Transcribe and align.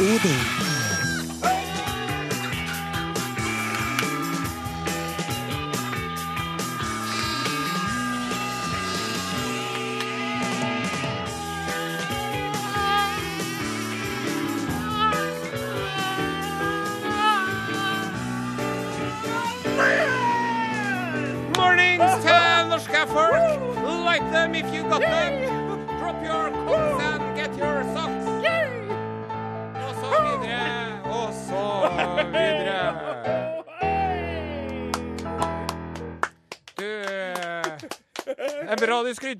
Odin. 0.00 0.69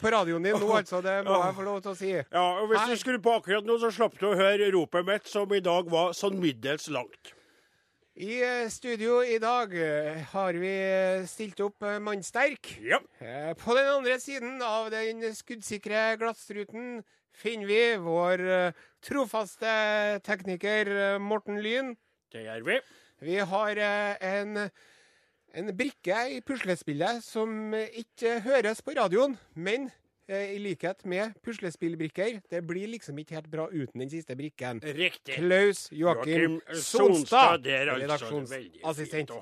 På 0.01 0.13
radioen 0.13 0.45
din 0.47 0.57
nå, 0.61 0.71
altså. 0.81 1.03
Det 1.05 1.19
må 1.27 1.37
jeg 1.45 1.57
få 1.59 1.67
lov 1.67 1.83
til 1.85 1.93
å 1.93 1.99
si. 1.99 2.13
Ja, 2.21 2.47
og 2.63 2.71
Hvis 2.71 2.81
Hei. 2.85 2.95
du 2.97 3.03
skrur 3.03 3.21
på 3.25 3.35
akkurat 3.41 3.69
nå, 3.69 3.77
så 3.83 3.93
slapp 3.95 4.17
du 4.21 4.27
å 4.31 4.39
høre 4.39 4.71
ropet 4.75 5.07
mitt, 5.09 5.29
som 5.31 5.53
i 5.57 5.61
dag 5.65 5.91
var 5.93 6.17
sånn 6.17 6.41
middels 6.43 6.89
langt. 6.93 7.35
I 8.21 8.41
eh, 8.45 8.67
studio 8.69 9.21
i 9.25 9.39
dag 9.41 9.73
eh, 9.73 10.19
har 10.33 10.57
vi 10.61 10.73
stilt 11.31 11.61
opp 11.65 11.87
eh, 11.89 12.01
mannsterk. 12.03 12.75
Ja. 12.85 12.99
Eh, 13.23 13.53
På 13.57 13.77
den 13.79 13.87
andre 13.89 14.19
siden 14.21 14.59
av 14.67 14.91
den 14.93 15.23
skuddsikre 15.37 16.19
glasstruten 16.21 16.99
finner 17.41 17.71
vi 17.71 17.81
vår 18.03 18.43
eh, 18.45 18.83
trofaste 19.07 19.71
tekniker 20.27 20.91
eh, 21.15 21.19
Morten 21.23 21.63
Lyn. 21.65 21.95
Det 22.35 22.45
gjør 22.45 22.67
vi. 22.67 22.77
Vi 23.31 23.39
har 23.55 23.81
eh, 23.87 24.21
en, 24.35 24.67
en 25.55 25.71
brikke 25.77 26.17
i 26.35 26.41
puslespillet 26.47 27.25
som 27.25 27.75
eh, 27.75 27.89
ikke 28.03 28.41
høres 28.45 28.83
på 28.83 28.95
radioen, 28.97 29.37
men 29.55 29.89
eh, 30.29 30.55
i 30.55 30.59
likhet 30.63 31.05
med 31.09 31.35
puslespillbrikker, 31.45 32.41
det 32.51 32.63
blir 32.67 32.91
liksom 32.93 33.19
ikke 33.19 33.39
helt 33.39 33.51
bra 33.51 33.67
uten 33.73 34.05
den 34.05 34.11
siste 34.13 34.37
brikken. 34.39 34.83
Riktig. 34.85 35.35
Klaus 35.39 35.89
Joakim 35.93 36.59
Joakim 36.59 36.83
Sonstad, 36.83 37.67
altså. 37.67 37.99
Redaksjonsassistent. 38.05 39.35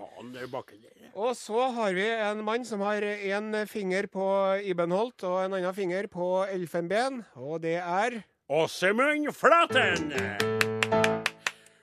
Og 1.14 1.36
så 1.36 1.70
har 1.78 1.96
vi 1.96 2.08
en 2.08 2.44
mann 2.44 2.64
som 2.68 2.84
har 2.86 3.02
en 3.02 3.66
finger 3.66 4.06
på 4.12 4.28
Ibenholt 4.64 5.24
og 5.28 5.44
en 5.44 5.58
annen 5.60 5.74
finger 5.76 6.10
på 6.12 6.44
Elfenben, 6.50 7.24
og 7.34 7.62
det 7.62 7.80
er 7.82 8.22
Åsemund 8.48 9.28
Flaten. 9.36 10.57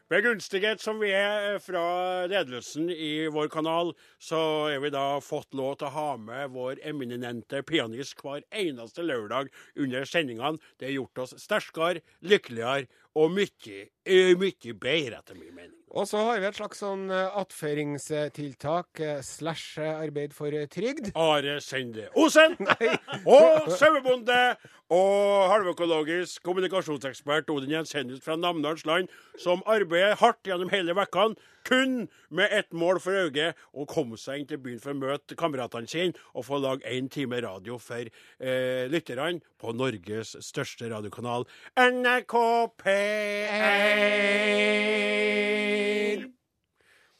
Begunstiget 0.05 0.83
som 0.85 0.99
vi 1.01 1.07
er 1.17 1.55
fra 1.65 1.81
ledelsen 2.29 2.91
i 2.93 3.25
vår 3.33 3.47
kanal, 3.49 3.87
så 4.21 4.37
er 4.69 4.83
vi 4.83 4.91
da 4.93 5.17
fått 5.17 5.57
lov 5.57 5.79
til 5.79 5.87
å 5.87 5.95
ha 5.95 6.11
med 6.21 6.53
vår 6.53 6.77
eminente 6.85 7.63
pianist 7.65 8.21
hver 8.21 8.45
eneste 8.53 9.01
lørdag 9.01 9.49
under 9.81 10.05
sendingene. 10.05 10.61
Det 10.77 10.91
har 10.91 10.99
gjort 10.99 11.23
oss 11.25 11.33
sterkere, 11.41 12.03
lykkeligere 12.21 12.85
og 13.17 13.33
mye, 13.33 13.87
eh, 14.05 14.37
mye 14.37 14.77
bedre, 14.77 15.23
etter 15.23 15.41
min 15.41 15.57
mening. 15.57 15.84
Og 15.93 16.07
så 16.09 16.17
har 16.27 16.39
vi 16.41 16.47
et 16.49 16.57
slags 16.57 16.81
sånn 16.81 17.09
eh, 17.13 17.37
attføringstiltak 17.39 18.99
eh, 19.03 19.21
slash 19.23 19.79
eh, 19.79 20.01
arbeid 20.05 20.33
for 20.35 20.51
trygd. 20.71 21.11
Are 21.27 21.59
Sende 21.63 22.09
Osen 22.19 22.57
og 23.37 23.69
sauebonde 23.77 24.55
og 24.93 25.49
halvøkologisk 25.49 26.43
kommunikasjonsekspert 26.45 27.49
Odin 27.49 27.71
Jensenius 27.71 28.21
fra 28.21 28.35
Namdalens 28.37 28.85
land, 28.85 29.07
som 29.41 29.63
arbeider 29.65 30.15
hardt 30.19 30.45
gjennom 30.45 30.69
hele 30.69 30.93
vekkene, 30.97 31.35
kun 31.65 32.09
med 32.29 32.47
ett 32.53 32.73
mål 32.77 32.99
for 33.01 33.11
øye, 33.25 33.53
å 33.73 33.85
komme 33.89 34.17
seg 34.21 34.39
inn 34.43 34.49
til 34.51 34.61
byen 34.61 34.79
for 34.83 34.93
å 34.93 34.99
møte 34.99 35.35
kameratene 35.39 35.89
sine 35.89 36.13
og 36.35 36.45
få 36.45 36.59
lage 36.61 36.85
én 36.85 37.09
time 37.09 37.41
radio 37.41 37.79
for 37.81 38.05
eh, 38.05 38.85
lytterne 38.91 39.41
på 39.57 39.73
Norges 39.73 40.35
største 40.45 40.85
radiokanal, 40.93 41.47
NRK 41.79 42.35
P1. 42.83 44.35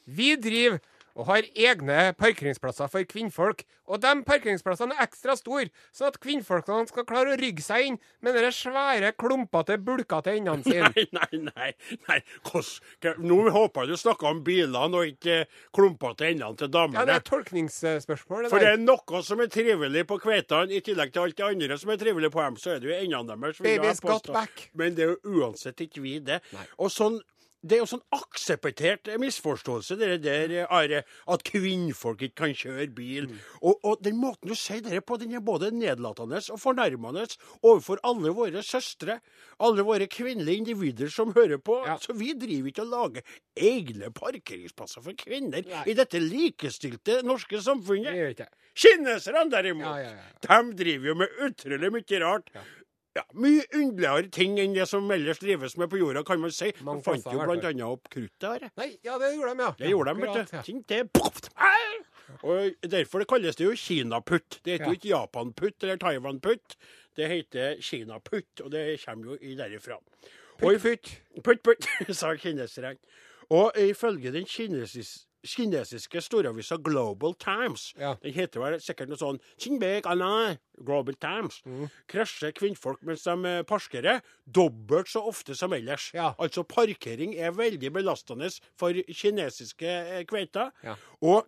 Vi 0.06 0.36
driver 0.38 0.80
og 1.16 1.30
har 1.30 1.46
egne 1.56 2.10
parkeringsplasser 2.20 2.90
for 2.92 3.06
kvinnfolk. 3.08 3.62
Og 3.88 4.02
de 4.04 4.10
parkeringsplassene 4.28 4.98
er 4.98 5.06
ekstra 5.06 5.36
store, 5.40 5.70
sånn 5.96 6.10
at 6.10 6.18
kvinnfolkene 6.20 6.90
skal 6.90 7.06
klare 7.08 7.32
å 7.32 7.38
rygge 7.40 7.64
seg 7.64 7.86
inn 7.88 7.98
med 8.26 8.36
de 8.36 8.50
svære, 8.52 9.14
klumpete, 9.16 9.78
bulkete 9.80 10.34
endene 10.36 10.66
sine. 10.68 10.90
Nei, 10.92 11.06
nei, 11.16 11.40
nei. 11.46 11.70
nei. 12.10 12.18
Hvordan- 12.50 13.22
Nå 13.32 13.38
håper 13.56 13.86
jeg 13.86 13.94
du 13.94 14.02
snakker 14.02 14.28
om 14.34 14.42
bilene 14.44 15.00
og 15.00 15.14
ikke 15.14 15.38
klumpete 15.78 16.28
endene 16.34 16.58
til 16.60 16.68
Ja, 16.76 17.06
det 17.08 17.16
er 17.16 17.24
tolkningsspørsmål. 17.30 18.44
det 18.44 18.52
For 18.52 18.60
det 18.66 18.74
er 18.74 18.84
noe 18.84 19.22
som 19.24 19.40
er 19.46 19.48
trivelig 19.56 20.04
på 20.12 20.20
kveitene, 20.20 20.68
i 20.76 20.82
tillegg 20.84 21.14
til 21.16 21.22
alt 21.30 21.38
det 21.40 21.46
andre 21.48 21.78
som 21.80 21.94
er 21.96 22.02
trivelig 22.04 22.32
på 22.36 22.44
dem, 22.44 22.58
så 22.60 22.76
er 22.76 22.84
det 22.84 22.92
jo 22.92 22.98
endene 23.00 23.40
deres. 23.40 23.64
Baby's 23.64 24.04
got 24.04 24.28
back. 24.36 24.68
Men 24.76 25.00
det 25.00 25.08
er 25.08 25.16
jo 25.16 25.40
uansett 25.40 25.80
ikke 25.88 26.04
vi 26.04 26.18
det. 26.20 26.42
Og 26.76 26.92
sånn 26.92 27.22
det 27.66 27.78
er 27.78 27.82
jo 27.82 27.88
sånn 27.90 28.04
akseptert 28.14 29.10
misforståelse, 29.22 29.98
det 29.98 30.10
der, 30.24 30.54
Are, 30.70 31.02
at 31.34 31.44
kvinnfolk 31.48 32.22
ikke 32.28 32.38
kan 32.44 32.54
kjøre 32.58 32.88
bil. 32.94 33.30
Mm. 33.32 33.40
Og, 33.62 33.80
og 33.82 34.04
den 34.06 34.20
måten 34.22 34.52
du 34.52 34.56
sier 34.60 34.84
det 34.86 35.02
på, 35.08 35.18
den 35.22 35.34
er 35.34 35.44
både 35.46 35.72
nedlatende 35.74 36.44
og 36.54 36.62
fornærmende 36.62 37.26
overfor 37.66 38.02
alle 38.06 38.34
våre 38.38 38.62
søstre, 38.66 39.18
alle 39.64 39.86
våre 39.88 40.08
kvinnelige 40.12 40.62
individer 40.62 41.10
som 41.14 41.34
hører 41.36 41.58
på. 41.58 41.80
Ja. 41.88 41.98
Så 42.02 42.14
vi 42.18 42.34
driver 42.38 42.70
ikke 42.70 42.86
og 42.86 42.94
lager 42.94 43.36
egne 43.56 44.12
parkeringsplasser 44.14 45.02
for 45.06 45.18
kvinner 45.18 45.66
Nei. 45.66 45.84
i 45.90 45.98
dette 45.98 46.22
likestilte 46.22 47.22
norske 47.26 47.62
samfunnet. 47.66 48.46
Kineserne 48.76 49.50
derimot, 49.52 49.88
Ja, 49.88 49.98
ja, 50.04 50.16
ja. 50.20 50.32
de 50.46 50.76
driver 50.84 51.08
jo 51.08 51.16
med 51.24 51.38
utrolig 51.48 51.92
mye 51.96 52.20
rart. 52.26 52.52
Ja, 53.16 53.22
Mye 53.34 53.64
underligere 53.74 54.28
ting 54.36 54.58
enn 54.60 54.74
det 54.76 54.86
som 54.92 55.06
ellers 55.16 55.40
drives 55.40 55.78
med 55.80 55.88
på 55.90 55.98
jorda, 56.02 56.24
kan 56.28 56.40
man 56.44 56.52
si. 56.52 56.74
Man 56.84 57.00
fant 57.06 57.24
jo 57.32 57.40
bl.a. 57.48 57.72
opp 57.88 58.10
kruttet 58.12 58.48
her. 58.50 58.66
Nei, 58.76 58.90
ja, 59.08 59.16
det 59.22 59.30
gjorde 59.38 59.54
de, 59.56 59.64
ja. 59.64 59.70
Det 59.80 59.92
gjorde 59.94 60.14
de, 60.14 60.26
vet 60.26 60.52
du. 60.52 60.58
Ting 60.68 60.82
det 60.92 61.00
poft. 61.16 61.48
Og 62.44 62.74
Derfor 62.92 63.22
det 63.24 63.28
kalles 63.32 63.56
det 63.56 63.64
jo 63.70 63.76
kinaputt. 63.80 64.60
Det 64.66 64.74
heter 64.76 64.86
Ja. 64.86 64.90
jo 64.92 64.98
ikke 65.00 65.12
japanputt 65.14 65.84
eller 65.84 65.98
taiwanputt. 66.02 66.76
Det 67.16 67.28
heter 67.32 67.78
kinaputt, 67.82 68.62
og 68.66 68.72
det 68.72 69.00
kommer 69.06 69.32
jo 69.32 69.38
i 69.42 69.56
derifra. 69.56 70.00
Putt. 70.60 70.68
Oi, 70.68 70.78
Putt, 70.78 71.14
putt. 71.44 71.64
Putt, 71.64 71.88
sa 72.20 72.34
kineserne. 72.36 72.98
Og 73.50 73.72
ifølge 73.78 74.32
den 74.34 74.46
kinesis, 74.50 75.26
kinesiske 75.46 76.22
storavisa 76.22 76.78
Global 76.82 77.34
Times, 77.40 77.94
Ja. 78.00 78.16
den 78.22 78.34
heter 78.34 78.60
vel 78.60 78.80
sikkert 78.80 79.10
noe 79.10 79.18
sånn 79.18 79.40
«Xinbei 79.58 80.02
Anna», 80.06 80.58
Global 80.84 81.14
Times, 81.16 81.62
Mm. 81.66 81.90
krasjer 82.08 82.52
kvinnfolk 82.52 83.02
mens 83.04 83.24
de 83.24 83.46
eh, 83.46 83.62
parkerer 83.64 84.22
dobbelt 84.52 85.08
så 85.08 85.22
ofte 85.28 85.56
som 85.56 85.72
ellers. 85.74 86.12
Ja. 86.14 86.34
Altså 86.40 86.64
parkering 86.64 87.36
er 87.38 87.52
veldig 87.52 87.92
belastende 87.94 88.50
for 88.78 88.92
kinesiske 88.94 89.84
eh, 89.88 90.24
kveiter. 90.26 90.72
Ja. 90.84 90.96
Og 91.22 91.48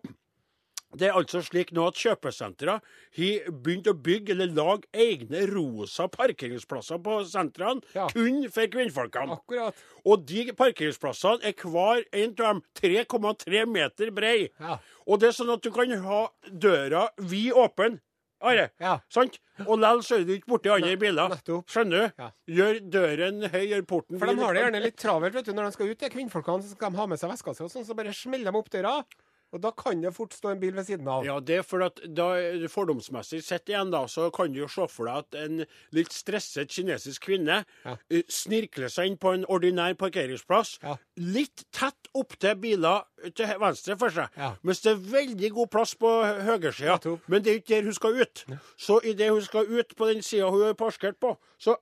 det 0.96 1.08
er 1.08 1.16
altså 1.18 1.42
slik 1.44 1.70
nå 1.76 1.86
at 1.90 1.98
kjøpesentre 2.00 2.78
har 2.80 3.50
begynt 3.52 3.90
å 3.90 3.92
bygge 3.92 4.32
eller 4.32 4.52
lage 4.56 4.88
egne 4.96 5.42
rosa 5.50 6.06
parkeringsplasser 6.08 6.98
på 7.04 7.18
sentrene, 7.28 7.82
Ja. 7.94 8.06
kun 8.08 8.48
for 8.50 8.66
kvinnfolkene. 8.66 9.36
Akkurat. 9.36 9.74
Og 10.06 10.24
de 10.26 10.46
parkeringsplassene 10.52 11.44
er 11.44 11.52
hver 11.52 12.04
en 12.12 12.30
av 12.30 12.36
dem 12.36 12.62
3,3 12.74 13.66
meter 13.68 14.10
brei. 14.10 14.48
Ja. 14.58 14.78
Og 15.06 15.20
det 15.20 15.28
er 15.28 15.32
sånn 15.44 15.52
at 15.52 15.62
du 15.62 15.70
kan 15.70 15.90
ha 15.90 16.28
døra 16.50 17.08
vid 17.18 17.52
åpen. 17.52 18.00
Are, 18.40 18.70
Ja. 18.78 19.00
sant? 19.10 19.40
Og 19.66 19.78
likevel 19.80 20.02
så 20.06 20.20
er 20.20 20.24
du 20.24 20.32
ikke 20.38 20.46
borti 20.46 20.70
andre 20.70 20.96
biler. 20.96 21.28
Skjønner 21.66 21.90
du? 22.06 22.12
Ja. 22.22 22.30
Gjør 22.48 22.80
døren 22.88 23.42
høy, 23.50 23.64
gjør 23.66 23.82
porten 23.82 24.16
For 24.20 24.26
de 24.26 24.36
har 24.36 24.54
det 24.54 24.62
gjerne 24.62 24.82
litt 24.82 24.96
travelt 24.96 25.34
vet 25.34 25.44
du, 25.44 25.52
når 25.52 25.64
de 25.66 25.72
skal 25.72 25.88
ut, 25.90 25.98
de 25.98 26.08
kvinnfolkene. 26.08 26.62
Så 26.62 26.76
skal 26.76 26.90
de 26.92 26.96
ha 26.98 27.06
med 27.06 27.18
seg 27.18 27.30
veska 27.32 27.54
si, 27.56 27.64
og 27.64 27.70
sånn, 27.70 27.84
så 27.84 27.96
bare 27.96 28.14
smeller 28.14 28.52
de 28.52 28.56
opp 28.58 28.70
døra. 28.70 29.04
Og 29.52 29.60
da 29.64 29.70
kan 29.72 30.00
det 30.02 30.10
fort 30.14 30.34
stå 30.36 30.50
en 30.52 30.60
bil 30.60 30.74
ved 30.76 30.84
siden 30.84 31.08
av. 31.08 31.24
Ja, 31.24 31.38
det 31.40 31.58
er 31.58 31.62
for 31.62 31.80
at 31.86 32.00
da 32.14 32.26
fordomsmessig 32.68 33.40
sett 33.42 33.70
igjen, 33.72 33.90
da, 33.94 34.02
så 34.10 34.26
kan 34.34 34.52
du 34.52 34.60
jo 34.60 34.68
se 34.68 34.84
for 34.92 35.08
deg 35.08 35.22
at 35.22 35.38
en 35.40 35.62
litt 35.96 36.12
stresset 36.12 36.68
kinesisk 36.74 37.24
kvinne 37.28 37.64
Ja. 37.84 37.96
eh, 38.10 38.22
snirkler 38.28 38.90
seg 38.92 39.06
inn 39.06 39.16
på 39.16 39.32
en 39.34 39.44
ordinær 39.48 39.94
parkeringsplass, 39.96 40.78
Ja. 40.82 40.96
litt 41.16 41.64
tett 41.72 42.08
opp 42.14 42.36
til 42.38 42.54
biler 42.56 43.04
til 43.34 43.46
venstre 43.58 43.96
for 43.98 44.10
seg, 44.10 44.28
Ja. 44.36 44.54
mens 44.62 44.80
det 44.82 44.92
er 44.92 44.96
veldig 45.16 45.52
god 45.54 45.70
plass 45.70 45.94
på 45.94 46.06
hø- 46.24 46.40
høyresida. 46.44 47.18
Men 47.26 47.42
det 47.42 47.50
er 47.52 47.58
ikke 47.60 47.76
der 47.78 47.82
hun 47.84 47.94
skal 47.94 48.20
ut. 48.20 48.44
Så 48.76 49.00
idet 49.02 49.30
hun 49.30 49.42
skal 49.42 49.64
ut 49.66 49.96
på 49.96 50.12
den 50.12 50.22
sida 50.22 50.50
hun 50.50 50.62
er 50.68 50.74
parkert 50.74 51.18
på, 51.20 51.36
så. 51.58 51.76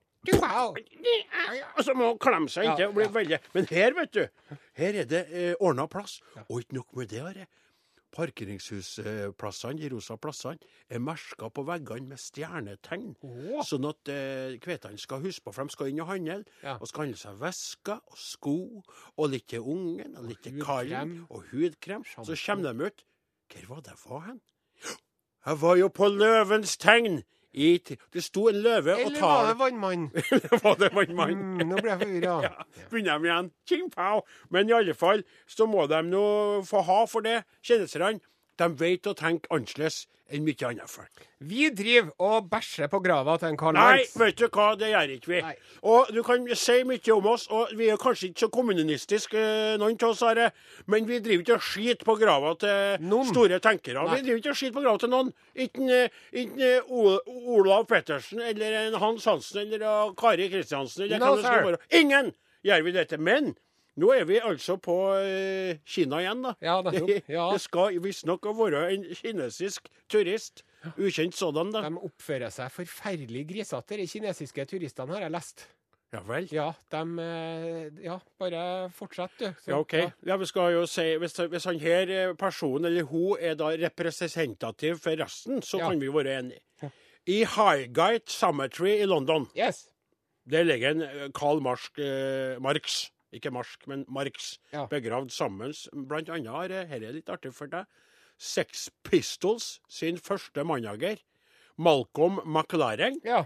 Og 1.77 1.85
så 1.85 1.95
må 1.97 2.13
hun 2.13 2.19
klemme 2.23 2.51
seg 2.53 2.71
inntil 2.71 2.91
og 2.91 2.97
bli 2.99 3.07
veldig 3.15 3.39
Men 3.55 3.69
her, 3.71 3.95
vet 3.97 4.17
du, 4.17 4.25
her 4.81 4.99
er 5.03 5.07
det 5.11 5.23
eh, 5.31 5.55
ordna 5.61 5.87
plass. 5.91 6.19
Og 6.49 6.61
ikke 6.65 6.79
nok 6.81 6.97
med 6.99 7.13
det, 7.13 7.23
Are. 7.23 7.47
parkeringshusplassene, 8.17 9.81
de 9.81 9.91
rosa 9.93 10.17
plassene, 10.17 10.59
er 10.89 11.03
merka 11.05 11.51
på 11.53 11.65
veggene 11.69 12.15
med 12.15 12.21
stjernetegn. 12.21 13.15
Oh. 13.27 13.61
Sånn 13.67 13.87
at 13.91 14.13
eh, 14.13 14.57
kvetene 14.63 14.99
skal 15.01 15.21
huske 15.25 15.45
på, 15.45 15.53
for 15.53 15.69
de 15.69 15.77
skal 15.77 15.91
inn 15.93 16.01
og 16.05 16.11
handle. 16.11 16.43
Ja. 16.63 16.79
Og 16.81 16.89
skal 16.89 17.07
handle 17.07 17.21
seg 17.21 17.39
vesker 17.43 18.01
og 18.01 18.21
sko, 18.21 18.57
og 19.17 19.31
litt 19.33 19.49
til 19.53 19.67
ungen, 19.67 20.17
og 20.17 20.31
litt 20.31 20.43
til 20.47 20.63
kallen, 20.65 21.19
og 21.29 21.45
hudkrem. 21.53 22.07
Så 22.17 22.39
kommer 22.47 22.73
de 22.73 22.91
ut. 22.91 23.07
Hvor 23.53 23.77
var 23.77 23.85
det 23.85 23.93
jeg 23.95 24.05
var 24.11 24.25
hen? 24.31 24.41
Jeg 25.47 25.61
var 25.63 25.77
jo 25.79 25.89
på 25.95 26.09
løvens 26.11 26.77
tegn! 26.83 27.21
I 27.57 27.79
det 27.81 28.23
sto 28.25 28.49
en 28.51 28.59
løve 28.61 28.93
og 28.99 29.07
Eller 29.07 29.21
var 29.25 29.47
det 29.49 29.59
vannmann? 29.59 30.07
Eller 30.37 30.61
var 30.63 30.75
det 30.81 30.91
vannmann? 30.93 31.37
Mm, 31.57 31.63
nå 31.71 31.81
ble 31.81 31.95
jeg 31.95 32.01
forvirra. 32.03 32.37
Ja, 32.47 32.85
begynner 32.91 33.19
de 33.19 33.31
igjen. 33.31 33.51
Ching 33.69 33.91
pow. 33.95 34.21
Men 34.53 34.69
i 34.69 34.77
alle 34.77 34.95
fall 34.95 35.25
så 35.49 35.67
må 35.71 35.87
de 35.89 36.03
nå 36.05 36.25
få 36.69 36.85
ha 36.85 36.99
for 37.09 37.25
det, 37.25 37.39
kineserne. 37.65 38.21
De 38.57 38.69
vet 38.81 39.07
å 39.07 39.13
tenke 39.15 39.49
annerledes 39.53 40.07
enn 40.33 40.43
mye 40.43 40.65
andre 40.67 40.87
folk. 40.91 41.27
Vi 41.39 41.69
driver 41.71 42.09
og 42.19 42.49
bæsjer 42.51 42.89
på 42.91 42.99
grava 43.05 43.37
til 43.39 43.53
en 43.53 43.59
Karl 43.61 43.77
Nei, 43.77 44.07
vet 44.19 44.41
du 44.41 44.49
hva, 44.49 44.73
det 44.79 44.89
gjør 44.91 45.13
ikke 45.15 45.31
vi. 45.31 45.43
Nei. 45.45 45.53
Og 45.87 46.09
du 46.11 46.19
kan 46.27 46.49
si 46.59 46.79
mye 46.89 47.13
om 47.15 47.29
oss, 47.31 47.45
og 47.55 47.71
vi 47.79 47.87
er 47.93 48.01
kanskje 48.01 48.31
ikke 48.33 48.43
så 48.47 48.49
kommunistiske, 48.57 49.39
eh, 49.39 49.77
noen 49.79 49.95
av 50.03 50.09
oss, 50.15 50.23
Are, 50.27 50.49
men 50.91 51.07
vi 51.07 51.21
driver 51.23 51.45
ikke 51.45 51.59
og 51.61 51.63
skiter 51.69 52.09
på 52.09 52.17
grava 52.19 52.55
til 52.59 53.05
Noen. 53.07 53.29
store 53.31 53.61
tenkere. 53.63 54.03
Nei. 54.03 54.17
Vi 54.17 54.27
driver 54.27 54.41
ikke 54.43 54.55
og 54.57 54.59
skiter 54.63 54.75
på 54.81 54.83
grava 54.89 54.99
til 55.05 55.13
noen. 55.15 55.31
Ikke, 55.55 56.01
eh, 56.33 56.81
Olav 56.91 57.87
Pettersen 57.87 58.41
eller 58.41 58.81
en 58.87 58.99
Hans 58.99 59.25
Hansen 59.31 59.63
eller 59.63 59.85
eh, 59.87 60.11
Kari 60.19 60.49
Kristiansen 60.51 61.05
eller 61.07 61.19
No, 61.23 61.35
hvem 61.37 61.37
det 61.37 61.47
skal 61.47 61.71
være. 61.71 61.83
Ingen 62.01 62.33
gjør 62.67 62.83
vi 62.89 62.97
dette. 62.99 63.19
Men 63.21 63.55
nå 63.97 64.11
er 64.13 64.25
vi 64.29 64.39
altså 64.45 64.77
på 64.83 64.95
eh, 65.17 65.79
Kina 65.89 66.19
igjen, 66.21 66.43
da. 66.45 66.55
Ja, 66.63 66.81
det, 66.83 67.23
Ja. 67.37 67.47
Det 67.53 67.61
skal 67.65 67.97
visstnok 68.05 68.45
være 68.59 68.91
en 68.95 69.07
kinesisk 69.15 69.89
turist. 70.13 70.63
Ukjent 70.99 71.35
sådan, 71.35 71.73
da. 71.75 71.81
De 71.89 71.97
oppfører 71.99 72.53
seg 72.55 72.71
forferdelig 72.71 73.47
grisete, 73.49 73.97
de 73.99 74.07
kinesiske 74.07 74.67
turistene, 74.71 75.17
har 75.17 75.27
jeg 75.27 75.35
lest. 75.35 75.67
Ja 76.15 76.21
vel. 76.23 76.45
Ja, 76.55 76.69
de 76.95 77.01
eh, 77.19 78.05
Ja, 78.05 78.19
bare 78.39 78.61
fortsett, 78.95 79.33
du. 79.41 79.49
Så- 79.65 79.71
Ja, 79.73 79.79
OK. 79.83 79.95
Ja, 80.27 80.37
vi 80.39 80.47
skal 80.47 80.73
jo 80.77 80.85
si, 80.87 81.09
hvis, 81.19 81.35
hvis 81.51 81.65
han 81.67 81.81
her 81.83 82.13
eh, 82.15 82.35
personen 82.39 82.85
eller 82.93 83.03
hun 83.11 83.37
er 83.41 83.55
da 83.59 83.73
representativ 83.81 85.01
for 85.03 85.17
resten, 85.19 85.63
så 85.63 85.79
Ja. 85.81 85.89
kan 85.91 86.01
vi 86.01 86.09
være 86.13 86.39
enige. 86.39 86.61
I 87.27 87.43
Highgate 87.45 88.31
Cemetery 88.31 89.01
i 89.03 89.05
London, 89.07 89.49
Yes. 89.59 89.89
der 90.49 90.63
ligger 90.63 90.91
en 90.95 91.33
Karl 91.33 91.61
Marx, 91.61 91.89
eh, 91.99 92.61
Marx 92.63 93.11
ikke 93.35 93.51
Marsk, 93.53 93.87
men 93.87 94.05
Marx, 94.09 94.59
Ja. 94.73 94.87
begravd 94.87 95.31
sammen. 95.31 95.73
Blant 96.09 96.29
annet 96.29 96.47
har 96.51 96.69
Dette 96.69 96.93
er 97.05 97.13
litt 97.13 97.27
artig 97.29 97.53
for 97.55 97.67
deg. 97.67 97.87
Sex 98.39 98.91
Pistols 99.03 99.81
sin 99.89 100.17
første 100.19 100.65
manager, 100.65 101.17
Malcolm 101.79 102.41
McLaren, 102.45 103.21
Ja. 103.25 103.45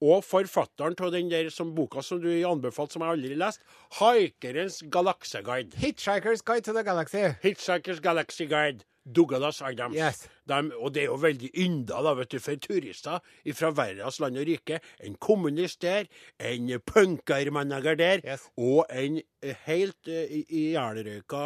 og 0.00 0.24
forfatteren 0.24 0.98
av 1.00 1.12
den 1.12 1.28
der 1.28 1.48
som 1.50 1.74
boka 1.74 2.02
som 2.02 2.20
du 2.20 2.28
anbefalte, 2.44 2.92
som 2.92 3.02
jeg 3.02 3.10
aldri 3.10 3.28
har 3.28 3.36
lest, 3.46 3.60
'Haikerens 3.92 4.82
galakseguide'. 4.90 5.74
Hitchhiker's 5.74 6.42
Guide 6.44 6.64
to 6.64 6.72
the 6.72 6.82
Galaxy. 6.82 7.18
Hitchhiker's 7.42 8.00
Galaxy 8.00 8.46
Guide. 8.46 8.84
Douglas 9.04 9.60
Adams. 9.62 9.96
Yes. 9.96 10.28
De, 10.48 10.58
og 10.78 10.94
det 10.94 11.02
er 11.02 11.10
jo 11.10 11.18
veldig 11.22 11.50
ynda 11.64 12.02
da, 12.04 12.14
vet 12.18 12.32
du, 12.34 12.38
for 12.42 12.58
turister 12.62 13.18
fra 13.58 13.70
verdens 13.74 14.20
land 14.22 14.38
og 14.38 14.46
rike. 14.46 14.78
En 15.02 15.16
kommunist 15.22 15.82
der, 15.82 16.08
en 16.38 16.70
punkermanager 16.86 17.98
der, 17.98 18.22
Yes. 18.26 18.46
og 18.56 18.86
en 18.90 19.20
eh, 19.42 19.56
helt 19.66 20.08
uh, 20.08 20.36
ihjelrøyka 20.48 21.42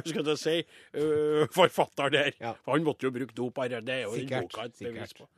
skal 0.08 0.30
jeg 0.32 0.38
si, 0.38 0.56
uh, 0.96 1.46
forfatter 1.54 2.08
der. 2.14 2.32
Ja. 2.40 2.54
Han 2.68 2.86
måtte 2.86 3.08
jo 3.08 3.14
bruke 3.14 3.34
dop. 3.36 3.58
Det 3.70 3.88
er 3.88 4.02
jo 4.02 4.14
den 4.14 4.28
boka 4.28 4.68
et 4.68 4.78
bevis 4.78 5.14
på. 5.14 5.28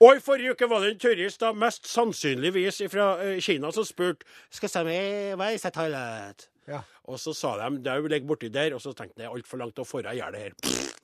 Og 0.00 0.16
i 0.16 0.20
forrige 0.22 0.52
uke 0.54 0.68
var 0.70 0.84
det 0.84 0.92
en 0.92 1.00
turist, 1.02 1.40
da, 1.42 1.50
mest 1.52 1.88
sannsynligvis 1.90 2.82
fra 2.92 3.16
uh, 3.18 3.40
Kina, 3.42 3.72
som 3.74 3.84
spurte 3.84 4.26
Skal 4.50 4.70
jeg 4.74 4.86
med 4.86 5.36
veis 5.40 5.66
til 5.66 5.74
toilet? 5.74 6.46
Ja. 6.68 6.82
Og 7.08 7.16
så 7.20 7.32
sa 7.36 7.54
de 7.56 7.80
det 7.84 7.96
ligger 8.12 8.28
borti 8.28 8.50
der, 8.52 8.74
og 8.76 8.82
så 8.84 8.92
tenkte 8.92 9.22
jeg 9.22 9.26
det 9.26 9.32
altfor 9.32 9.62
langt 9.62 9.80
å 9.80 9.86
få 9.88 10.02
jeg 10.04 10.20
gjør 10.20 10.34
det 10.34 10.42
her. 10.44 10.58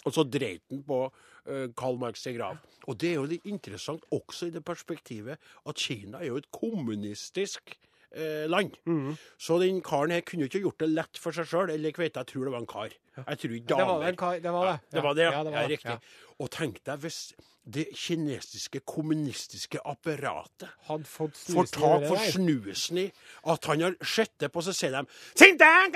Og 0.04 0.12
så 0.12 0.24
dreit 0.28 0.64
han 0.70 0.82
på 0.84 1.00
uh, 1.08 1.66
Karl 1.76 1.96
Marx' 2.00 2.26
grav. 2.36 2.60
Og 2.84 2.98
det 3.00 3.14
er 3.14 3.16
jo 3.16 3.30
litt 3.30 3.48
interessant 3.48 4.04
også 4.12 4.50
i 4.50 4.54
det 4.54 4.64
perspektivet 4.66 5.40
at 5.40 5.80
Kina 5.80 6.20
er 6.20 6.34
jo 6.34 6.42
et 6.42 6.50
kommunistisk 6.52 7.76
eh, 8.14 8.44
land. 8.50 8.76
Mm. 8.86 9.16
Så 9.38 9.58
den 9.62 9.80
karen 9.82 10.10
her 10.14 10.20
kunne 10.26 10.48
ikke 10.48 10.60
gjort 10.64 10.78
det 10.80 10.88
lett 10.90 11.18
for 11.20 11.32
seg 11.36 11.46
sjøl. 11.50 11.70
Eller 11.74 11.94
kveite, 11.94 12.22
jeg 12.22 12.26
tror 12.32 12.44
det 12.48 12.52
var 12.54 12.62
en 12.64 12.66
kar. 12.70 12.94
Jeg 13.16 13.38
tror 13.38 13.56
ikke 13.58 13.66
Det 13.66 13.76
var 13.78 13.90
damer. 13.92 14.06
det, 14.06 14.18
Kai. 14.18 14.38
Det 14.40 14.52
var 14.52 14.70
det. 14.70 14.78
Det 14.92 15.02
var 15.02 15.14
det, 15.14 15.22
ja. 15.22 15.32
Ja, 15.32 15.42
det 15.44 15.52
var 15.52 15.60
ja 15.60 15.68
riktig. 15.68 15.90
Ja. 15.90 15.98
Og 16.40 16.50
tenk 16.50 16.80
deg 16.84 16.98
hvis 17.04 17.20
det 17.64 17.86
kinesiske 17.96 18.80
kommunistiske 18.84 19.78
apparatet 19.88 20.68
Hadde 20.84 21.06
får 21.08 21.30
tak 21.72 22.02
for 22.10 22.20
snusen 22.20 22.98
i 22.98 23.12
at 23.48 23.64
han 23.70 23.80
har 23.80 23.94
sett 24.04 24.34
det 24.40 24.50
på, 24.52 24.60
så 24.60 24.74
sier 24.76 24.92
de 24.92 25.06
Think 25.34 25.58
tank, 25.62 25.94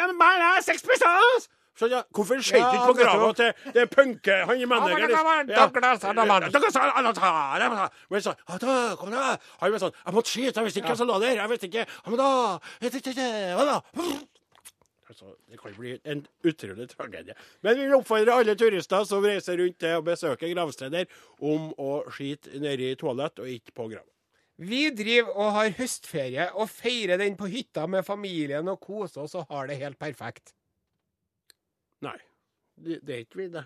Så 1.78 1.86
ja, 1.90 2.00
hvorfor 2.10 2.34
Ja, 2.34 2.40
du 2.42 2.76
ikke 2.76 2.86
på 2.90 2.96
grava 2.98 3.28
til 3.38 3.74
det 3.76 3.84
punke... 3.92 4.38
Han 4.48 4.62
er 4.62 4.66
da. 9.14 9.36
Han 9.60 9.76
var 9.76 9.84
sånn 9.84 9.94
Jeg 10.00 10.16
måtte 10.16 10.32
skyte, 10.32 10.56
jeg 10.58 10.66
visste 10.66 10.82
ikke 10.82 10.90
hvem 10.92 11.00
som 11.02 11.12
lå 11.12 11.20
der. 11.22 11.38
Jeg 11.38 11.52
visste 11.52 11.70
ikke? 11.70 11.86
Altså, 15.08 15.30
det 15.48 15.56
kan 15.62 15.72
bli 15.78 15.94
en 16.04 16.26
utrolig 16.44 16.88
tragedie. 16.90 17.34
Men 17.64 17.78
vi 17.78 17.86
vil 17.86 17.96
oppfordre 17.96 18.34
alle 18.42 18.58
turister 18.60 19.06
som 19.08 19.24
reiser 19.24 19.56
rundt 19.56 19.78
til 19.80 19.96
å 19.96 20.04
besøke 20.04 20.50
gravsteder, 20.52 21.08
om 21.40 21.70
å 21.80 22.02
skite 22.12 22.60
nedi 22.60 22.90
toalett 23.00 23.40
og 23.40 23.48
ikke 23.48 23.72
på 23.78 23.88
grava. 23.94 24.08
Vi 24.58 24.88
driver 24.90 25.32
og 25.38 25.52
har 25.54 25.72
høstferie 25.78 26.48
og 26.58 26.68
feirer 26.68 27.20
den 27.22 27.38
på 27.38 27.46
hytta 27.48 27.86
med 27.86 28.04
familien 28.04 28.68
og 28.68 28.80
koser 28.82 29.22
oss 29.24 29.36
og 29.38 29.46
har 29.54 29.70
det 29.70 29.78
helt 29.80 29.98
perfekt. 30.02 30.52
Nei, 32.06 32.18
det, 32.78 33.00
det 33.06 33.14
er 33.14 33.24
ikke 33.24 33.40
vi, 33.42 33.48
det. 33.56 33.64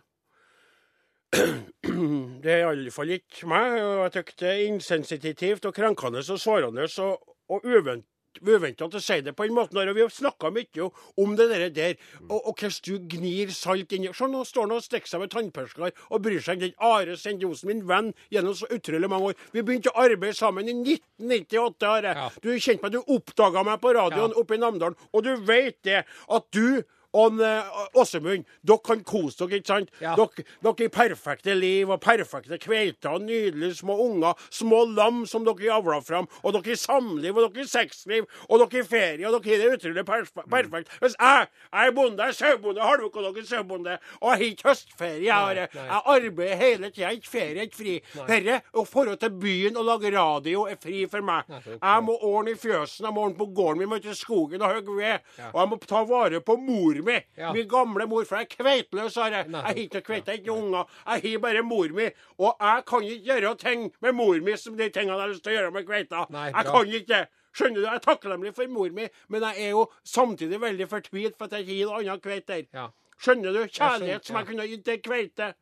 Det 2.42 2.50
er 2.52 2.62
iallfall 2.66 3.12
ikke 3.16 3.48
meg. 3.48 3.76
og 3.80 4.00
Jeg 4.04 4.24
syns 4.24 4.38
det 4.40 4.48
er 4.48 4.64
insensitivt 4.68 5.68
og 5.68 5.74
krenkende 5.76 6.20
og 6.24 6.40
sårende 6.40 6.84
og, 7.04 7.22
og 7.52 7.64
uvent, 7.68 8.04
uventa 8.42 8.88
å 8.88 9.00
si 9.02 9.18
det 9.24 9.34
på 9.36 9.46
den 9.46 9.56
måten. 9.56 9.78
og 9.80 9.96
Vi 9.96 10.04
har 10.04 10.12
snakka 10.12 10.50
mye 10.52 10.88
om 11.20 11.34
det 11.36 11.48
der, 11.76 11.96
og, 12.28 12.38
og 12.48 12.54
hvordan 12.60 12.78
du 12.84 13.16
gnir 13.16 13.52
salt 13.56 13.92
inni 13.96 14.12
Se, 14.12 14.28
nå 14.28 14.44
står 14.48 14.66
han 14.68 14.76
og 14.76 14.84
stikker 14.84 15.08
seg 15.08 15.24
med 15.24 15.32
tannpørsker 15.32 15.88
og 16.10 16.22
bryr 16.24 16.40
seg 16.44 16.62
ikke. 16.68 16.80
Are 16.84 17.16
Sendiosen, 17.16 17.68
min 17.72 17.84
venn 17.88 18.12
gjennom 18.32 18.56
så 18.56 18.68
utrolig 18.72 19.08
mange 19.12 19.32
år. 19.32 19.44
Vi 19.52 19.64
begynte 19.64 19.92
å 19.92 20.00
arbeide 20.04 20.36
sammen 20.36 20.68
i 20.68 20.76
1998. 20.76 21.92
Are. 21.92 22.16
Ja. 22.16 22.30
Du 22.44 22.50
kjente 22.56 22.84
meg, 22.84 22.96
du 22.96 23.14
oppdaga 23.16 23.64
meg 23.68 23.80
på 23.84 23.94
radioen 23.96 24.32
Ja. 24.36 24.40
oppe 24.40 24.56
i 24.56 24.60
Namdalen, 24.60 24.96
og 25.12 25.24
du 25.24 25.32
vet 25.48 25.80
det 25.84 26.02
at 26.04 26.50
du 26.52 26.82
og 27.12 27.40
eh, 27.44 27.98
Åsemund, 28.00 28.46
dere 28.64 28.80
kan 28.84 29.02
kose 29.04 29.36
dere, 29.42 29.60
ikke 29.60 29.68
sant? 29.68 29.90
Ja. 30.00 30.14
Dere, 30.16 30.44
dere 30.64 30.86
er 30.86 30.92
perfekte 30.94 31.54
liv 31.56 31.90
og 31.92 32.00
perfekte 32.02 32.58
kveiter 32.62 33.16
og 33.16 33.26
nydelige 33.26 33.74
små 33.82 33.98
unger. 34.06 34.38
Små 34.52 34.82
lam 34.88 35.22
som 35.28 35.44
dere 35.46 35.72
avla 35.74 36.00
fram. 36.04 36.28
Og 36.42 36.56
dere 36.56 36.72
er 36.72 36.80
samliv, 36.80 37.36
og 37.36 37.52
dere 37.52 37.66
er 37.66 37.70
sexliv, 37.70 38.28
og 38.48 38.62
dere 38.62 38.80
er 38.82 38.88
ferie, 38.88 39.28
og 39.28 39.44
dere 39.44 39.58
er 39.58 39.76
utrolig 39.76 40.06
perf 40.08 40.32
perfekt. 40.48 40.92
Hvis 41.02 41.16
jeg, 41.18 41.50
jeg 41.72 41.90
er 41.90 41.96
bonde, 41.96 42.22
jeg 42.22 42.32
er 42.34 42.38
sauebonde, 42.38 42.86
halvøkologisk 42.86 43.50
sauebonde, 43.50 43.98
og 44.20 44.30
jeg 44.30 44.38
har 44.38 44.46
ikke 44.48 44.68
høstferie. 44.68 45.20
Jeg, 45.26 45.34
har, 45.34 45.60
jeg 45.76 46.00
arbeider 46.16 46.56
hele 46.62 46.90
tida, 46.90 47.12
ikke 47.12 47.28
ferie, 47.28 47.68
ikke 47.68 47.76
fri. 47.82 47.98
Dette, 48.28 48.60
og 48.72 48.88
forhold 48.88 49.20
til 49.20 49.36
byen 49.42 49.76
og 49.76 49.84
lage 49.90 50.14
radio, 50.16 50.64
er 50.70 50.80
fri 50.82 51.04
for 51.10 51.24
meg. 51.26 51.52
Jeg 51.76 52.06
må 52.08 52.16
ordne 52.24 52.56
i 52.56 52.58
fjøsen, 52.58 53.04
jeg 53.06 53.14
må 53.14 53.26
ordne 53.26 53.38
på 53.38 53.50
gården 53.54 53.82
min, 53.82 53.90
må 53.92 54.00
til 54.02 54.16
skogen 54.16 54.62
og 54.62 54.74
hogge 54.78 54.96
ved. 54.96 55.30
Og 55.52 55.60
jeg 55.60 55.72
må 55.72 55.80
ta 55.84 56.02
vare 56.08 56.40
på 56.44 56.56
mor 56.56 57.01
mi. 57.04 57.18
Ja. 57.36 57.52
Min 57.52 57.68
gamle 57.68 58.06
mor, 58.10 58.24
for 58.28 58.40
jeg 58.40 58.48
er 58.50 58.56
kveiteløs, 58.56 59.18
har 59.20 59.36
jeg. 59.36 59.50
Jeg 59.50 59.62
har 59.66 59.82
ikke 59.84 60.02
har 60.08 60.32
ikke 60.38 60.52
unger. 60.52 60.88
Jeg 61.06 61.22
har 61.32 61.44
bare 61.44 61.62
mor 61.62 61.92
mi. 61.94 62.08
Og 62.38 62.56
jeg 62.60 62.82
kan 62.88 63.04
ikke 63.04 63.24
gjøre 63.30 63.54
ting 63.60 63.86
med 64.00 64.12
mor 64.18 64.40
mi 64.40 64.56
som 64.56 64.76
de 64.76 64.88
tingene 64.88 65.16
jeg 65.16 65.20
har 65.26 65.32
lyst 65.34 65.44
til 65.44 65.52
å 65.52 65.56
gjøre 65.58 65.74
med 65.76 65.86
kveita. 65.86 66.26
Jeg 66.32 66.66
kan 66.70 66.96
ikke 67.00 67.14
det. 67.14 67.22
Skjønner 67.52 67.82
du? 67.82 67.84
Jeg 67.84 67.94
er 67.94 68.04
takknemlig 68.06 68.54
for 68.56 68.72
mor 68.72 68.94
mi, 68.96 69.08
men 69.28 69.44
jeg 69.44 69.66
er 69.66 69.74
jo 69.74 69.82
samtidig 70.08 70.60
veldig 70.60 70.88
fortvilt 70.88 71.36
for 71.36 71.50
at 71.50 71.58
jeg 71.58 71.66
ikke 71.66 71.74
gir 71.76 71.90
noe 71.90 71.98
annet 72.00 72.22
kveiter. 72.24 72.62
Ja. 72.72 72.86
Skjønner 73.20 73.52
du? 73.52 73.60
skjønner, 73.66 73.98
Kjærlighet 73.98 74.26
som 74.26 74.38
jeg 74.40 74.48
kunne 74.48 74.66
gitt 74.70 74.84
til 74.88 75.02
kveite. 75.04 75.52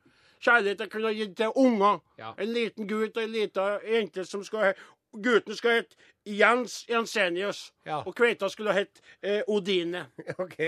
Kjærlighet 0.41 0.81
jeg 0.87 0.93
kunne 0.93 1.13
gitt 1.19 1.35
til 1.37 1.59
unger. 1.59 1.99
Ja. 2.19 2.31
En 2.39 2.55
liten 2.55 2.89
gutt 2.89 3.19
og 3.19 3.27
en 3.27 3.35
liten 3.35 3.85
jente 3.91 4.25
som 4.25 4.45
skal 4.47 4.75
Gutten 5.11 5.57
skal 5.59 5.81
hete 5.81 5.97
Jens 6.27 6.85
Jensenius, 6.87 7.73
og 8.05 8.13
kveita 8.15 8.49
skulle 8.49 8.75
hete 8.77 9.03
eh, 9.23 9.41
Odine, 9.49 10.05
OK. 10.43 10.59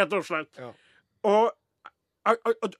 Rett 0.00 0.18
og 0.18 0.26
slett. 0.26 0.52
Ja. 0.60 0.72
Og 1.26 1.52
jeg, 2.26 2.36
jeg, 2.46 2.74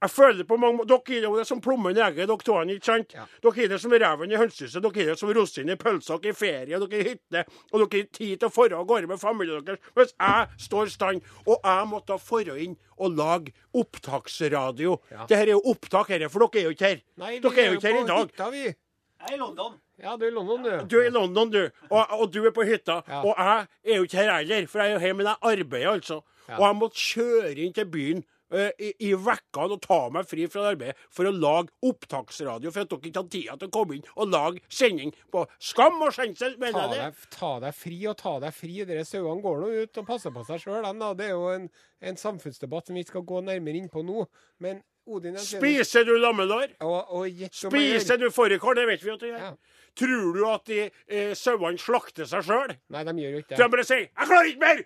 Jeg 0.00 0.10
føler 0.10 0.46
på 0.48 0.56
mange 0.56 0.78
måter, 0.78 0.96
Dere 1.04 1.18
er 1.18 1.24
jo 1.26 1.36
det 1.36 1.42
som 1.44 1.58
plommen 1.60 1.92
i 1.92 2.00
egget, 2.00 2.28
dere 2.30 2.40
to. 2.40 2.54
ikke 2.72 2.88
sant? 2.88 3.10
Ja. 3.12 3.26
Dere 3.44 3.64
er 3.66 3.68
det 3.68 3.80
som 3.82 3.92
reven 3.92 4.32
i 4.32 4.38
hønsehuset, 4.40 4.80
dere 4.80 5.02
er 5.02 5.10
det 5.10 5.16
som 5.20 5.32
rosinen 5.36 5.74
i 5.74 5.76
pølsa, 5.76 6.16
dere 6.16 6.30
er 6.32 6.36
i 6.36 6.38
ferie, 6.38 6.78
dere 6.80 6.96
er 6.96 7.02
i 7.02 7.08
hytte, 7.10 7.42
og 7.68 7.82
dere 7.82 8.00
har 8.00 8.08
tid 8.16 8.40
til 8.40 8.48
å 8.48 8.68
dra 8.70 8.78
av 8.80 8.86
gårde 8.88 9.10
med 9.10 9.20
familien 9.20 9.66
deres, 9.66 9.82
mens 9.98 10.14
jeg 10.16 10.64
står 10.70 10.92
stand. 10.94 11.28
Og 11.44 11.60
jeg 11.68 11.90
måtte 11.92 12.16
dra 12.16 12.56
inn 12.64 12.78
og 12.96 13.18
lage 13.20 13.52
opptaksradio. 13.76 14.96
Ja. 15.12 15.26
Dette 15.28 15.42
er 15.42 15.52
jo 15.52 15.60
opptak, 15.74 16.14
her, 16.14 16.28
for 16.32 16.46
dere 16.46 16.62
er 16.62 16.70
jo 16.70 16.76
ikke 16.78 16.92
her. 16.94 17.04
Nei, 17.20 17.34
vi 17.36 17.44
dere 17.44 17.60
er 17.60 17.68
jo 17.68 17.76
ikke 17.76 17.92
her 17.92 18.00
i 18.00 18.08
dag. 18.08 18.32
Hytta, 18.32 18.50
vi. 18.56 18.64
Jeg 18.70 19.28
er 19.28 19.36
i 19.36 19.42
London. 19.44 19.76
Ja, 20.02 20.16
du 20.16 20.24
er 20.26 20.32
i 20.32 20.34
London, 20.34 20.64
du. 20.64 20.72
Du 20.88 20.98
er 21.00 21.06
i 21.10 21.14
London, 21.14 21.50
du. 21.52 21.62
Og, 21.90 22.02
og 22.16 22.26
du 22.32 22.42
er 22.48 22.54
på 22.56 22.64
hytta. 22.68 23.00
Ja. 23.08 23.22
Og 23.22 23.34
jeg 23.36 23.94
er 23.94 23.96
jo 24.00 24.08
ikke 24.08 24.20
her 24.22 24.34
heller, 24.38 24.66
for 24.70 24.80
jeg 24.82 24.90
er 24.90 24.98
jo 24.98 25.06
hjemme, 25.06 25.22
men 25.22 25.30
jeg 25.32 25.54
arbeider, 25.54 25.90
altså. 25.94 26.20
Ja. 26.48 26.58
Og 26.58 26.66
jeg 26.66 26.78
måtte 26.80 27.02
kjøre 27.04 27.56
inn 27.62 27.74
til 27.76 27.88
byen 27.92 28.22
uh, 28.50 28.70
i, 28.82 28.90
i 29.06 29.10
vekkene 29.14 29.76
og 29.76 29.82
ta 29.84 29.98
meg 30.10 30.26
fri 30.26 30.46
fra 30.50 30.64
arbeidet 30.72 30.96
for 31.14 31.28
å 31.28 31.32
lage 31.34 31.70
opptaksradio, 31.86 32.72
for 32.74 32.82
at 32.82 32.90
dere 32.90 33.10
ikke 33.10 33.20
hadde 33.22 33.34
tida 33.36 33.56
til 33.60 33.70
å 33.70 33.74
komme 33.76 33.98
inn 33.98 34.08
og 34.16 34.32
lage 34.32 34.64
sending 34.72 35.12
på 35.30 35.44
Skam 35.62 36.00
og 36.02 36.14
skjensel, 36.16 36.56
Ta 36.56 36.64
mener 36.64 36.80
jeg 36.80 36.90
det. 36.96 37.04
deg, 37.04 37.30
ta 37.36 37.52
deg 37.66 37.76
fri 37.76 38.00
og 38.10 38.16
ta 38.18 38.34
deg 38.42 38.56
fri. 38.56 38.74
Dere 38.88 39.06
sauene 39.06 39.44
går 39.44 39.62
nå 39.62 39.70
ut 39.84 40.02
og 40.02 40.08
passer 40.08 40.34
på 40.34 40.46
seg 40.48 40.64
sjøl. 40.64 40.88
Det 41.20 41.28
er 41.28 41.34
jo 41.36 41.50
en, 41.54 41.68
en 42.10 42.18
samfunnsdebatt 42.24 42.90
som 42.90 42.98
vi 42.98 43.06
skal 43.06 43.26
gå 43.28 43.44
nærmere 43.46 43.84
inn 43.84 43.92
på 43.92 44.02
nå. 44.06 44.24
Men 44.64 44.82
Odin 45.06 45.36
Spiser 45.40 46.04
du 46.04 46.14
lammelår? 46.20 46.76
og, 46.80 47.12
og 47.14 47.44
Spiser 47.52 48.20
du 48.20 48.30
fårikål? 48.30 48.76
Det 48.76 48.86
vet 48.86 49.04
vi 49.04 49.12
at 49.14 49.20
du 49.20 49.26
gjør. 49.26 49.38
Ja. 49.38 49.52
Tror 49.98 50.32
du 50.36 50.42
at 50.46 50.66
de 50.70 50.78
eh, 51.08 51.32
sauene 51.34 51.80
slakter 51.80 52.28
seg 52.30 52.44
sjøl? 52.46 52.74
Nei, 52.94 53.02
de 53.08 53.14
gjør 53.24 53.34
jo 53.34 53.42
ikke 53.42 53.56
det. 53.56 53.58
de 53.58 53.68
bare 53.74 53.84
sier 53.88 54.04
'Jeg 54.06 54.28
klarer 54.30 54.50
ikke 54.52 54.66
mer'! 54.66 54.84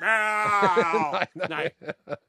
Nei, 0.00 1.26
nei. 1.34 1.48
nei. 1.50 1.66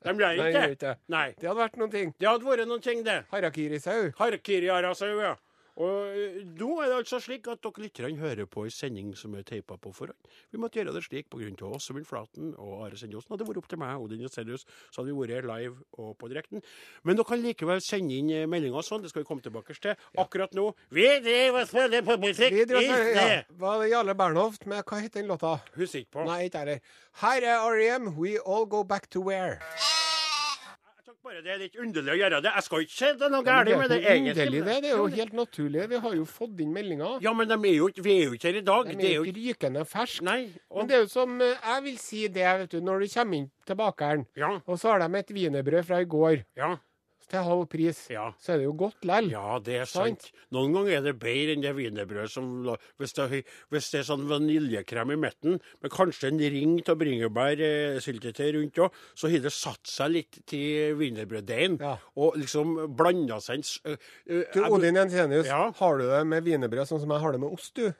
De 0.04 0.14
gjør 0.20 0.74
ikke 0.74 0.82
det. 0.82 0.96
Nei. 1.08 1.28
Det 1.40 1.48
hadde 1.48 1.62
vært 1.62 1.78
noen 1.80 1.92
ting. 1.94 2.12
Det 2.20 2.28
hadde 2.28 2.50
vært 2.50 2.68
noen 2.68 2.84
ting, 2.84 3.06
det. 3.06 3.22
Harakiri-sau. 3.32 4.12
Harakiri-arasau, 4.20 5.14
ja. 5.24 5.36
Og 5.80 6.18
eh, 6.18 6.42
nå 6.60 6.70
er 6.84 6.90
det 6.92 6.98
altså 7.00 7.20
slik 7.24 7.48
at 7.52 7.62
dere 7.64 7.86
lytterne 7.86 8.20
hører 8.20 8.48
på 8.50 8.66
en 8.68 8.74
sending 8.74 9.14
som 9.18 9.36
er 9.40 9.46
teipa 9.48 9.78
på 9.80 9.94
forhånd. 9.96 10.18
Vi 10.52 10.60
måtte 10.60 10.82
gjøre 10.82 10.96
det 10.96 11.04
slik 11.06 11.30
pga. 11.32 11.48
Åsmund 11.72 12.06
Flaten 12.08 12.52
og 12.60 12.86
Are 12.86 12.98
Sendiosen. 13.00 13.32
Hadde 13.32 13.46
det 13.46 13.50
vært 13.52 13.62
opp 13.62 13.70
til 13.72 13.80
meg, 13.82 14.02
Odin 14.04 14.24
Jensenius, 14.26 14.66
så 14.92 15.02
hadde 15.02 15.14
vi 15.14 15.30
vært 15.32 15.48
live 15.48 15.78
og 16.02 16.18
på 16.20 16.30
direkten. 16.32 16.64
Men 17.08 17.20
dere 17.20 17.30
kan 17.30 17.42
likevel 17.44 17.84
sende 17.86 18.18
inn 18.18 18.34
eh, 18.36 18.48
meldinger 18.52 18.82
og 18.82 18.88
sånn, 18.88 19.06
det 19.06 19.14
skal 19.14 19.24
vi 19.24 19.30
komme 19.30 19.46
tilbake 19.46 19.78
til. 19.78 19.96
Akkurat 20.22 20.54
nå 20.58 20.72
Vi 20.92 21.08
driver 21.24 21.64
og 21.64 21.72
spiller 21.72 22.04
på 22.06 22.18
musikk 22.22 22.54
Vi 22.54 22.68
driver, 22.70 23.08
ja, 23.16 23.40
var 23.62 23.82
det 23.82 23.92
Jarle 23.94 24.16
Bernhoft 24.18 24.68
med 24.70 24.84
Hva 24.84 25.00
heter 25.02 25.22
den 25.22 25.32
låta? 25.32 25.58
Husker 25.78 26.04
ikke 26.04 26.18
på. 26.20 26.28
Nei, 26.28 26.44
ikke 26.50 26.66
heller. 26.66 26.86
Her 27.24 27.50
er 27.54 27.66
R.E.M. 27.72 28.14
We 28.20 28.38
All 28.44 28.68
Go 28.68 28.84
Back 28.84 29.10
to 29.12 29.24
Where. 29.24 29.60
Bare 31.22 31.42
Det 31.46 31.52
er 31.54 31.60
litt 31.62 31.76
underlig 31.78 32.16
å 32.16 32.18
gjøre 32.18 32.38
det. 32.42 32.52
Jeg 32.56 32.66
skal 32.66 32.84
ikke 32.86 32.96
si 32.98 33.10
det 33.22 33.28
noe 33.30 33.46
galt 33.46 33.68
det 33.70 33.76
med 33.78 33.84
er 33.86 33.92
det 33.92 33.98
ikke 34.02 34.14
egentlig. 34.16 34.32
underlig, 34.34 34.62
det. 34.66 34.78
Det 34.82 34.90
er 34.90 34.98
jo 34.98 35.08
helt 35.20 35.36
naturlig. 35.38 35.84
Vi 35.92 36.00
har 36.06 36.16
jo 36.18 36.24
fått 36.26 36.64
inn 36.66 36.72
meldinger. 36.74 37.18
Ja, 37.22 37.34
men 37.38 37.52
de 37.52 37.58
er 37.70 37.76
jo 37.76 37.90
ikke, 37.92 38.06
vi 38.08 38.16
er 38.16 38.24
jo 38.26 38.38
ikke 38.38 38.48
her 38.50 38.58
i 38.58 38.64
dag. 38.72 38.90
De 38.90 38.96
Det 38.96 39.06
er 39.06 39.14
jo 39.14 39.22
jo 39.22 39.30
ikke 39.30 39.44
rykende 39.52 39.84
ferske. 39.86 40.26
Nei. 40.26 40.40
Men 40.50 40.82
Og, 40.82 40.88
det 40.90 40.96
er 40.98 41.04
jo 41.04 41.10
som 41.14 41.36
eh, 41.46 41.58
Jeg 41.62 41.84
vil 41.86 41.98
si 42.02 42.24
det, 42.28 42.48
vet 42.64 42.72
du, 42.74 42.80
når 42.82 43.06
du 43.06 43.08
kommer 43.14 43.38
inn 43.38 43.50
til 43.70 43.78
bakeren, 43.78 44.26
ja, 44.36 44.50
og 44.66 44.80
så 44.82 44.96
har 44.96 45.06
de 45.06 45.20
et 45.22 45.30
wienerbrød 45.38 45.86
fra 45.86 46.02
i 46.02 46.10
går 46.10 46.42
ja, 46.58 46.72
til 47.32 47.44
halv 47.48 47.64
pris, 47.72 48.00
ja. 48.12 48.28
så 48.38 48.54
er 48.54 48.58
det 48.62 48.66
jo 48.68 48.74
godt 48.78 49.06
lell. 49.08 49.30
Ja, 49.32 49.58
det 49.64 49.78
er 49.82 49.86
Sant. 49.90 50.28
sant. 50.28 50.44
Noen 50.52 50.74
ganger 50.76 50.98
er 51.00 51.06
det 51.08 51.14
bedre 51.22 51.56
enn 51.56 51.64
det 51.64 51.72
wienerbrødet 51.78 52.30
som 52.34 52.50
hvis 53.00 53.16
det, 53.18 53.46
hvis 53.72 53.90
det 53.94 54.02
er 54.02 54.08
sånn 54.10 54.28
vaniljekrem 54.30 55.14
i 55.16 55.20
midten, 55.24 55.58
med 55.82 55.92
kanskje 55.96 56.30
en 56.34 56.42
ring 56.44 56.76
av 56.92 57.00
bringebærsyltetøy 57.02 58.52
rundt 58.58 58.80
òg, 58.86 58.92
så 59.16 59.32
har 59.32 59.44
det 59.44 59.54
satt 59.56 59.88
seg 59.88 60.12
litt 60.16 60.40
til 60.50 60.96
wienerbrøddeigen. 61.00 61.80
Ja. 61.82 61.96
Og 62.20 62.38
liksom 62.42 62.76
blanda 62.98 63.40
seg 63.44 63.64
s- 63.66 63.80
ø, 63.86 63.96
ø, 64.30 64.44
Du, 64.54 64.62
Odin 64.68 64.96
Jensenius, 64.96 65.48
Ja. 65.48 65.72
har 65.72 65.98
du 65.98 66.08
det 66.08 66.26
med 66.28 66.44
wienerbrød 66.44 66.88
sånn 66.88 67.00
som 67.00 67.10
jeg 67.10 67.20
har 67.22 67.32
det 67.32 67.40
med 67.40 67.52
ost, 67.54 67.74
du? 67.76 67.94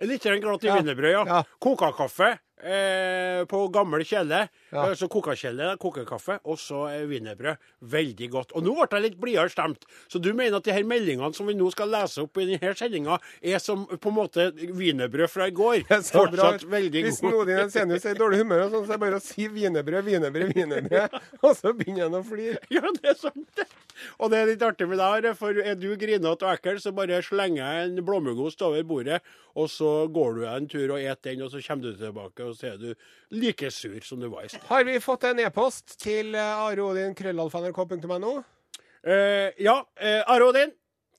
Litt 0.00 0.22
glatt 0.22 0.64
i 0.64 0.66
Ja. 0.68 0.76
wienerbrød, 0.76 1.12
ja. 1.12 1.24
Ja. 1.24 1.42
Kokakaffe 1.60 2.38
eh, 2.62 3.44
på 3.48 3.60
gammel 3.74 4.04
kjele. 4.06 4.46
Ja. 4.72 4.86
Eh, 4.90 4.94
Så 4.96 5.08
kokekjele, 5.12 5.74
kokekaffe, 5.82 6.38
og 6.44 6.58
så 6.60 6.86
eh, 6.92 7.04
wienerbrød. 7.08 7.56
Veldig 7.80 8.28
godt. 8.32 8.54
Og 8.56 8.64
nå 8.64 8.74
ble 8.78 8.88
jeg 8.96 9.04
litt 9.10 9.18
blidere 9.20 9.52
stemt. 9.52 9.84
Så 10.08 10.20
du 10.22 10.32
mener 10.34 10.58
at 10.58 10.66
de 10.66 10.74
her 10.74 10.86
meldingene 10.88 11.32
som 11.36 11.46
vi 11.48 11.54
nå 11.58 11.70
skal 11.74 11.90
lese 11.92 12.24
opp 12.24 12.38
i 12.42 12.48
denne 12.52 12.74
sendinga, 12.78 13.18
er 13.42 13.58
som 13.62 13.86
på 13.86 14.12
en 14.12 14.18
måte 14.18 14.48
wienerbrød 14.56 15.30
fra 15.32 15.48
i 15.50 15.54
går? 15.56 15.84
Er. 15.86 16.02
Fortsatt 16.06 16.64
veldig 16.70 17.02
Hvis 17.06 17.22
noen 17.24 17.40
Odin 17.42 17.58
Jensenius 17.60 18.06
er 18.06 18.16
i 18.16 18.20
dårlig 18.20 18.42
humør, 18.42 18.66
og 18.66 18.70
sånn, 18.76 18.86
så 18.86 18.94
er 18.94 18.96
det 18.96 19.04
bare 19.06 19.20
å 19.20 19.24
si 19.24 19.48
wienerbrød, 19.52 20.06
wienerbrød, 20.06 20.54
wienerbrød, 20.56 21.16
og 21.44 21.50
så 21.58 21.72
begynner 21.76 22.06
han 22.08 22.18
å 22.20 22.24
flire. 22.26 22.60
Ja, 22.72 22.82
det 22.96 23.12
er 23.12 23.18
sant. 23.20 23.66
Og 24.20 24.28
det 24.32 24.38
er 24.42 24.50
litt 24.50 24.62
artig 24.64 24.88
med 24.90 25.00
deg, 25.00 25.30
for 25.38 25.56
er 25.56 25.76
du 25.80 25.88
grinete 25.96 26.44
og 26.44 26.52
ekkel, 26.52 26.80
så 26.82 26.92
bare 26.96 27.22
slenger 27.24 27.62
jeg 27.62 27.86
en 27.90 28.02
blåmuggost 28.04 28.60
over 28.66 28.84
bordet, 28.88 29.22
og 29.56 29.70
så 29.72 29.92
går 30.12 30.34
du 30.36 30.42
en 30.50 30.66
tur 30.68 30.90
og 30.92 31.00
et 31.00 31.22
den, 31.24 31.40
og 31.46 31.52
så 31.54 31.62
kommer 31.64 31.88
du 31.88 32.00
tilbake, 32.02 32.45
og 32.46 32.56
så 32.58 32.72
er 32.72 32.76
du 32.80 32.90
like 33.30 33.70
sur 33.70 34.00
som 34.04 34.20
du 34.20 34.28
var 34.32 34.44
i 34.46 34.48
stad. 34.48 34.64
Har 34.70 34.84
vi 34.88 34.98
fått 35.00 35.24
en 35.28 35.40
e-post 35.44 35.98
til 36.02 36.34
uh, 36.34 36.66
areodin.krøllalfa.nrk.no? 36.66 38.36
Eh, 39.06 39.52
ja, 39.62 39.76
eh, 40.00 40.22
Are 40.26 40.44
Odin. 40.44 40.72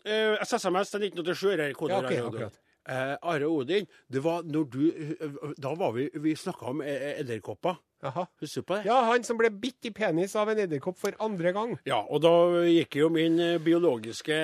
Eh, 0.06 0.36
SMS 0.44 0.90
til 0.92 1.06
1987 1.08 1.60
er 1.60 1.74
kode, 1.74 1.94
Ja, 1.94 2.00
ok, 2.00 2.34
akkurat. 2.34 2.58
Eh, 2.90 3.16
Are 3.22 3.48
Odin, 3.48 3.88
det 4.12 4.24
var 4.24 4.44
når 4.44 4.64
du 4.72 4.82
eh, 4.92 5.54
Da 5.60 5.74
var 5.76 5.92
vi 5.92 6.10
Vi 6.14 6.36
snakka 6.36 6.66
om 6.66 6.82
eh, 6.82 7.20
edderkopper. 7.20 7.76
Jaha. 8.06 8.28
Husker 8.42 8.62
du 8.62 8.66
på 8.70 8.76
det? 8.78 8.86
Ja, 8.86 8.98
han 9.10 9.24
som 9.26 9.40
ble 9.40 9.50
bitt 9.50 9.88
i 9.90 9.92
penis 9.96 10.36
av 10.38 10.52
en 10.52 10.60
edderkopp 10.62 11.00
for 11.00 11.16
andre 11.24 11.54
gang. 11.56 11.72
Ja, 11.90 12.04
og 12.06 12.22
da 12.22 12.34
gikk 12.70 13.00
jo 13.00 13.08
min 13.14 13.40
eh, 13.42 13.56
biologiske 13.64 14.36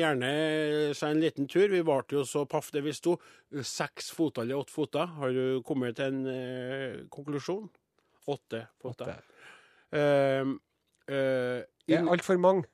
hjerne 0.00 0.30
seg 0.98 1.14
en 1.14 1.22
liten 1.22 1.46
tur. 1.50 1.68
Vi 1.70 1.84
varte 1.86 2.18
jo 2.18 2.24
så 2.26 2.42
paff 2.50 2.72
det 2.74 2.82
vi 2.86 2.94
sto. 2.96 3.14
Seks 3.54 4.10
foter 4.16 4.42
eller 4.42 4.58
åtte 4.58 4.74
foter. 4.74 5.06
Har 5.20 5.36
du 5.36 5.62
kommet 5.66 6.00
til 6.00 6.10
en 6.10 6.26
eh, 6.34 6.98
konklusjon? 7.14 7.70
Åtte 8.30 8.66
foter. 8.82 9.22
Uh, 9.90 10.54
uh, 11.10 11.62
Det 11.86 11.96
er 11.96 12.10
altfor 12.10 12.38
mange. 12.42 12.66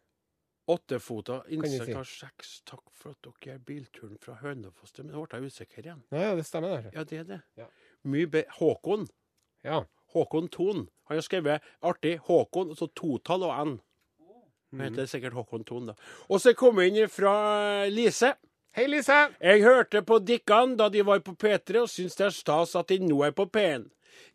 Åttefota 0.67 1.43
insekt 1.55 1.85
si. 1.85 1.95
har 1.95 2.09
seks. 2.09 2.55
Takk 2.67 2.89
for 2.97 3.15
at 3.15 3.23
dere 3.23 3.55
er 3.55 3.61
bilturen 3.63 4.17
fra 4.19 4.35
Hønefoss 4.41 4.97
til 4.97 5.07
Men 5.07 5.15
nå 5.15 5.23
ble 5.29 5.39
jeg 5.39 5.53
usikker 5.53 5.85
igjen. 5.85 6.01
Ja, 6.11 6.25
ja, 6.25 6.33
det 6.35 6.47
stemmer. 6.49 6.75
Der. 6.75 6.89
Ja, 6.97 7.05
det 7.07 7.21
er 7.21 7.29
det. 7.29 7.39
Ja. 7.61 7.69
Mye 8.11 8.27
be 8.33 8.43
Håkon. 8.59 9.07
Ja. 9.63 9.85
Håkon 10.17 10.49
Thon. 10.53 10.87
Han 11.09 11.19
har 11.19 11.25
skrevet 11.25 11.73
artig 11.85 12.17
Håkon, 12.27 12.73
altså 12.73 12.89
totall 12.97 13.47
og 13.47 13.55
N. 13.67 13.75
Mm. 14.73 14.81
Han 14.81 14.85
heter 14.89 15.11
sikkert 15.11 15.37
Håkon 15.37 15.67
Thon, 15.69 15.91
da. 15.93 15.97
Og 16.31 16.41
så 16.43 16.55
kom 16.57 16.81
jeg 16.81 16.95
inn 16.95 17.13
fra 17.13 17.35
Lise. 17.93 18.33
Hei, 18.77 18.89
Lise. 18.93 19.19
Jeg 19.41 19.63
hørte 19.65 20.03
på 20.05 20.19
Dikkan 20.21 20.75
da 20.81 20.89
de 20.93 21.05
var 21.07 21.23
på 21.25 21.37
P3, 21.37 21.83
og 21.85 21.93
syns 21.93 22.17
det 22.19 22.27
er 22.27 22.35
stas 22.35 22.75
at 22.77 22.91
de 22.93 22.99
nå 23.05 23.23
er 23.25 23.37
på 23.37 23.47
P1. 23.49 23.87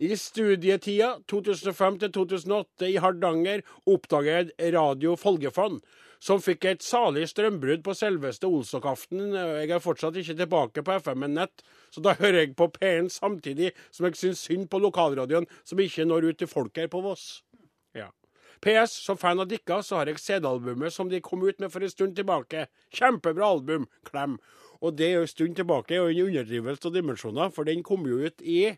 I 0.02 0.16
studietida 0.18 1.16
2005 1.30 2.00
2008 2.14 2.90
i 2.90 2.98
Hardanger 3.02 3.62
oppdaget 3.90 4.54
jeg 4.58 4.74
Radio 4.74 5.16
Folgefond, 5.18 5.82
som 6.22 6.42
fikk 6.42 6.68
et 6.70 6.86
salig 6.86 7.26
strømbrudd 7.32 7.82
på 7.86 7.96
selveste 7.98 8.50
Olsokaften. 8.50 9.34
Jeg 9.34 9.72
er 9.74 9.84
fortsatt 9.84 10.18
ikke 10.22 10.38
tilbake 10.38 10.84
på 10.86 10.98
FM-nett, 11.02 11.64
så 11.90 12.04
da 12.06 12.14
hører 12.20 12.44
jeg 12.44 12.56
på 12.60 12.70
P1 12.78 13.10
samtidig 13.16 13.72
som 13.90 14.08
jeg 14.08 14.20
syns 14.20 14.46
synd 14.46 14.70
på 14.70 14.82
lokalradioen 14.84 15.50
som 15.66 15.82
ikke 15.82 16.06
når 16.06 16.30
ut 16.30 16.42
til 16.44 16.52
folk 16.52 16.78
her 16.78 16.92
på 16.94 17.02
Voss. 17.04 17.42
Ja. 17.98 18.12
PS, 18.62 18.94
som 19.02 19.18
fan 19.18 19.42
av 19.42 19.50
Dikka, 19.50 19.82
så 19.82 19.98
har 19.98 20.12
jeg 20.12 20.22
CD-albumet 20.22 20.94
som 20.94 21.10
de 21.10 21.24
kom 21.26 21.42
ut 21.42 21.58
med 21.60 21.74
for 21.74 21.82
en 21.82 21.90
stund 21.90 22.14
tilbake. 22.16 22.68
Kjempebra 22.94 23.50
album. 23.58 23.90
Klem. 24.06 24.38
Og 24.82 24.94
det 24.98 25.08
er 25.08 25.18
jo 25.18 25.26
en 25.26 25.34
stund 25.34 25.58
tilbake, 25.58 25.98
og 25.98 26.12
en 26.12 26.28
underdrivelse 26.28 26.86
av 26.86 26.94
dimensjoner, 26.94 27.50
for 27.54 27.66
den 27.66 27.82
kom 27.86 28.06
jo 28.10 28.22
ut 28.22 28.46
i 28.46 28.76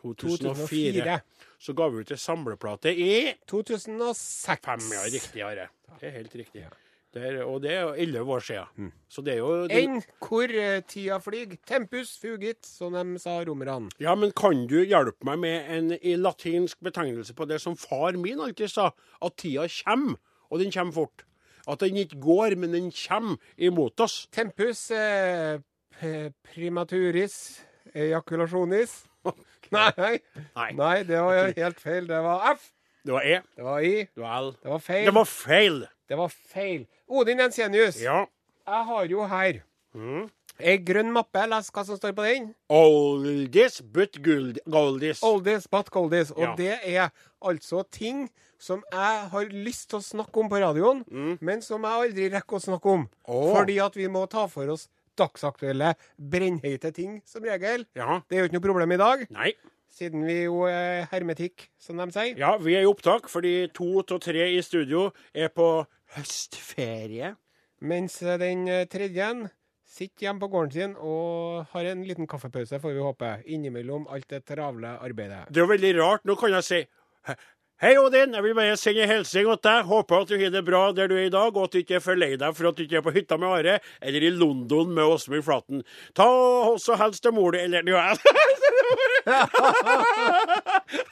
2004. 0.00 0.56
2004. 0.68 1.18
Så 1.62 1.74
ga 1.78 1.88
vi 1.88 2.02
ut 2.02 2.10
en 2.10 2.18
samleplate 2.18 2.92
i 2.94 3.34
2006. 3.50 4.46
fem, 4.64 4.86
ja, 4.92 5.02
riktig, 5.12 5.42
Are. 5.46 5.68
Det 6.00 6.08
er 6.08 6.16
helt 6.16 6.34
riktig. 6.34 6.64
Det 7.12 7.20
er, 7.28 7.42
og 7.44 7.58
det 7.60 7.74
er 7.74 7.80
jo 7.82 7.88
elleve 8.00 8.32
år 8.32 8.44
siden. 8.46 8.92
Så 9.12 9.20
det 9.20 9.34
er 9.34 9.40
jo 9.42 9.66
det, 9.68 9.82
Enn 9.82 9.98
hvor 10.24 10.48
eh, 10.48 10.78
tida 10.88 11.18
flyr. 11.20 11.58
Tempus 11.68 12.14
fugit, 12.18 12.64
som 12.64 12.96
de 12.96 13.20
sa 13.20 13.34
romerne. 13.44 13.90
Ja, 14.00 14.14
men 14.16 14.32
kan 14.32 14.64
du 14.70 14.78
hjelpe 14.80 15.28
meg 15.28 15.42
med 15.42 15.68
en 15.76 15.92
i 16.00 16.14
latinsk 16.16 16.80
betegnelse 16.80 17.36
på 17.36 17.44
det 17.50 17.60
som 17.60 17.76
far 17.76 18.16
min 18.16 18.40
alltid 18.40 18.72
sa, 18.72 18.88
at 19.20 19.36
tida 19.36 19.68
kommer, 19.82 20.16
og 20.48 20.64
den 20.64 20.72
kommer 20.72 20.96
fort. 20.96 21.26
At 21.68 21.84
den 21.84 22.00
ikke 22.00 22.18
går, 22.24 22.56
men 22.58 22.72
den 22.72 22.88
kommer 22.96 23.36
imot 23.60 24.00
oss. 24.00 24.22
Tempus 24.32 24.88
eh, 24.96 25.60
primaturis 26.48 27.36
ejaculasjonis. 27.92 29.02
Nei, 29.72 30.18
Nei, 30.56 30.72
nei, 30.76 31.02
det 31.08 31.18
var 31.20 31.52
helt 31.56 31.80
feil. 31.80 32.06
Det 32.06 32.22
var 32.22 32.52
F. 32.52 32.70
det 33.04 33.12
var 33.12 33.22
E, 33.24 33.40
Det 33.56 33.64
var 33.64 33.78
I. 33.80 33.94
det 34.14 34.22
var 34.22 34.38
L. 34.42 34.52
Det 34.62 34.70
var 34.70 34.78
feil. 34.78 35.04
Det 35.06 35.14
var 35.14 35.24
feil! 35.24 35.80
Det 36.08 36.18
var 36.18 36.28
feil. 36.28 36.86
Odin 37.08 37.38
Jensenius, 37.38 38.02
Ja. 38.02 38.24
jeg 38.66 38.84
har 38.92 39.04
jo 39.06 39.26
her 39.26 39.62
Mm. 39.94 40.30
Ei 40.60 40.76
grønn 40.78 41.10
mappe. 41.12 41.42
Les 41.48 41.70
hva 41.70 41.82
som 41.84 41.96
står 41.96 42.12
på 42.16 42.22
den. 42.24 42.54
Oldies 42.70 43.80
but 43.82 44.16
gold, 44.22 44.58
goldies. 44.70 45.20
Oldies 45.22 45.66
but 45.70 45.90
goldies. 45.90 46.30
Og 46.30 46.40
Ja. 46.42 46.54
det 46.56 46.78
er 46.84 47.10
altså 47.42 47.82
ting 47.90 48.30
som 48.58 48.82
jeg 48.92 49.28
har 49.30 49.44
lyst 49.50 49.90
til 49.90 49.98
å 49.98 50.02
snakke 50.02 50.36
om 50.40 50.48
på 50.48 50.60
radioen, 50.60 51.04
Mm. 51.10 51.38
men 51.40 51.60
som 51.62 51.82
jeg 51.82 51.90
aldri 51.92 52.28
rekker 52.30 52.56
å 52.56 52.60
snakke 52.62 52.86
om. 52.86 53.08
Oh. 53.26 53.54
Fordi 53.56 53.78
at 53.84 53.94
vi 53.96 54.06
må 54.08 54.26
ta 54.30 54.46
for 54.46 54.68
oss 54.70 54.88
dagsaktuelle, 55.18 55.94
brennheite 56.16 56.92
ting, 56.96 57.20
som 57.28 57.44
regel. 57.44 57.84
Ja. 57.98 58.20
Det 58.28 58.36
er 58.38 58.44
jo 58.44 58.48
ikke 58.50 58.58
noe 58.58 58.66
problem 58.68 58.92
i 58.96 59.00
dag, 59.00 59.24
Nei. 59.34 59.52
siden 59.92 60.24
vi 60.26 60.42
jo 60.44 60.62
er 60.70 61.06
hermetikk, 61.12 61.68
som 61.78 61.98
de 62.00 62.08
sier. 62.14 62.36
Ja, 62.40 62.54
vi 62.58 62.76
er 62.78 62.86
i 62.86 62.90
opptak 62.90 63.28
fordi 63.32 63.68
to 63.76 63.90
av 64.02 64.20
tre 64.24 64.48
i 64.56 64.60
studio 64.64 65.10
er 65.34 65.48
på 65.52 65.68
høstferie. 66.16 67.34
Mens 67.82 68.18
den 68.22 68.68
eh, 68.70 68.84
tredje 68.90 69.28
sitter 69.92 70.28
hjemme 70.28 70.40
på 70.40 70.48
gården 70.52 70.72
sin 70.72 70.92
og 70.96 71.66
har 71.74 71.88
en 71.90 72.04
liten 72.06 72.28
kaffepause, 72.30 72.78
får 72.80 72.94
vi 72.96 73.02
håpe, 73.04 73.32
innimellom 73.52 74.06
alt 74.08 74.28
det 74.32 74.44
travle 74.48 74.94
arbeidet. 75.02 75.44
Det 75.50 75.60
er 75.60 75.66
jo 75.66 75.72
veldig 75.72 75.90
rart. 75.98 76.24
Nå 76.28 76.36
kan 76.40 76.54
jeg 76.56 76.64
si 76.68 76.78
«He- 77.28 77.36
Hei, 77.82 77.96
Odin. 77.98 78.30
Jeg 78.36 78.44
vil 78.44 78.52
bare 78.54 78.76
sende 78.78 79.02
en 79.02 79.10
hilsen 79.10 79.40
til 79.42 79.56
deg. 79.66 79.86
Håper 79.88 80.20
at 80.22 80.28
du 80.30 80.36
har 80.38 80.52
det 80.54 80.60
bra 80.62 80.82
der 80.94 81.08
du 81.10 81.16
er 81.16 81.24
i 81.26 81.32
dag, 81.34 81.50
og 81.56 81.64
at 81.66 81.72
du 81.74 81.80
ikke 81.80 81.96
er 81.98 82.02
for 82.04 82.14
lei 82.14 82.36
deg 82.38 82.54
for 82.54 82.68
at 82.70 82.76
du 82.78 82.84
ikke 82.84 83.00
er 83.00 83.02
på 83.02 83.10
hytta 83.16 83.34
med 83.42 83.50
Are, 83.56 83.74
eller 83.98 84.22
i 84.22 84.30
London 84.30 84.92
med 84.94 85.02
Åsmund 85.02 85.42
Flaten. 85.42 85.82
Ta 86.14 86.28
også 86.70 86.94
helst 87.00 87.24
til 87.26 87.34
mor 87.34 87.50
di, 87.56 87.58
eller 87.64 87.82
ja. 87.90 88.04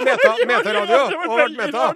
Meta, 0.00 0.30
metaradio! 0.46 1.00
Veldig 1.40 1.58
meta! 1.58 1.88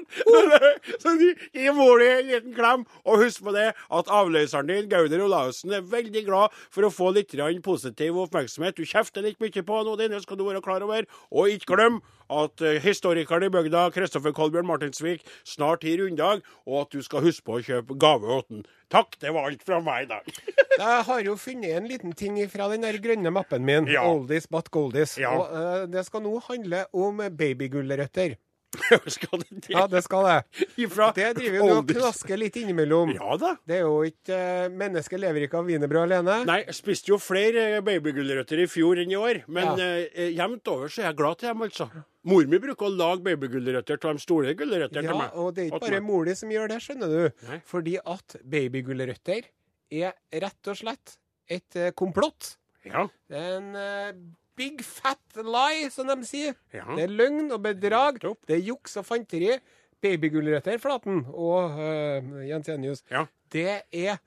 Så 1.02 1.14
gi- 1.22 1.70
mor 1.74 2.02
di 2.02 2.08
en 2.10 2.26
liten 2.32 2.54
klem, 2.58 2.82
og 3.06 3.22
husk 3.22 3.46
på 3.46 3.54
det 3.54 3.68
at 3.78 4.10
avløseren 4.18 4.66
din, 4.72 4.90
Gauder 4.90 5.22
Olavsen, 5.28 5.70
er 5.78 5.86
veldig 5.86 6.24
glad 6.26 6.54
for 6.74 6.82
å 6.86 6.92
få 6.94 7.12
litt 7.14 7.30
positiv 7.62 8.18
oppmerksomhet. 8.26 8.74
Du 8.74 8.82
kjefter 8.82 9.22
litt 9.22 9.38
mye 9.38 9.62
på 9.62 9.78
han, 9.78 9.86
Odin, 9.94 10.10
det 10.10 10.22
skal 10.26 10.36
du 10.42 10.44
være 10.50 10.62
klar 10.66 10.82
over. 10.82 11.06
Og 11.30 11.54
ikke 11.54 11.76
glem 11.76 12.02
at 12.32 12.64
eh, 12.64 12.80
historikeren 12.82 13.46
i 13.46 13.50
bygda, 13.52 13.88
Kristoffer 13.94 14.32
Kolbjørn 14.36 14.68
Martinsvik, 14.68 15.24
snart 15.48 15.84
gir 15.84 16.00
runddag, 16.02 16.44
og 16.66 16.84
at 16.84 16.94
du 16.94 17.02
skal 17.04 17.24
huske 17.26 17.44
på 17.46 17.58
å 17.58 17.64
kjøpe 17.64 17.98
gave 18.00 18.40
til. 18.48 18.64
Takk, 18.92 19.18
det 19.20 19.32
var 19.34 19.48
alt 19.48 19.64
fra 19.66 19.80
meg 19.84 20.06
i 20.06 20.10
dag. 20.12 20.40
Jeg 20.84 21.02
har 21.08 21.20
jo 21.26 21.36
funnet 21.38 21.76
en 21.78 21.88
liten 21.90 22.14
ting 22.18 22.38
fra 22.50 22.68
den 22.72 22.84
der 22.86 22.98
grønne 23.02 23.30
mappen 23.34 23.64
min. 23.66 23.88
Ja. 23.90 24.06
Oldies 24.10 24.48
but 24.50 24.70
goldies. 24.74 25.16
Ja. 25.20 25.34
Og 25.34 25.52
uh, 25.54 25.84
det 25.90 26.04
skal 26.06 26.24
nå 26.24 26.36
handle 26.48 26.84
om 26.92 27.22
babygulrøtter. 27.38 28.36
skal 29.16 29.40
det 29.42 29.48
det? 29.64 29.70
Ja, 29.74 29.86
det 29.90 30.02
skal 30.04 30.24
det. 30.28 30.66
Ifra 30.84 31.10
Det 31.16 31.28
driver 31.38 31.58
jo 31.60 31.68
og 31.78 31.88
knasker 31.90 32.40
litt 32.40 32.56
innimellom. 32.60 33.12
Ja 33.16 33.36
da. 33.40 33.54
Det 33.66 33.76
er 33.78 33.84
jo 33.86 34.00
ikke 34.08 34.38
uh, 34.38 34.68
Mennesket 34.74 35.20
lever 35.22 35.46
ikke 35.46 35.60
av 35.60 35.68
wienerbrød 35.70 36.04
alene. 36.08 36.38
Nei, 36.48 36.58
jeg 36.66 36.76
spiste 36.78 37.12
jo 37.12 37.18
flere 37.22 37.64
eh, 37.76 37.80
babygulrøtter 37.86 38.64
i 38.64 38.66
fjor 38.70 39.00
enn 39.02 39.12
i 39.14 39.18
år, 39.20 39.42
men 39.48 39.70
Ja. 39.78 39.88
eh, 40.10 40.30
jevnt 40.36 40.68
over 40.72 40.88
så 40.92 41.02
er 41.04 41.08
jeg 41.10 41.18
glad 41.22 41.38
til 41.40 41.50
dem, 41.52 41.62
altså. 41.68 41.88
Mor 42.24 42.46
mi 42.48 42.58
bruker 42.62 42.86
å 42.88 42.92
lage 42.96 43.24
babygulrøtter 43.26 43.98
av 44.08 44.16
de 44.16 44.22
store 44.24 44.54
gulrøttene 44.56 45.02
til 45.04 45.10
Ja, 45.12 45.18
meg. 45.18 45.34
og 45.36 45.52
det 45.54 45.66
er 45.66 45.72
ikke 45.74 45.82
bare 45.90 46.00
mor 46.04 46.24
di 46.24 46.34
som 46.38 46.48
gjør 46.54 46.70
det, 46.72 46.78
skjønner 46.84 47.12
du. 47.12 47.46
Nei. 47.50 47.58
Fordi 47.68 47.98
at 48.00 48.36
babygulrøtter 48.54 49.50
er 49.94 50.14
rett 50.40 50.70
og 50.72 50.78
slett 50.80 51.18
et 51.52 51.76
eh, 51.76 51.90
komplott. 51.96 52.54
Ja, 52.84 53.06
Det 53.28 53.36
er 53.40 53.58
en 53.58 53.68
eh, 53.76 54.12
big 54.56 54.82
fat 54.84 55.18
lie, 55.42 55.90
som 55.90 56.06
de 56.06 56.16
sier. 56.26 56.54
ja. 56.72 56.84
Det 56.94 57.04
er 57.08 57.14
løgn 57.14 57.50
og 57.52 57.62
bedrag. 57.64 58.20
Det 58.46 58.56
er 58.58 58.62
juks 58.70 58.96
og 59.00 59.06
fanteri. 59.08 59.56
Babygulrøtter, 60.04 60.76
Flaten 60.78 61.22
og 61.32 61.78
uh, 61.78 62.42
Jens 62.48 62.68
Enius, 62.68 63.02
Ja. 63.10 63.22
det 63.52 63.82
er 63.92 64.18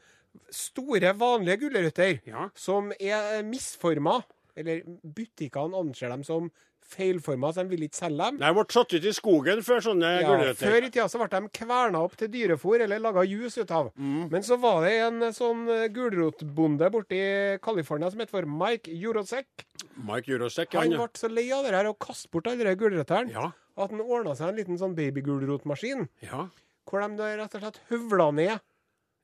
store, 0.49 1.11
vanlige 1.19 1.57
gulrøtter 1.61 2.19
Ja. 2.25 2.47
som 2.55 2.91
er 2.99 3.43
misforma. 3.45 4.19
Eller 4.57 4.81
butikkene 5.13 5.77
anser 5.77 6.09
dem 6.09 6.23
som 6.25 6.49
feilforma, 6.87 7.49
så 7.53 7.63
de 7.65 7.69
vil 7.75 7.83
ikke 7.87 7.99
selge 7.99 8.17
dem. 8.31 8.37
Jeg 8.41 8.55
ble 8.57 8.65
satt 8.73 8.93
ut 8.97 9.05
i 9.09 9.13
skogen 9.15 9.61
før 9.65 9.81
sånne 9.85 10.11
Ja, 10.21 10.27
gulrøtter. 10.29 10.67
før 10.71 10.87
i 10.87 10.89
tida 10.89 11.07
så 11.11 11.19
ble 11.21 11.27
de 11.33 11.49
kverna 11.59 12.01
opp 12.07 12.15
til 12.17 12.29
dyrefôr 12.33 12.81
eller 12.85 12.99
laga 13.03 13.23
juice 13.27 13.57
ut 13.61 13.71
av. 13.71 13.91
Mm. 13.97 14.29
Men 14.31 14.41
så 14.47 14.57
var 14.59 14.81
det 14.87 14.93
en 15.05 15.19
sånn 15.35 15.65
eh, 15.69 15.87
gulrotbonde 15.93 16.89
borti 16.93 17.21
California 17.61 18.09
som 18.11 18.19
het 18.23 18.29
for 18.33 18.45
Mike 18.47 18.91
Jurosek. 18.91 19.65
Mike 19.97 20.27
Jurosek, 20.31 20.73
ja. 20.73 20.81
han. 20.85 20.95
ble 20.95 21.09
så 21.19 21.29
lei 21.31 21.49
av 21.51 21.63
det 21.67 21.73
her 21.75 21.89
og 21.91 21.99
kastet 21.99 22.31
bort 22.31 22.47
alle 22.47 22.63
de 22.63 22.75
gulrøttene 22.79 23.31
Ja, 23.35 23.51
at 23.77 23.91
han 23.91 24.01
ordna 24.01 24.33
seg 24.35 24.49
en 24.49 24.55
liten 24.61 24.79
sånn 24.79 24.95
babygulrotmaskin. 24.97 26.07
ja. 26.23 26.47
Hvor 26.87 27.03
de 27.03 27.19
rett 27.35 27.55
og 27.57 27.59
slett 27.65 27.79
høvla 27.89 28.29
ned. 28.31 28.59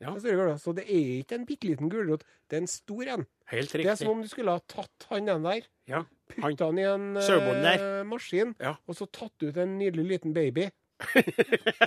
Ja. 0.03 0.11
Så 0.59 0.73
det 0.75 0.83
er 0.83 1.21
ikke 1.23 1.37
en 1.37 1.45
bitte 1.47 1.69
liten 1.69 1.87
gulrot, 1.87 2.25
det 2.51 2.57
er 2.57 2.61
en 2.65 2.67
stor 2.67 3.07
en. 3.07 3.23
Helt 3.47 3.71
riktig. 3.71 3.85
Det 3.87 3.91
er 3.93 3.99
som 4.01 4.09
om 4.11 4.21
du 4.21 4.27
skulle 4.27 4.51
ha 4.51 4.59
tatt 4.67 5.05
han 5.13 5.29
den 5.29 5.43
der, 5.47 5.61
Ja. 5.87 6.01
Putta 6.37 6.65
han 6.69 6.79
i 6.79 6.85
en 6.87 7.09
eh, 7.17 8.03
maskin, 8.07 8.55
Ja. 8.59 8.75
og 8.87 8.95
så 8.97 9.07
tatt 9.11 9.43
ut 9.45 9.57
en 9.57 9.77
nydelig 9.79 10.05
liten 10.15 10.33
baby. 10.33 10.69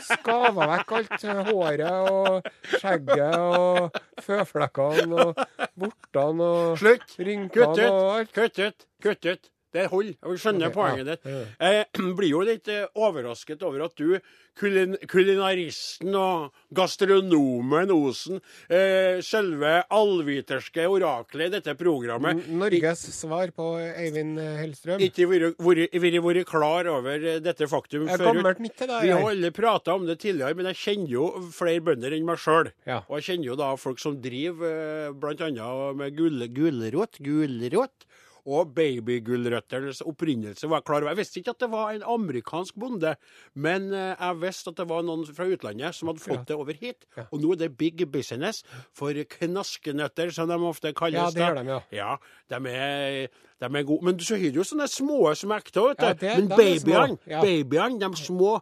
Skava 0.05 0.67
vekk 0.73 0.93
alt 0.99 1.25
eh, 1.25 1.43
håret 1.49 2.11
og 2.13 2.49
skjegget 2.77 3.37
og 3.41 3.99
føflekkene 4.27 5.27
og 5.27 5.41
vortene 5.81 6.49
og 6.51 6.79
Slutt! 6.81 7.15
Kutt 7.17 7.79
ut! 7.79 7.85
og 7.87 8.11
alt. 8.19 8.33
Kutt 8.37 8.59
ut! 8.61 8.87
Kutt 9.03 9.29
ut! 9.31 9.51
Det 9.77 9.87
holder. 9.93 10.17
Jeg 10.23 10.43
skjønner 10.43 10.71
okay, 10.71 10.77
poenget 10.81 11.13
ditt. 11.13 11.31
Jeg 11.61 12.15
blir 12.19 12.33
jo 12.33 12.43
litt 12.49 12.69
eh, 12.73 12.87
overrasket 12.97 13.63
over 13.69 13.85
at 13.87 13.97
du, 14.01 14.17
kulin 14.57 14.97
kulinaristen 15.11 16.15
og 16.17 16.47
gastronomen 16.75 17.91
Osen, 17.93 18.39
eh, 18.73 19.19
selve 19.25 19.83
allviterske 19.93 20.87
oraklet 20.89 21.51
i 21.51 21.55
dette 21.59 21.75
programmet, 21.79 22.41
N- 22.47 22.59
Norges 22.63 23.03
svar 23.15 23.53
på 23.57 23.67
Eivind 23.85 24.41
Hellstrøm. 24.41 25.01
ikke 25.05 25.29
vært- 25.29 26.47
klar 26.47 26.87
over 26.89 27.15
eh, 27.21 27.39
dette 27.41 27.67
faktum 27.69 28.07
Jeg 28.09 28.19
før. 28.19 28.33
gammelt 28.33 28.61
nytt 28.61 28.77
til 28.77 28.87
det 28.89 29.03
Vi 29.03 29.11
har 29.13 29.29
alle 29.31 29.51
prata 29.51 29.95
om 29.95 30.07
det 30.07 30.19
tidligere, 30.21 30.55
men 30.57 30.67
jeg 30.73 30.77
kjenner 30.77 31.11
jo 31.11 31.27
flere 31.53 31.81
bønder 31.81 32.13
enn 32.17 32.25
meg 32.25 32.39
sjøl. 32.39 32.73
Ja. 32.87 33.03
Og 33.11 33.21
jeg 33.21 33.25
kjenner 33.37 33.45
jo 33.53 33.57
da 33.57 33.75
folk 33.77 33.99
som 34.01 34.17
driver 34.23 35.13
bl.a. 35.13 35.93
med 35.93 36.17
gulrot, 36.17 37.19
gulrot 37.21 38.07
og 38.47 38.75
babygulrøttenes 38.77 40.03
opprinnelse. 40.07 40.69
var 40.71 40.81
klar. 40.87 41.03
Jeg 41.09 41.19
visste 41.19 41.41
ikke 41.41 41.51
at 41.57 41.59
det 41.65 41.69
var 41.73 41.91
en 41.97 42.05
amerikansk 42.07 42.75
bonde, 42.79 43.17
men 43.55 43.89
eh, 43.93 44.15
jeg 44.21 44.41
visste 44.41 44.71
at 44.71 44.77
det 44.81 44.87
var 44.89 45.03
noen 45.03 45.25
fra 45.27 45.49
utlandet 45.51 45.95
som 45.97 46.09
hadde 46.13 46.23
fått 46.23 46.47
det 46.47 46.57
over 46.57 46.73
hit. 46.79 47.07
Ja. 47.17 47.27
Og 47.33 47.43
nå 47.43 47.53
er 47.57 47.65
det 47.65 47.73
big 47.79 48.05
business 48.13 48.63
for 48.95 49.11
knaskenøtter, 49.13 50.31
som 50.35 50.49
de 50.49 50.59
ofte 50.69 50.93
kalles. 50.97 51.19
Ja, 51.19 51.31
det 51.35 51.43
gjør 51.43 51.61
de, 51.61 51.67
ja. 51.75 51.81
Ja, 51.97 52.17
de 52.55 52.73
er, 52.73 53.29
de 53.65 53.71
er 53.81 53.89
gode. 53.89 54.05
Men 54.07 54.19
så 54.23 54.39
har 54.39 54.51
du 54.55 54.61
jo 54.61 54.67
sånne 54.69 54.87
små 54.91 55.21
som 55.37 55.51
er 55.57 55.65
ekte, 55.65 55.83
vet 55.89 55.99
du. 55.99 56.07
Ja, 56.07 56.15
det- 56.15 56.37
Men 56.37 56.49
babyene, 56.55 57.19
ja. 57.27 57.41
babyene, 57.43 57.99
de 57.99 58.23
små. 58.23 58.61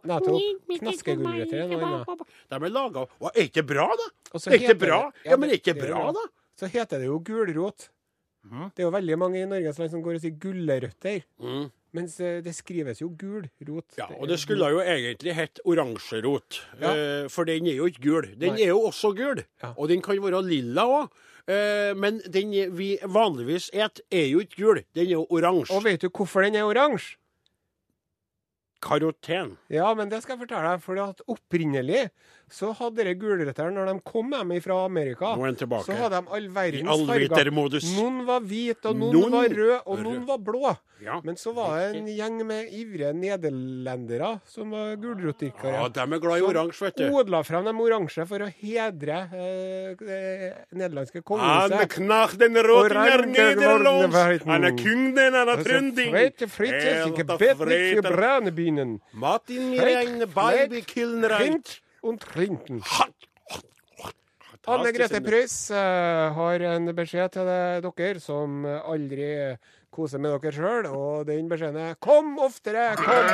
Knaskegulrøtter 0.79 1.61
er. 1.61 2.05
De 2.49 2.55
er 2.65 2.69
laga 2.73 3.05
er 3.35 3.43
ikke 3.49 3.63
bra, 3.67 3.89
da? 3.99 4.09
Er 4.49 4.57
ikke 4.59 4.79
bra? 4.79 5.11
Ja, 5.25 5.37
men 5.37 5.49
er 5.49 5.59
ikke 5.59 5.75
bra, 5.77 6.11
da? 6.15 6.25
Så 6.55 6.69
heter 6.71 6.99
det 7.03 7.07
jo 7.09 7.19
gulrot. 7.19 7.89
Mhm. 8.45 8.71
Det 8.75 8.83
er 8.83 8.87
jo 8.87 8.91
veldig 8.93 9.17
mange 9.17 9.41
i 9.41 9.45
Norges 9.49 9.79
land 9.79 9.91
som 9.91 10.03
går 10.05 10.15
og 10.15 10.21
sier 10.21 10.35
gulrøtter. 10.39 11.23
Mm. 11.41 11.71
Mens 11.95 12.19
eh, 12.19 12.41
det 12.43 12.53
skrives 12.53 12.99
jo 13.01 13.07
gul 13.17 13.45
rot. 13.67 13.95
Ja, 13.97 14.05
og 14.19 14.27
det 14.27 14.37
skulle 14.41 14.67
jo 14.69 14.81
egentlig 14.83 15.33
hett 15.33 15.59
oransjerot, 15.65 16.59
Ja. 16.81 16.91
eh, 16.91 17.27
for 17.31 17.45
den 17.45 17.65
er 17.67 17.75
jo 17.79 17.85
ikke 17.87 18.03
gul. 18.03 18.27
Den 18.37 18.53
Nei. 18.55 18.63
er 18.63 18.67
jo 18.73 18.81
også 18.89 19.13
gul, 19.15 19.43
Ja. 19.63 19.73
og 19.77 19.87
den 19.89 20.01
kan 20.01 20.19
være 20.21 20.43
lilla 20.43 20.83
òg. 20.85 21.09
Eh, 21.47 21.93
men 21.95 22.19
den 22.29 22.51
vi 22.75 22.97
vanligvis 23.01 23.69
et, 23.73 24.01
er 24.11 24.27
jo 24.31 24.39
ikke 24.39 24.55
gul. 24.63 24.81
Den 24.93 25.07
er 25.07 25.11
jo 25.11 25.25
oransje. 25.29 25.71
Og 25.75 25.83
vet 25.85 26.01
du 26.01 26.09
hvorfor 26.09 26.41
den 26.43 26.55
er 26.55 26.63
oransje? 26.65 27.15
Karoten. 28.85 29.55
Ja, 29.73 29.89
men 29.97 30.11
det 30.11 30.21
skal 30.23 30.35
jeg 30.35 30.45
fortelle 30.45 30.75
deg. 30.75 30.83
For 30.85 31.01
at 31.01 31.21
opprinnelig 31.31 32.05
så 32.51 32.69
hadde 32.77 33.01
dere 33.01 33.15
gulrøttene, 33.17 33.73
når 33.73 33.89
de 33.89 33.93
kom 34.05 34.29
hjem 34.35 34.51
fra 34.61 34.75
Amerika. 34.85 35.31
Er 35.33 35.55
den. 35.57 35.71
Så 35.87 35.95
hadde 35.97 36.19
de 36.21 36.35
all 36.37 36.49
verdens 36.53 37.07
farger. 37.09 37.49
Noen 37.95 38.19
var 38.27 38.43
hvite, 38.45 38.91
og 38.91 38.99
noen 39.01 39.15
Noen 39.15 39.31
var 39.33 39.49
røde, 39.49 39.79
og 39.85 39.97
rød. 39.97 40.03
noen 40.05 40.27
var 40.29 40.43
blå. 40.45 40.75
Ja. 41.03 41.17
Men 41.25 41.35
så 41.35 41.51
var 41.51 41.73
det 41.91 41.99
en 41.99 42.07
gjeng 42.07 42.37
med 42.47 42.69
ivrige 42.71 43.09
nederlendere 43.17 44.29
som 44.47 44.71
var 44.71 44.93
gulrotdyrkere. 45.01 45.73
ja, 45.73 45.87
de 45.91 45.99
er 46.05 46.21
glad 46.23 46.37
i 46.39 46.45
oransje, 46.45 46.85
vet 46.85 47.01
du. 47.01 47.09
odla 47.19 47.41
frem 47.43 47.65
de 47.67 47.73
oransje 47.83 48.25
for 48.29 48.45
å 48.45 48.47
hedre 48.61 49.17
eh, 49.33 49.95
det 49.99 50.21
nederlandske 50.71 51.21
kongehuset. 51.25 51.69
den. 51.69 51.77
Han 54.47 54.63
er 54.63 54.77
kungen, 54.77 55.33
han 55.33 55.49
er 55.49 55.57
Og 55.59 55.65
brennebinen. 58.75 59.01
Martin 59.13 59.79
Rein, 59.79 60.19
baby 60.33 60.81
killen 60.81 61.63
Und 62.01 62.21
Trint. 62.21 62.69
Anne 64.67 64.93
Grete 64.93 65.21
Preus 65.21 65.69
eh, 65.69 66.33
har 66.33 66.59
en 66.59 66.89
beskjed 66.95 67.31
til 67.35 67.45
dere 67.45 68.19
som 68.19 68.65
aldri 68.65 69.57
koser 69.93 70.19
med 70.19 70.33
dere 70.41 70.53
sjøl, 70.53 70.87
og 70.89 71.25
den 71.27 71.49
beskjeden 71.49 71.77
er 71.77 71.95
'Kom 71.95 72.37
oftere! 72.39 72.95
Kom!' 72.95 73.29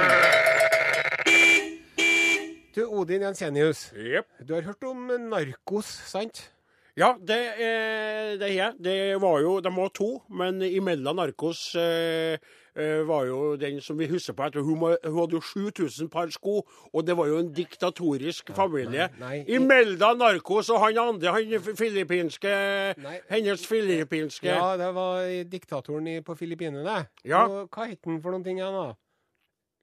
Du, 2.76 2.86
Odin 2.88 3.22
Jensenius, 3.22 3.92
Yep. 3.96 4.28
du 4.48 4.54
har 4.54 4.62
hørt 4.62 4.84
om 4.84 5.08
narkos, 5.30 5.86
sant? 5.86 6.52
Ja, 6.96 7.16
det, 7.20 7.40
eh, 7.60 8.38
det 8.40 8.60
er 8.60 8.74
Det 8.78 9.22
var 9.22 9.40
jo 9.40 9.60
De 9.60 9.70
var 9.70 9.90
to, 9.90 10.22
men 10.30 10.62
imellom 10.62 11.16
Narkos 11.16 11.76
eh, 11.76 12.34
eh, 12.34 12.38
var 12.76 13.26
jo 13.28 13.56
den 13.60 13.82
som 13.82 13.98
vi 14.00 14.08
husker 14.08 14.34
på. 14.34 14.46
Etter, 14.48 14.62
hun, 14.64 14.78
hun 14.80 15.20
hadde 15.20 15.36
jo 15.36 15.42
7000 15.42 16.10
par 16.10 16.30
sko, 16.32 16.62
og 16.94 17.06
det 17.08 17.18
var 17.18 17.28
jo 17.28 17.38
en 17.42 17.52
diktatorisk 17.54 18.54
familie. 18.56 19.10
nei, 19.20 19.42
i- 19.48 19.56
Imellom 19.56 20.18
Narkos 20.18 20.70
og 20.70 20.80
han 20.86 20.98
andre, 20.98 21.32
han 21.36 21.76
filippinske 21.76 22.54
Nei. 22.98 23.20
Hennes 23.30 23.68
filippinske 23.68 24.48
Ja, 24.48 24.78
det 24.78 24.94
var 24.96 25.26
diktatoren 25.52 26.24
på 26.24 26.36
Filippinene. 26.40 27.08
Ja. 27.26 27.46
Og 27.48 27.70
hva 27.70 27.88
het 27.90 28.00
han 28.06 28.22
for 28.22 28.32
noen 28.32 28.44
ting 28.44 28.58
igjen, 28.60 28.74
da? 28.74 28.94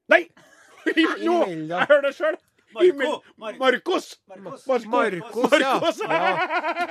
Nei! 0.09 0.29
jo, 1.27 1.45
Jeg 1.45 1.87
hører 1.89 2.03
det 2.09 2.15
sjøl! 2.17 2.37
Marco. 2.75 3.23
Mar- 3.39 3.55
Marcos! 3.59 4.07
Marcos. 4.29 4.85
Marcos, 4.87 6.01
ja. 6.05 6.33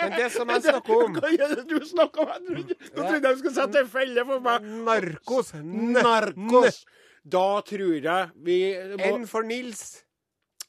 Men 0.02 0.16
det 0.18 0.32
som 0.34 0.50
jeg 0.54 0.63
snakker 0.66 1.04
om 1.06 1.18
Hva 1.20 1.30
er 1.34 1.54
det 1.56 1.66
du 1.70 1.78
snakker 1.86 2.22
om? 2.34 2.48
Nå 2.58 3.04
trodde 3.04 3.22
jeg 3.22 3.22
du 3.38 3.42
skulle 3.44 3.56
sette 3.60 3.84
en 3.84 3.92
felle 3.92 4.26
for 4.32 4.44
meg. 4.48 4.66
Narkos. 4.88 5.54
Narkos. 5.62 6.82
Da 7.28 7.46
tror 7.68 7.98
jeg 8.00 8.30
vi 8.48 8.60
må 8.98 9.13
N 9.20 9.28
for 9.30 9.44
Nils. 9.48 9.86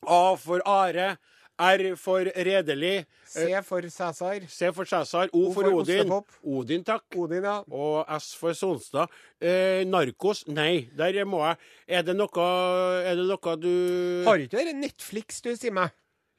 A 0.07 0.35
for 0.39 0.63
Are. 0.69 1.13
R 1.59 1.97
for 1.99 2.25
redelig. 2.25 3.05
C 3.27 3.49
for 3.67 3.83
Cæsar. 3.91 4.45
C 4.49 4.71
for 4.73 4.85
Cæsar. 4.87 5.29
O 5.33 5.49
O 5.49 5.53
for 5.53 5.65
for 5.65 5.75
Odin. 5.81 6.01
ostepop. 6.01 6.27
Odin, 6.47 6.85
takk. 6.85 7.05
Odin, 7.17 7.43
ja. 7.45 7.57
Og 7.71 8.07
S 8.23 8.35
for 8.39 8.53
Sonstad. 8.55 9.09
Eh, 9.41 9.85
narkos? 9.85 10.45
Nei, 10.49 10.89
der 10.97 11.25
må 11.25 11.43
jeg 11.45 11.57
Er 11.89 12.03
det 12.03 12.17
noe 12.17 12.47
Er 13.07 13.15
det 13.15 13.27
noe 13.29 13.57
du 13.57 14.25
Har 14.27 14.39
ikke 14.39 14.65
det 14.65 14.75
Netflix 14.77 15.41
du 15.43 15.53
sier 15.57 15.73
meg? 15.73 15.91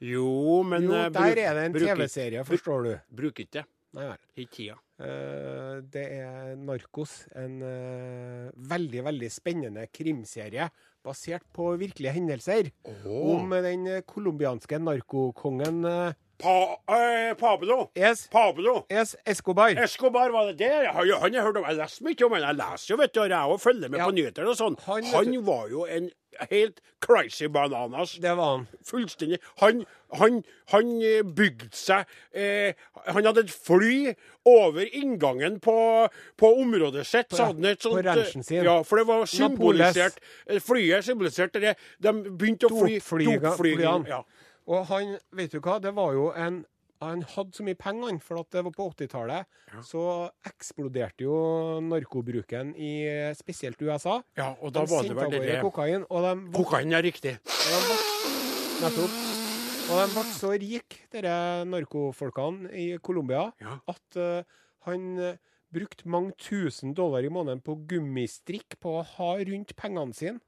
Jo, 0.01 0.63
men 0.63 0.84
Jo, 0.88 0.93
eh, 0.95 1.10
der 1.10 1.19
bruk- 1.19 1.38
er 1.43 1.53
det 1.55 1.63
en 1.65 1.73
TV-serie, 1.73 2.43
forstår 2.47 2.84
du. 2.84 2.93
Bruker 3.12 3.43
ikke 3.43 3.51
det. 3.60 3.65
Nei 3.93 4.05
vel. 4.05 4.17
Ikke 4.38 4.55
tida. 4.55 4.75
Eh, 5.01 5.82
det 5.91 6.03
er 6.21 6.55
Narkos. 6.55 7.25
En 7.36 7.62
eh, 7.62 8.51
veldig, 8.55 9.03
veldig 9.03 9.29
spennende 9.32 9.88
krimserie 9.91 10.69
basert 11.05 11.43
på 11.55 11.71
virkelige 11.79 12.12
hendelser. 12.15 12.71
Om 13.05 13.49
den 13.63 13.88
colombianske 14.09 14.79
narkokongen 14.79 15.85
eh, 15.85 16.17
Pa, 16.39 16.53
eh, 16.95 17.33
Pablo. 17.35 17.89
Yes. 17.99 18.27
Pablo. 18.31 18.85
Yes, 18.89 19.15
Escobar. 19.27 19.73
Escobar 19.83 20.29
var 20.31 20.45
det 20.53 20.57
der? 20.62 20.85
Jo- 21.03 21.17
Han 21.19 21.33
har 21.35 21.41
hørt 21.43 21.57
om, 21.59 21.65
jeg 21.67 21.75
leser 21.75 22.05
mye 22.07 22.25
om 22.25 22.31
han. 22.31 22.41
Jeg 22.47 22.55
leser 22.62 22.93
jo, 22.93 22.97
vet 23.01 23.13
du, 23.13 23.19
og 23.25 23.29
jeg 23.29 23.59
følger 23.59 23.89
med 23.91 23.99
Ja. 23.99 24.05
på 24.07 24.15
nyheter 24.15 24.47
og 24.47 24.55
sånn. 24.55 24.77
Han, 24.85 25.03
Han, 25.03 25.45
var 25.45 25.67
jo 25.67 25.83
en 25.85 26.09
helt 26.49 26.79
crazy 27.01 27.47
bananas. 27.47 28.13
Det 28.21 28.33
var 28.37 28.51
han. 28.57 28.67
Fullstendig. 28.85 29.39
Han, 29.61 29.85
han, 30.19 30.41
han 30.73 30.89
eh, 31.01 31.21
bygde 31.23 31.69
seg 31.75 32.05
eh, 32.33 32.73
Han 33.07 33.25
hadde 33.25 33.43
et 33.45 33.51
fly 33.53 34.13
over 34.45 34.85
inngangen 34.95 35.59
på, 35.63 35.75
på 36.37 36.51
området 36.61 37.05
sitt. 37.07 37.29
På- 37.29 37.35
så 37.39 37.49
hadde 37.49 37.63
han 37.63 37.71
et 37.71 37.83
på 37.85 37.93
eh, 37.97 38.03
ranchen 38.05 38.43
sin. 38.43 38.63
Ja, 38.63 38.81
for 38.83 39.01
det 39.01 39.07
var 39.07 39.25
symbolisert 39.25 40.19
Napoles. 40.19 40.63
Flyet 40.67 41.05
symboliserte 41.05 41.59
det. 41.63 41.75
De 42.03 42.13
begynte 42.29 42.67
å 42.69 42.75
fly 42.79 42.99
Dopflyga- 43.25 44.07
Ja. 44.09 44.23
Og 44.69 44.85
han, 44.91 45.15
vet 45.33 45.51
du 45.55 45.59
hva, 45.65 45.79
det 45.81 45.95
var 45.97 46.13
jo 46.13 46.27
en 46.37 46.65
Han 47.01 47.21
hadde 47.23 47.55
så 47.55 47.63
mye 47.63 47.77
penger, 47.79 48.09
han, 48.09 48.17
for 48.19 48.41
at 48.41 48.49
det 48.51 48.63
var 48.65 48.73
på 48.75 48.89
80-tallet. 48.91 49.45
Så 49.88 50.01
eksploderte 50.49 51.23
jo 51.23 51.38
narkobruken 51.85 52.73
i 52.75 52.91
spesielt 53.39 53.79
USA. 53.81 54.17
ja, 54.35 54.49
og 54.59 54.73
da 54.75 54.83
De 54.83 54.91
var 54.91 55.03
det 55.07 55.15
vel 55.15 55.31
det 55.47 55.62
kokain, 55.63 56.03
og 56.09 56.25
de 56.27 56.33
Kokain 56.57 56.91
er 56.93 57.05
riktig. 57.07 57.38
Og 57.39 57.85
de 57.88 57.99
nettopp. 58.83 59.19
Og 59.89 59.95
de 60.03 60.09
ble 60.13 60.23
så 60.35 60.51
rike, 60.53 60.99
disse 61.15 61.38
narkofolkene 61.71 62.69
i 62.77 62.89
Colombia, 63.01 63.47
Ja. 63.63 63.79
at 63.88 64.19
uh, 64.19 64.43
han 64.85 65.07
eh, 65.19 65.38
brukte 65.73 66.07
mange 66.07 66.31
tusen 66.38 66.93
dollar 66.93 67.23
i 67.25 67.29
måneden 67.31 67.59
på 67.62 67.75
gummistrikk 67.89 68.77
på 68.79 68.99
å 68.99 69.05
ha 69.15 69.31
rundt 69.39 69.75
pengene 69.75 70.13
sine. 70.13 70.39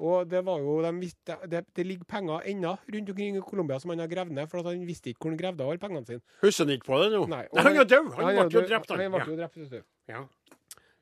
Og 0.00 0.26
det 0.30 0.40
var 0.44 0.58
jo, 0.58 0.78
de 0.82 0.92
visste, 0.98 1.36
det, 1.50 1.64
det 1.76 1.84
ligger 1.86 2.04
penger 2.08 2.46
ennå 2.48 2.76
rundt 2.94 3.10
omkring 3.12 3.36
i 3.36 3.40
Colombia 3.44 3.78
som 3.78 3.92
han 3.92 4.00
har 4.02 4.08
gravd 4.10 4.32
ned, 4.32 4.48
for 4.50 4.62
at 4.62 4.70
han 4.72 4.86
visste 4.86 5.12
ikke 5.12 5.26
hvor 5.26 5.34
han 5.34 5.38
gravde 5.38 5.64
alle 5.64 5.78
pengene 5.82 6.06
sine. 6.08 6.22
Husker 6.42 6.64
han 6.64 6.72
ikke 6.74 6.88
på 6.88 7.02
det 7.02 7.10
nå? 7.12 7.26
Nei, 7.30 7.42
han 7.44 7.58
Nei, 7.58 7.64
han 7.68 7.80
er 7.82 7.90
død. 7.92 8.08
Han 8.16 8.24
han 8.24 8.48
ble 8.48 8.60
jo 8.60 8.64
drept, 8.72 8.90
han. 8.90 9.04
Han 9.04 9.18
ble 9.20 9.34
jo 9.34 9.38
drept. 9.42 9.76
Ja. 10.10 10.24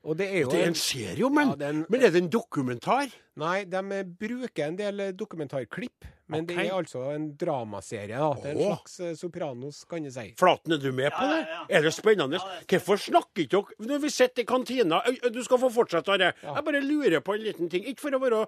Og 0.01 0.17
det 0.17 0.27
er 0.33 0.39
jo 0.41 0.49
Det 0.49 0.61
er 0.63 0.67
en 0.67 0.75
serie, 0.75 1.29
men, 1.29 1.47
Ja, 1.53 1.55
det 1.55 1.85
men 1.89 2.01
er 2.01 2.09
det 2.09 2.23
en 2.23 2.29
dokumentar? 2.33 3.11
Nei, 3.39 3.63
de 3.63 3.79
eh, 3.95 4.03
bruker 4.03 4.65
en 4.67 4.75
del 4.75 4.99
eh, 4.99 5.11
dokumentarklipp, 5.15 6.03
men 6.31 6.45
det 6.47 6.55
er 6.63 6.69
altså 6.75 7.01
en 7.11 7.29
dramaserie. 7.39 8.15
da. 8.15 8.27
Det 8.39 8.49
er 8.51 8.57
en 8.57 8.61
slags 8.75 8.93
eh, 9.03 9.13
Sopranos, 9.19 9.81
kan 9.87 10.03
jeg 10.03 10.13
si. 10.15 10.25
Flaten, 10.39 10.73
er 10.75 10.79
du 10.83 10.89
med 10.95 11.11
på 11.15 11.23
det? 11.27 11.37
ja, 11.43 11.55
ja. 11.57 11.63
Er 11.77 11.85
det 11.87 11.93
spennende? 11.95 12.39
Ja, 12.39 12.59
det 12.59 12.75
er 12.75 12.79
Hvorfor 12.81 12.99
snakker 13.03 13.43
ikke 13.45 13.61
dere 13.61 13.87
når 13.91 14.01
vi 14.03 14.09
sitter 14.11 14.43
i 14.43 14.45
kantina 14.47 14.99
Du 15.31 15.39
skal 15.43 15.59
få 15.59 15.69
fortsette, 15.75 16.11
Are. 16.11 16.29
Ja. 16.43 16.55
Jeg 16.57 16.65
bare 16.67 16.81
lurer 16.83 17.23
på 17.23 17.35
en 17.35 17.43
liten 17.45 17.69
ting. 17.71 17.83
Ikke 17.87 18.03
for 18.05 18.15
å 18.15 18.21
være 18.23 18.43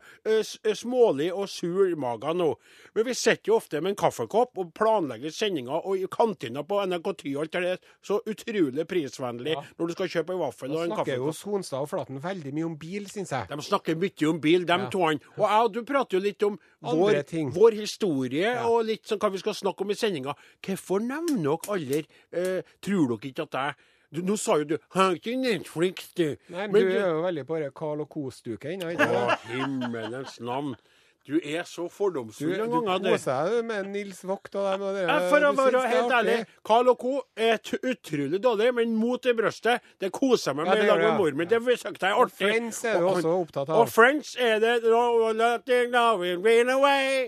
smålig 0.76 1.30
og 1.34 1.48
sur 1.52 1.88
i 1.92 1.96
magen 2.00 2.40
nå, 2.40 2.50
men 2.96 3.08
vi 3.08 3.16
sitter 3.18 3.52
jo 3.52 3.58
ofte 3.60 3.82
med 3.82 3.94
en 3.94 4.00
kaffekopp 4.04 4.58
og 4.64 4.72
planlegger 4.78 5.32
sendinger, 5.34 5.80
og 5.84 6.00
i 6.00 6.08
kantina 6.12 6.64
på 6.68 6.80
NRK 6.88 7.10
Ty 7.24 7.34
og 7.36 7.42
alt 7.46 7.56
det 7.56 7.64
der, 7.68 7.82
så 8.04 8.20
utrolig 8.30 8.88
prisvennlig 8.90 9.56
Ja. 9.58 9.64
når 9.80 9.88
du 9.92 9.94
skal 9.98 10.12
kjøpe 10.18 10.34
en 10.36 10.42
vaffel 10.44 10.72
og 10.76 10.84
en 10.86 10.94
snakker 10.96 11.20
jo. 11.20 11.32
Sonstad 11.36 11.84
og 11.84 11.90
Flaten 11.92 12.20
veldig 12.24 12.54
mye 12.56 12.66
om 12.72 12.78
bil, 12.80 13.08
syns 13.12 13.32
jeg. 13.36 13.48
De 13.52 13.68
snakker 13.68 14.00
mye 14.00 14.30
om 14.32 14.40
bil, 14.44 14.66
de 14.78 14.84
Ja. 14.84 15.06
han. 15.08 15.20
Og 15.38 15.50
jeg 15.50 15.64
og 15.66 15.74
du 15.74 15.84
prater 15.84 16.18
jo 16.18 16.20
litt 16.24 16.44
om 16.44 16.60
vår, 16.82 17.24
vår 17.54 17.72
historie 17.80 18.42
Ja. 18.54 18.68
og 18.68 18.86
litt 18.86 19.04
sånn 19.06 19.20
hva 19.20 19.32
vi 19.32 19.38
skal 19.38 19.54
snakke 19.54 19.82
om 19.82 19.92
i 19.92 19.94
sendinga. 19.96 20.36
Hvorfor 20.62 21.00
nevner 21.00 21.44
dere 21.44 21.74
aldri 21.78 22.06
eh, 22.34 22.62
Tror 22.82 23.08
dere 23.18 23.32
ikke 23.32 23.44
at 23.44 23.52
jeg 23.52 23.76
du, 24.14 24.22
Nå 24.22 24.38
sa 24.38 24.58
jo 24.58 24.64
du 24.64 24.78
'Har 24.94 25.16
ikke 25.16 25.36
Netflix, 25.42 26.14
du'. 26.16 26.38
Nei, 26.50 26.68
men 26.68 26.72
Men 26.72 26.82
du 26.86 26.90
du 26.92 26.98
er 27.00 27.10
jo 27.10 27.22
veldig 27.24 27.46
på 27.48 27.60
det 27.60 27.74
Carl 27.74 28.02
og 28.02 28.10
Co-stuket 28.10 28.78
ennå, 28.78 28.94
Å, 28.96 29.38
himmelens 29.50 30.40
navn. 30.40 30.76
Du 31.24 31.38
er 31.40 31.64
så 31.64 31.86
fordomsfull 31.88 32.52
du 32.52 32.64
noen 32.66 32.84
ganger. 32.84 33.04
du. 33.06 33.10
koser 33.14 33.48
deg 33.48 33.68
med 33.70 33.86
Nils 33.94 34.18
Vogt 34.28 34.58
og 34.60 34.66
dem. 34.68 34.82
Og 34.84 34.98
det, 34.98 35.06
For 35.32 35.46
å 35.48 35.52
være 35.56 35.84
helt 35.88 36.16
ærlig, 36.18 36.36
Carl 36.68 36.90
Co. 37.00 37.14
er 37.40 37.62
utrolig 37.80 38.42
dårlig, 38.44 38.74
men 38.76 38.98
mot 39.00 39.24
i 39.26 39.36
brøstet, 39.38 39.86
det 40.04 40.12
koser 40.12 40.52
jeg 40.52 40.60
meg 40.60 40.68
med 40.68 40.84
i 40.84 40.90
lag 40.90 41.06
med 41.06 41.16
mor 41.22 41.32
ja. 41.32 41.38
mi. 41.40 41.48
Det 41.48 41.62
besøkte 41.64 42.12
jeg 42.12 42.20
artig. 42.26 42.42
Friends 42.42 42.84
er 42.84 43.00
du 43.00 43.08
også 43.14 43.38
opptatt 43.38 43.72
av. 43.72 43.80
Og. 43.80 43.94
Friends 43.94 44.36
er 44.36 44.60
det 44.60 44.76
no, 44.84 45.32
letting 45.32 45.96
now 45.96 46.20
will 46.20 46.44
rain 46.44 46.74
away. 46.74 47.24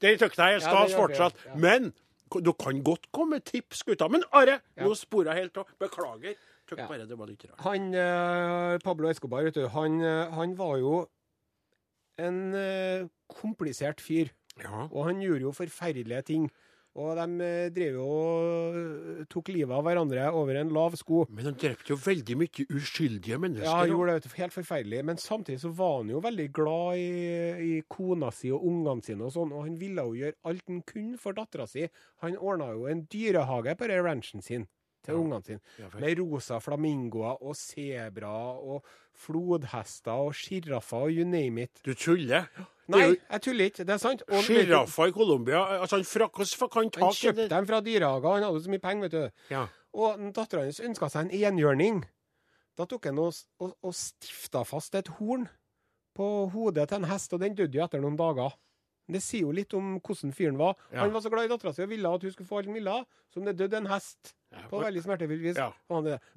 Det 0.00 0.16
syns 0.16 0.40
jeg 0.40 0.56
er 0.56 0.64
stas 0.64 0.96
fortsatt. 0.96 1.46
Men 1.60 1.92
du 2.32 2.52
kan 2.56 2.80
godt 2.84 3.10
komme 3.12 3.36
med 3.36 3.44
tips, 3.52 3.84
gutta. 3.84 4.08
Men 4.08 4.24
Are, 4.32 4.62
nå 4.80 4.94
sporer 4.96 5.34
jeg 5.34 5.46
helt 5.46 5.60
av. 5.60 5.74
Beklager. 5.80 6.36
Ja. 6.72 6.86
bare, 6.88 7.04
det 7.06 7.14
var 7.14 7.28
litt 7.30 7.44
rart. 7.46 7.60
Han 7.62 7.92
eh, 7.94 8.78
Pablo 8.82 9.06
Escobar, 9.06 9.44
vet 9.46 9.54
du, 9.54 9.68
han, 9.70 10.00
eh, 10.02 10.32
han 10.34 10.56
var 10.58 10.80
jo 10.80 11.04
en 12.22 12.38
eh, 12.56 13.08
komplisert 13.30 14.00
fyr. 14.04 14.32
Ja. 14.62 14.86
Og 14.88 15.10
han 15.10 15.20
gjorde 15.20 15.48
jo 15.48 15.56
forferdelige 15.56 16.22
ting. 16.32 16.48
Og 16.96 17.12
de 17.18 17.44
eh, 17.44 17.66
drev 17.76 17.98
jo 17.98 18.04
og 18.08 18.76
eh, 18.80 19.24
tok 19.28 19.50
livet 19.52 19.74
av 19.76 19.82
hverandre 19.84 20.30
over 20.32 20.56
en 20.62 20.70
lav 20.72 20.96
sko. 20.96 21.26
Men 21.28 21.50
han 21.50 21.58
drepte 21.60 21.92
jo 21.92 21.98
veldig 22.00 22.38
mye 22.40 22.64
uskyldige 22.72 23.36
mennesker. 23.42 23.68
Ja, 23.68 23.82
han 23.82 23.92
gjorde 23.92 24.14
det 24.16 24.32
helt 24.38 24.56
forferdelig. 24.56 25.02
Men 25.04 25.20
samtidig 25.20 25.60
så 25.60 25.72
var 25.76 25.98
han 25.98 26.14
jo 26.14 26.22
veldig 26.24 26.46
glad 26.56 27.02
i, 27.02 27.10
i 27.66 27.72
kona 27.92 28.32
si 28.32 28.52
og 28.54 28.64
ungene 28.64 29.04
sine 29.04 29.28
og 29.28 29.34
sånn. 29.36 29.52
Og 29.52 29.66
han 29.68 29.76
ville 29.80 30.08
jo 30.08 30.16
gjøre 30.22 30.40
alt 30.48 30.64
han 30.72 30.80
kunne 30.88 31.20
for 31.20 31.36
dattera 31.36 31.68
si. 31.68 31.84
Han 32.24 32.40
ordna 32.40 32.72
jo 32.72 32.88
en 32.88 33.04
dyrehage 33.12 33.76
på 33.76 33.92
den 33.92 34.04
ranchen 34.06 34.44
sin 34.44 34.66
til 35.06 35.18
ungene 35.20 35.42
sine. 35.46 35.90
Med 36.00 36.20
rosa 36.20 36.58
flamingoer 36.62 37.42
og 37.42 37.56
sebraer 37.58 38.62
og 38.74 38.86
flodhester 39.16 40.12
og 40.26 40.34
sjiraffer 40.36 41.06
og 41.06 41.14
you 41.14 41.24
name 41.26 41.62
it. 41.66 41.80
Du 41.86 41.94
tuller? 41.94 42.50
Nei, 42.92 43.16
jeg 43.16 43.42
tuller 43.42 43.70
ikke. 43.70 43.86
Det 43.86 43.96
er 43.96 44.02
sant. 44.02 44.22
Sjiraffer 44.46 45.10
i 45.10 45.14
Colombia 45.14 45.62
altså 45.80 45.96
han 45.98 46.04
fra, 46.04 46.28
han 46.76 46.90
Han 47.00 47.16
kjøpte 47.16 47.48
dem 47.50 47.66
fra 47.66 47.80
dyrehager. 47.80 48.34
Han 48.34 48.46
hadde 48.46 48.62
så 48.66 48.74
mye 48.74 48.84
penger, 48.84 49.08
vet 49.08 49.16
du. 49.16 49.54
Ja. 49.54 49.64
Og 49.96 50.26
dattera 50.36 50.66
hans 50.66 50.82
ønska 50.84 51.08
seg 51.10 51.26
en 51.26 51.46
enhjørning. 51.54 52.04
Da 52.76 52.84
tok 52.84 53.08
han 53.08 53.18
og, 53.18 53.32
og, 53.62 53.72
og 53.82 53.94
stifta 53.96 54.62
fast 54.68 54.94
et 54.98 55.08
horn 55.16 55.46
på 56.16 56.26
hodet 56.52 56.88
til 56.88 57.00
en 57.00 57.08
hest, 57.10 57.32
og 57.32 57.40
den 57.40 57.56
døde 57.56 57.78
jo 57.78 57.84
etter 57.84 58.02
noen 58.02 58.18
dager. 58.18 58.54
Det 59.06 59.20
sier 59.22 59.44
jo 59.46 59.52
litt 59.54 59.74
om 59.78 59.96
hvordan 60.00 60.32
fyren 60.34 60.56
var. 60.58 60.74
Ja. 60.90 61.04
Han 61.04 61.12
var 61.14 61.22
så 61.22 61.30
glad 61.30 61.46
i 61.46 61.50
dattera 61.52 61.72
si 61.76 61.84
og 61.84 61.92
ville 61.92 62.10
at 62.10 62.24
hun 62.26 62.32
skulle 62.34 62.48
få 62.48 62.58
alt 62.58 62.70
hun 62.70 62.74
ville, 62.78 62.96
som 63.34 63.44
det 63.46 63.56
døde 63.60 63.78
en 63.78 63.86
hest. 63.92 64.32
Ja, 64.54 64.64
På 64.70 64.80
veldig 64.82 65.02
smertefullt 65.04 65.42
vis. 65.44 65.58
Ja. 65.60 65.70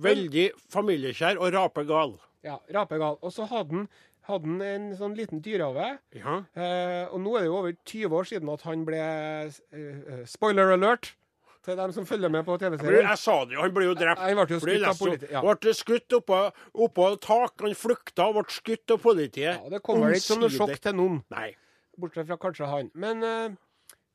Veldig 0.02 0.46
familiekjær 0.74 1.40
og 1.42 1.54
rapegal. 1.56 2.18
Ja, 2.46 2.60
rapegal. 2.74 3.18
Og 3.26 3.34
så 3.34 3.46
hadde 3.50 3.74
han, 3.76 3.88
hadde 4.30 4.48
han 4.52 4.62
en 4.66 4.90
sånn 5.00 5.16
liten 5.18 5.42
dyrehage. 5.46 5.88
Ja. 6.18 6.42
Eh, 6.54 7.06
og 7.10 7.22
nå 7.24 7.36
er 7.38 7.46
det 7.46 7.50
jo 7.50 7.58
over 7.62 7.74
20 7.90 8.20
år 8.20 8.30
siden 8.30 8.52
at 8.54 8.66
han 8.68 8.86
ble 8.88 9.00
eh, 9.00 9.64
eh, 9.74 10.22
Spoiler 10.30 10.76
alert 10.76 11.14
til 11.66 11.76
dem 11.76 11.92
som 11.92 12.06
følger 12.08 12.32
med 12.32 12.46
på 12.48 12.56
TV-serien. 12.62 13.04
Jeg 13.10 13.20
sa 13.20 13.40
det 13.46 13.58
jo, 13.58 13.64
han 13.66 13.74
ble 13.76 13.90
jo 13.90 13.96
drept. 14.00 14.22
Han 14.24 14.38
ble 14.40 14.46
jo 14.56 14.60
skutt 14.64 14.86
av 14.88 15.02
politiet. 15.02 15.32
ja. 15.36 15.42
Ble 15.44 15.74
skutt 15.76 16.16
oppå, 16.22 16.44
oppå 16.86 17.10
tak. 17.24 17.56
Han 17.66 17.76
flykta 17.76 18.30
og 18.30 18.38
ble 18.40 18.46
skutt 18.56 18.94
av 18.96 19.02
politiet. 19.04 19.58
Ja, 19.60 19.74
det 19.74 19.82
kommer 19.86 20.10
vel 20.10 20.22
ikke 20.22 20.28
som 20.32 20.44
noe 20.44 20.54
sjokk 20.54 20.80
til 20.86 20.96
noen. 20.96 21.20
Nei. 21.34 21.50
Bortsett 22.00 22.28
fra 22.30 22.38
kanskje 22.42 22.70
han. 22.70 22.92
Men 22.96 23.24
eh, 23.24 23.58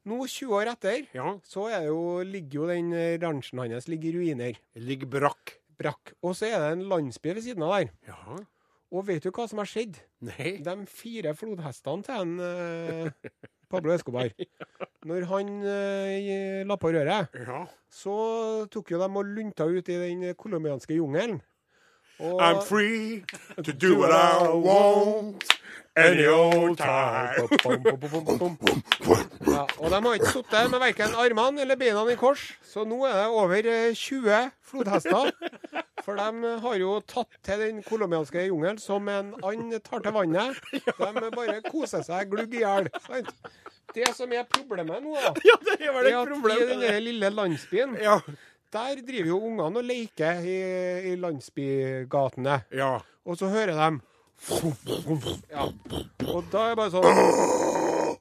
Nå, 0.05 0.19
20 0.29 0.53
år 0.53 0.69
etter, 0.75 1.07
Ja. 1.17 1.31
så 1.49 1.63
er 1.73 1.81
det 1.87 1.89
jo, 1.89 2.01
ligger 2.29 2.59
jo 2.59 2.67
den 2.69 2.91
eh, 2.93 3.15
ranchen 3.23 3.59
hans 3.63 3.87
ligger 3.89 4.11
i 4.13 4.19
ruiner. 4.19 4.59
Ligger 4.77 5.09
brakk. 5.09 5.55
Brakk. 5.81 6.13
Og 6.23 6.35
så 6.37 6.51
er 6.51 6.59
det 6.61 6.73
en 6.75 6.83
landsby 6.91 7.33
ved 7.35 7.43
siden 7.47 7.65
av 7.65 7.73
der. 7.79 7.89
Ja. 8.11 8.37
Og 8.95 9.07
vet 9.09 9.25
du 9.25 9.31
hva 9.33 9.47
som 9.49 9.59
har 9.63 9.67
skjedd? 9.67 9.97
Nei. 10.23 10.59
De 10.63 10.75
fire 10.93 11.33
flodhestene 11.35 12.05
til 12.05 12.21
en 12.21 12.35
eh, 12.45 13.33
Pablo 13.73 13.95
Escobar. 13.97 14.29
Når 15.09 15.25
han 15.33 15.49
eh, 15.65 16.61
la 16.69 16.77
på 16.77 16.93
røret, 16.95 17.33
Ja. 17.41 17.65
så 17.91 18.15
tok 18.71 18.93
jo 18.93 19.01
de 19.01 19.09
og 19.09 19.25
lunta 19.33 19.65
ut 19.67 19.89
i 19.89 19.99
den 20.05 20.29
colombianske 20.37 21.01
jungelen. 21.01 21.41
Og 22.21 22.39
I'm 22.45 22.61
free 22.63 23.25
to 23.65 23.73
do 23.73 23.97
what 23.99 24.13
I 24.13 24.53
want 24.55 25.49
any 25.97 26.27
old 26.27 26.77
time. 26.79 27.49
Ja, 29.45 29.65
og 29.79 29.91
de 29.93 29.99
har 30.03 30.15
ikke 30.19 30.31
sittet 30.33 30.71
med 30.73 30.81
verken 30.83 31.15
armene 31.21 31.63
eller 31.63 31.79
beina 31.79 32.03
i 32.11 32.17
kors, 32.19 32.43
så 32.67 32.85
nå 32.89 33.03
er 33.07 33.15
det 33.21 33.27
over 33.31 33.69
eh, 33.71 33.95
20 33.95 34.39
flodhester. 34.71 35.31
For 36.05 36.19
de 36.19 36.55
har 36.65 36.75
jo 36.81 36.97
tatt 37.09 37.37
til 37.47 37.63
den 37.63 37.83
colombianske 37.87 38.47
jungelen 38.49 38.79
som 38.83 39.07
en 39.09 39.31
and 39.45 39.77
tar 39.87 40.03
til 40.05 40.13
vannet. 40.17 40.59
De 40.73 41.31
bare 41.37 41.61
koser 41.71 42.03
seg 42.05 42.29
glugg 42.33 42.53
i 42.59 42.65
hjel. 42.65 42.91
Det 43.95 44.11
som 44.17 44.33
er 44.35 44.43
problemet 44.51 45.05
nå, 45.05 45.15
da, 45.15 45.31
Ja, 45.47 45.55
det 45.63 45.79
er 45.87 45.95
vel 45.95 46.11
at 46.11 46.35
i 46.59 46.67
den 46.73 47.03
lille 47.05 47.31
landsbyen, 47.31 47.95
Ja. 48.03 48.19
der 48.75 48.99
driver 49.07 49.29
jo 49.31 49.39
ungene 49.47 49.79
og 49.79 49.85
leker 49.87 50.43
i, 50.43 50.59
i 51.13 51.17
landsbygatene. 51.17 52.63
ja. 52.75 52.97
Og 53.25 53.39
så 53.41 53.49
hører 53.49 53.73
de 53.73 54.01
Ja. 55.51 55.69
Og 56.29 56.45
da 56.53 56.65
er 56.65 56.75
jeg 56.75 56.77
bare 56.77 56.91
sånn! 56.93 58.21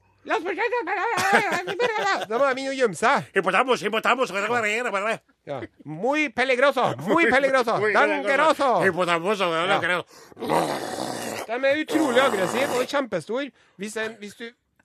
Da 2.30 2.38
må 2.40 2.46
de 2.48 2.62
inn 2.62 2.70
og 2.70 2.78
gjemme 2.78 2.96
seg. 2.96 3.26
Ja. 5.44 5.58
Muy 5.84 6.30
peligroso! 6.32 6.86
Muy 7.04 7.28
peligroso! 7.34 7.76
Dangeroso! 7.92 8.70
De 11.44 11.58
er 11.60 11.80
utrolig 11.82 12.24
aggressive 12.24 12.80
og 12.80 12.88
kjempestore. 12.88 13.50
Hvis, 13.76 13.98
hvis, 14.22 14.38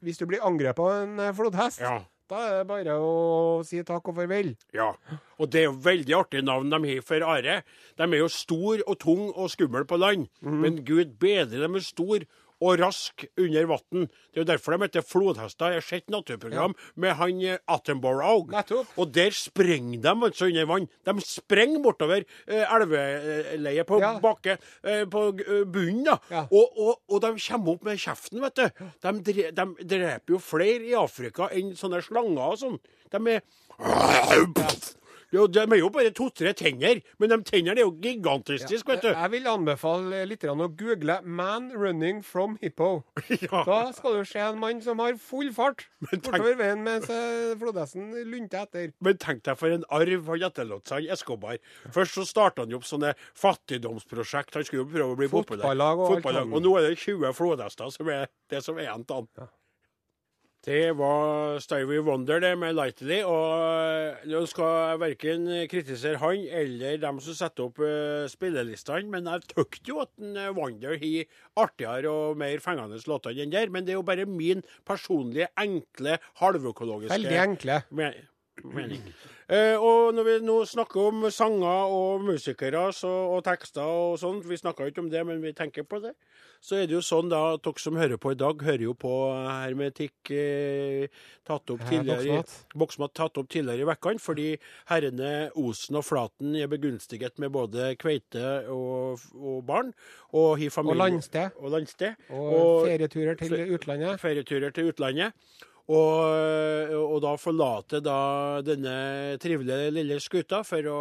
hvis 0.03 0.19
du 0.19 0.25
blir 0.27 0.43
angrepet 0.43 0.83
av 0.83 1.05
en 1.05 1.19
eh, 1.23 1.35
flodhest, 1.37 1.79
Ja. 1.85 2.01
Da 2.29 2.39
er 2.45 2.57
det 2.59 2.67
bare 2.69 2.95
å 3.01 3.63
si 3.65 3.81
takk 3.83 4.11
og 4.11 4.19
farvel. 4.19 4.51
Ja. 4.75 4.91
Og 5.39 5.49
det 5.49 5.63
er 5.63 5.69
jo 5.69 5.77
veldig 5.81 6.15
artig 6.19 6.43
navn 6.45 6.69
de 6.69 6.79
har 6.93 7.01
for 7.05 7.25
Are. 7.25 7.61
De 7.97 8.03
er 8.07 8.19
jo 8.21 8.29
stor 8.29 8.83
og 8.85 8.99
tung 9.01 9.29
og 9.33 9.49
skummel 9.49 9.87
på 9.89 9.97
land, 9.99 10.27
Mm. 10.45 10.59
men 10.61 10.83
gud 10.85 11.17
bedre, 11.19 11.59
de 11.65 11.65
er 11.75 11.85
stor 11.85 12.25
og 12.61 12.79
rask 12.81 13.25
under 13.39 13.65
vann. 13.69 14.07
Det 14.33 14.39
er 14.39 14.43
jo 14.43 14.47
derfor 14.49 14.75
de 14.75 14.83
heter 14.87 15.05
flodhester. 15.05 15.71
Jeg 15.73 15.79
har 15.81 15.87
sett 15.87 16.09
naturprogram 16.11 16.73
med 16.99 17.15
han 17.19 17.41
eh, 17.41 17.57
Attenborough. 17.71 18.49
Nettopp. 18.51 18.91
Og 18.99 19.13
der 19.15 19.31
sprenger 19.35 20.01
de 20.03 20.13
altså 20.29 20.49
under 20.49 20.65
vann. 20.69 20.89
De 21.07 21.15
sprenger 21.23 21.81
bortover 21.85 22.25
eh, 22.47 22.65
elveleiet 22.75 23.87
på 23.87 23.99
Ja. 24.03 24.13
bakke, 24.23 24.57
eh, 24.83 25.05
på 25.05 25.25
eh, 25.39 25.63
bunnen. 25.65 26.03
da. 26.09 26.17
Ja. 26.31 26.45
Og, 26.51 26.77
og, 26.79 26.99
og 27.09 27.21
de 27.23 27.33
kommer 27.47 27.73
opp 27.77 27.83
med 27.87 27.99
kjeften, 27.99 28.41
vet 28.43 28.55
du. 28.59 28.85
De, 29.01 29.15
dre, 29.31 29.49
de 29.55 29.89
dreper 29.95 30.35
jo 30.35 30.39
flere 30.43 30.83
i 30.91 30.95
Afrika 30.99 31.47
enn 31.55 31.75
sånne 31.79 32.03
slanger 32.05 32.53
og 32.53 32.59
sånn. 32.61 32.79
De 33.09 33.23
er 33.37 33.43
jo, 35.33 35.47
De 35.47 35.59
er 35.61 35.77
jo 35.79 35.89
bare 35.93 36.11
to-tre 36.15 36.53
tenner, 36.57 37.01
men 37.19 37.29
de 37.29 37.37
tennene 37.45 37.77
er 37.77 37.85
jo 37.85 37.91
gigantiske, 38.01 38.81
vet 38.87 39.03
du. 39.03 39.09
Jeg 39.13 39.31
vil 39.31 39.47
anbefale 39.51 40.23
litt 40.29 40.43
å 40.43 40.55
google 40.75 41.19
'Man 41.23 41.71
running 41.75 42.23
from 42.23 42.57
hippo'. 42.61 43.03
Ja. 43.39 43.63
Da 43.65 43.91
skal 43.93 44.17
du 44.19 44.25
se 44.25 44.39
en 44.39 44.59
mann 44.59 44.81
som 44.81 44.99
har 44.99 45.13
full 45.17 45.51
fart 45.53 45.85
tenk- 46.09 46.23
bortover 46.25 46.55
veien 46.57 46.83
mens 46.83 47.05
flodhesten 47.59 48.11
lunter 48.29 48.65
etter. 48.65 48.91
Men 49.01 49.17
tenk 49.17 49.43
deg 49.43 49.57
for 49.57 49.69
en 49.69 49.85
arv 49.89 50.25
han 50.27 50.47
etterlot 50.49 50.87
seg, 50.87 51.07
Escobar. 51.09 51.57
Først 51.93 52.17
så 52.17 52.25
starta 52.27 52.63
han 52.65 52.69
jo 52.73 52.77
opp 52.81 52.87
sånne 52.89 53.13
fattigdomsprosjekt. 53.35 54.55
Han 54.55 54.65
skulle 54.65 54.83
jo 54.85 54.89
prøve 54.91 55.13
å 55.13 55.19
bli 55.19 55.29
populær. 55.31 55.63
Fotballag 55.63 55.99
og 56.03 56.13
Fotballag. 56.15 56.53
Og 56.53 56.63
nå 56.65 56.75
er 56.79 56.89
det 56.89 56.97
20 57.05 57.33
flodhester 57.37 57.89
som 57.93 58.09
er 58.09 58.27
det 58.49 58.63
som 58.65 58.77
er 58.77 58.87
igjen 58.89 59.05
til 59.05 59.21
han. 59.21 59.49
Det 60.65 60.91
var 60.99 61.59
Stevie 61.63 62.01
Wonder 62.03 62.41
det 62.43 62.51
med 62.59 62.75
'Lightly'. 62.75 63.23
Og 63.23 64.27
nå 64.27 64.41
skal 64.51 64.73
jeg 64.89 64.99
verken 64.99 65.45
kritisere 65.71 66.19
han 66.19 66.43
eller 66.51 66.99
dem 66.99 67.21
som 67.23 67.37
setter 67.37 67.69
opp 67.69 67.79
uh, 67.79 68.27
spillelistene, 68.27 69.07
men 69.07 69.29
jeg 69.31 69.45
syns 69.53 69.87
jo 69.87 70.01
at 70.03 70.11
eh, 70.19 70.51
Wonder 70.51 70.99
har 70.99 71.63
artigere 71.63 72.11
og 72.11 72.37
mer 72.37 72.59
fengende 72.59 72.99
låter 73.07 73.31
enn 73.39 73.55
der. 73.55 73.71
Men 73.71 73.87
det 73.87 73.95
er 73.95 74.01
jo 74.01 74.03
bare 74.03 74.27
min 74.27 74.61
personlige, 74.85 75.47
enkle, 75.57 76.19
halvøkologiske 76.43 77.15
Veldig 77.15 77.39
enkle. 77.45 77.81
men, 77.89 78.13
mening. 78.63 79.03
Eh, 79.49 79.81
og 79.81 80.13
når 80.13 80.25
vi 80.27 80.33
nå 80.45 80.59
snakker 80.69 81.07
om 81.09 81.23
sanger 81.33 81.89
og 81.89 82.21
musikere 82.21 82.83
så, 82.93 83.09
og 83.33 83.41
tekster 83.47 83.81
og 83.81 84.19
sånn, 84.21 84.43
vi 84.45 84.59
snakker 84.59 84.91
ikke 84.91 85.01
om 85.01 85.09
det, 85.09 85.23
men 85.25 85.39
vi 85.41 85.55
tenker 85.57 85.87
på 85.89 85.97
det, 86.03 86.11
så 86.61 86.77
er 86.77 86.85
det 86.85 86.93
jo 86.93 87.01
sånn 87.01 87.31
da 87.31 87.39
at 87.55 87.63
dere 87.65 87.81
som 87.81 87.97
hører 87.97 88.19
på 88.21 88.35
i 88.35 88.37
dag, 88.37 88.61
hører 88.67 88.83
jo 88.85 88.93
på 88.93 89.13
hermetikk 89.33 90.31
eh, 90.35 91.23
tatt 91.47 91.73
opp 91.73 91.81
tidligere 91.89 92.43
boksmat. 92.77 93.15
tatt 93.17 93.39
opp 93.41 93.49
tidligere 93.49 93.87
i 93.87 93.89
vekkene, 93.89 94.21
fordi 94.21 94.47
herrene 94.91 95.31
Osen 95.57 95.97
og 95.97 96.05
Flaten 96.05 96.53
er 96.53 96.69
begunstiget 96.69 97.41
med 97.41 97.49
både 97.55 97.95
kveite 97.97 98.67
og, 98.69 99.23
og 99.33 99.63
barn. 99.65 99.95
Og, 100.29 100.59
Og 100.93 101.01
landsted. 101.01 101.57
Og 101.57 101.73
landsted. 101.73 102.21
Og, 102.29 102.85
ferieturer 102.85 103.39
til 103.39 103.57
utlandet. 103.79 104.21
ferieturer 104.21 104.77
til 104.77 104.93
utlandet. 104.93 105.33
Og, 105.89 106.91
og 106.93 107.15
da 107.23 107.31
forlate 107.41 107.97
da 108.05 108.17
denne 108.61 109.37
trivelige 109.41 109.89
lille 109.95 110.19
skuta 110.21 110.59
for 110.67 110.85
å 110.85 110.99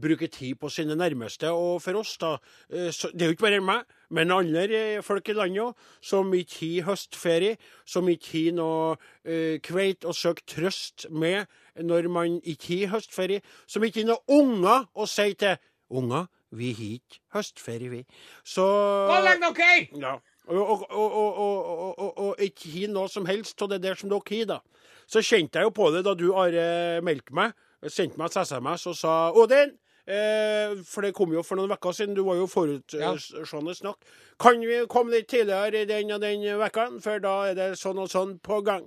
bruke 0.00 0.30
tid 0.32 0.56
på 0.60 0.70
sine 0.72 0.96
nærmeste. 0.96 1.50
Og 1.52 1.82
for 1.84 2.00
oss, 2.00 2.14
da 2.20 2.38
eh, 2.72 2.88
så, 2.94 3.10
Det 3.12 3.26
er 3.26 3.32
jo 3.32 3.36
ikke 3.36 3.48
bare 3.50 3.60
meg, 3.64 3.84
men 4.08 4.32
andre 4.32 4.64
eh, 4.96 5.02
folk 5.04 5.28
i 5.28 5.36
landet 5.36 5.66
òg, 5.66 5.84
som 6.00 6.32
ikke 6.32 6.70
har 6.78 6.88
høstferie, 6.94 7.58
som 7.84 8.08
ikke 8.08 8.46
har 8.46 8.56
noe 8.56 8.96
eh, 9.24 9.60
kveit 9.60 10.08
å 10.08 10.16
søke 10.16 10.46
trøst 10.48 11.10
med 11.10 11.44
når 11.76 12.08
man 12.12 12.40
ikke 12.40 12.86
har 12.86 12.96
høstferie, 12.96 13.44
som 13.68 13.84
ikke 13.84 14.06
har 14.06 14.14
noen 14.14 14.40
unger 14.40 14.88
å 14.96 15.08
si 15.08 15.32
til. 15.36 15.60
Unger, 15.92 16.30
vi 16.56 16.72
har 16.72 16.92
ikke 16.96 17.20
høstferie, 17.36 17.92
vi. 17.92 18.04
Så 18.48 18.64
Gå 18.64 19.18
og 19.18 19.26
legg 19.28 19.44
dere! 19.44 19.72
ja. 20.00 20.18
Og, 20.50 20.70
og, 20.70 20.86
og, 20.90 22.18
og, 22.18 22.40
ikke 22.42 22.70
har 22.74 22.90
noe 22.90 23.10
som 23.10 23.26
helst 23.28 23.62
av 23.62 23.70
det 23.70 23.82
der 23.84 23.98
som 23.98 24.10
dere 24.10 24.26
har, 24.26 24.48
da. 24.56 24.58
Så 25.06 25.22
kjente 25.22 25.60
jeg 25.60 25.68
jo 25.68 25.74
på 25.76 25.90
det 25.94 26.02
da 26.06 26.16
du, 26.18 26.32
Are, 26.38 26.64
meldte 27.04 27.34
meg. 27.36 27.54
Sendte 27.90 28.18
meg 28.18 28.30
et 28.30 28.46
SMS 28.46 28.86
og 28.90 28.94
sa 28.94 29.12
Odin, 29.34 29.72
eh, 30.06 30.74
for 30.86 31.02
det 31.02 31.12
kom 31.18 31.32
jo 31.34 31.42
for 31.42 31.58
noen 31.58 31.74
uker 31.74 31.94
siden, 31.96 32.14
du 32.14 32.22
var 32.26 32.38
jo 32.38 32.46
forutsjående 32.50 33.74
snakk. 33.74 34.06
Kan 34.38 34.62
vi 34.62 34.84
komme 34.90 35.14
litt 35.14 35.28
tidligere 35.30 35.82
i 35.82 35.88
den 35.90 36.14
og 36.14 36.22
den 36.22 36.46
uka, 36.62 36.88
for 37.02 37.22
da 37.22 37.36
er 37.50 37.58
det 37.58 37.70
sånn 37.80 37.98
og 38.02 38.10
sånn 38.10 38.36
på 38.42 38.60
gang. 38.66 38.86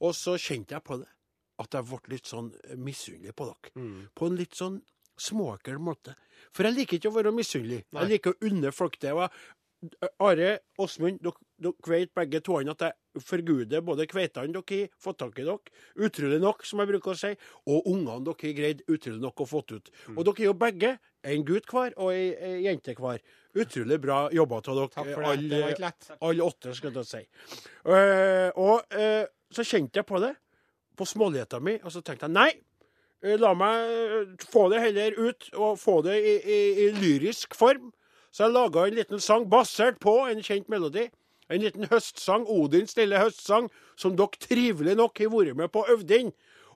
Og 0.00 0.16
så 0.16 0.38
kjente 0.40 0.76
jeg 0.76 0.84
på 0.86 0.96
det, 1.02 1.10
at 1.60 1.76
jeg 1.76 1.88
ble 1.90 2.14
litt 2.14 2.32
sånn 2.32 2.48
misunnelig 2.80 3.36
på 3.36 3.50
dere. 3.50 3.74
På 4.16 4.30
en 4.30 4.40
litt 4.40 4.56
sånn 4.56 4.80
småekkel 5.20 5.76
måte. 5.84 6.16
For 6.56 6.64
jeg 6.64 6.78
liker 6.78 6.96
ikke 6.96 7.10
å 7.12 7.16
være 7.18 7.32
misunnelig. 7.36 7.82
Jeg 7.92 8.08
liker 8.08 8.32
å 8.32 8.48
unne 8.48 8.72
folk 8.72 8.96
det. 9.02 9.12
Og 9.12 9.26
jeg 9.26 9.30
Are, 10.20 10.48
Åsmund, 10.76 11.22
dere, 11.24 11.46
dere 11.64 11.88
vet 11.88 12.10
begge 12.14 12.40
to 12.44 12.58
at 12.60 12.82
jeg 12.84 13.22
forguder 13.24 13.80
både 13.80 14.04
kveitene 14.10 14.52
dere 14.52 14.80
har 14.82 14.90
fått 15.00 15.18
tak 15.22 15.38
i 15.40 15.46
dere, 15.46 15.72
utrolig 15.96 16.40
nok, 16.42 16.66
som 16.68 16.82
jeg 16.82 16.90
bruker 16.90 17.14
å 17.14 17.16
si, 17.16 17.30
og 17.64 17.88
ungene 17.88 18.20
dere 18.26 18.42
har 18.42 18.56
greid 18.58 18.82
utrolig 18.86 19.22
nok 19.22 19.40
å 19.40 19.46
fått 19.48 19.72
ut. 19.72 19.88
Og 20.12 20.20
dere 20.28 20.44
er 20.44 20.50
jo 20.50 20.56
begge 20.60 20.90
en 21.32 21.44
gutt 21.48 21.72
hver 21.72 21.96
og 21.96 22.12
ei, 22.12 22.26
ei 22.36 22.58
jente 22.66 22.94
hver. 22.98 23.22
Utrolig 23.56 23.98
bra 24.02 24.18
jobba 24.36 24.60
av 24.60 24.82
dere, 24.82 25.16
alle 25.32 25.92
all, 26.20 26.42
åtte, 26.44 26.74
skal 26.76 27.00
jeg 27.00 27.08
si. 27.08 27.22
Uh, 27.88 28.50
og 28.60 28.84
uh, 28.96 29.24
så 29.50 29.64
kjente 29.66 30.02
jeg 30.02 30.08
på 30.08 30.20
det, 30.22 30.34
på 30.96 31.08
småligheta 31.08 31.60
mi, 31.64 31.78
og 31.80 31.92
så 31.94 32.04
tenkte 32.04 32.28
jeg 32.28 32.36
nei. 32.36 32.50
eh, 33.24 33.40
La 33.40 33.54
meg 33.56 34.36
få 34.52 34.68
det 34.72 34.84
heller 34.84 35.16
ut, 35.16 35.48
og 35.56 35.80
få 35.80 36.02
det 36.04 36.18
i, 36.20 36.36
i, 36.44 36.60
i 36.84 36.90
lyrisk 37.00 37.56
form. 37.56 37.88
Så 38.30 38.46
jeg 38.46 38.54
laga 38.54 38.86
en 38.86 38.94
liten 38.98 39.22
sang 39.22 39.48
basert 39.50 39.98
på 40.02 40.14
en 40.30 40.42
kjent 40.42 40.68
melodi. 40.70 41.08
En 41.50 41.64
liten 41.64 41.88
høstsang, 41.90 42.44
Odins 42.46 42.94
lille 42.96 43.18
høstsang, 43.18 43.66
som 43.98 44.14
dere 44.18 44.38
trivelig 44.38 44.94
nok 44.98 45.18
har 45.18 45.32
vært 45.32 45.58
med 45.58 45.72
på 45.74 45.82
å 45.82 45.96
øve 45.96 46.20
inn. 46.20 46.30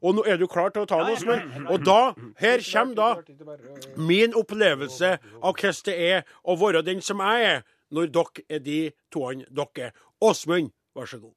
Og 0.05 0.19
nå 0.19 0.25
er 0.29 0.37
du 0.37 0.49
klar 0.51 0.73
til 0.75 0.83
å 0.83 0.89
ta 0.91 0.99
noe, 1.01 1.15
Åsmund? 1.15 1.69
Og 1.71 1.85
da, 1.87 2.01
her 2.43 2.65
kommer 2.67 2.99
da 2.99 3.95
min 3.97 4.35
opplevelse 4.37 5.15
av 5.41 5.55
hvordan 5.55 5.87
det 5.87 5.95
er 6.11 6.27
å 6.43 6.59
være 6.61 6.83
den 6.85 7.01
som 7.01 7.23
jeg 7.25 7.47
er, 7.53 7.65
når 7.95 8.11
dere 8.13 8.45
er 8.51 8.61
de 8.67 8.81
toene 9.15 9.47
dere 9.49 9.89
er. 9.89 9.97
Åsmund, 10.21 10.75
vær 10.99 11.09
så 11.09 11.23
god. 11.23 11.33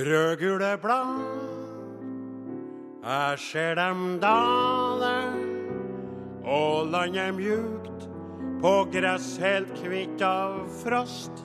Rødgule 0.00 0.78
blad, 0.82 1.20
jeg 3.04 3.38
ser 3.38 3.74
dem 3.74 4.20
dale 4.20 5.16
og 6.44 6.86
landet 6.86 7.34
mjukt, 7.34 8.08
på 8.62 8.72
gress 8.92 9.36
helt 9.42 9.74
kvitt 9.76 10.22
av 10.24 10.62
frost. 10.80 11.44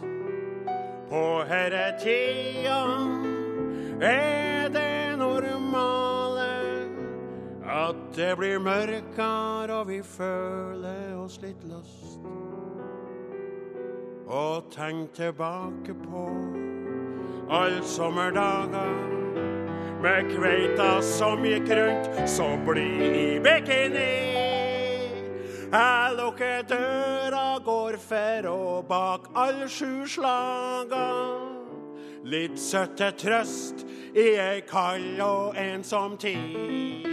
På 1.09 1.43
herre 1.49 1.97
tida 1.99 2.79
er 3.99 4.71
det 4.71 5.17
normale 5.19 6.47
at 7.75 7.99
det 8.15 8.37
blir 8.39 8.63
mørkere 8.63 9.81
og 9.81 9.89
vi 9.91 9.99
føler 9.99 11.17
oss 11.19 11.41
litt 11.43 11.67
lost. 11.67 12.23
Og 14.31 14.71
tenk 14.71 15.11
tilbake 15.19 15.97
på 16.05 16.23
all 17.49 17.81
sommerdager 17.83 18.95
med 20.01 20.29
kveita 20.35 21.01
som 21.01 21.45
gikk 21.45 21.69
rundt 21.69 22.29
så 22.29 22.47
blid 22.65 23.15
i 23.15 23.39
bikini. 23.39 24.13
Jeg 25.71 26.15
lukker 26.17 26.63
døra, 26.69 27.59
går 27.65 27.97
for 27.97 28.47
og 28.51 28.85
bak 28.89 29.27
alle 29.35 29.67
sju 29.69 30.05
slaga. 30.07 31.07
Litt 32.25 32.57
søtte 32.61 33.11
trøst 33.17 33.85
i 34.15 34.27
ei 34.39 34.61
kald 34.69 35.19
og 35.21 35.57
ensom 35.59 36.17
tid. 36.17 37.05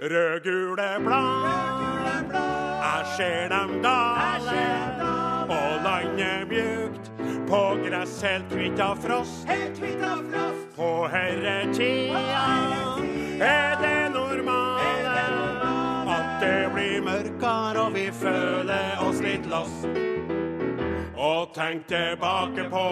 Rødgule 0.00 0.90
blad, 1.04 2.32
jeg 2.32 3.12
ser 3.16 3.48
dem 3.52 3.76
dale, 3.84 4.99
på 7.50 7.76
gress 7.88 8.22
helt 8.22 8.52
kvitt 8.52 8.80
av 8.80 8.96
frost. 8.96 9.48
På 10.76 11.08
herretida 11.12 12.20
er 13.40 13.76
det 13.82 14.08
normale 14.14 15.24
at 16.14 16.40
det 16.40 16.70
blir 16.74 17.00
mørkere 17.04 17.86
og 17.86 17.94
vi 17.96 18.06
føler 18.14 19.02
oss 19.02 19.20
litt 19.24 19.46
lost. 19.50 19.88
Og 21.20 21.50
tenk 21.54 21.88
tilbake 21.90 22.68
på 22.70 22.86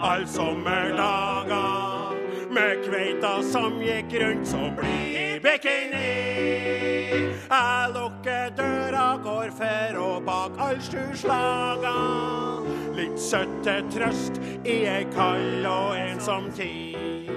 all 0.00 0.24
sommerdager 0.30 2.14
med 2.54 2.84
kveita 2.86 3.42
som 3.44 3.82
gikk 3.82 4.14
rundt 4.22 4.48
så 4.48 4.70
blid 4.78 5.42
bikini. 5.44 6.12
Jeg 7.46 7.90
lukker 7.94 8.50
døra, 8.56 8.85
går 9.58 9.96
og 9.98 10.24
bak 10.24 10.50
all 10.58 10.80
sju. 10.82 10.98
Litt 12.96 13.20
søtte 13.20 13.82
trøst 13.92 14.40
i 14.64 14.86
ei 14.88 15.04
kald 15.14 15.66
og 15.68 15.96
ensom 15.98 16.52
tid. 16.56 17.30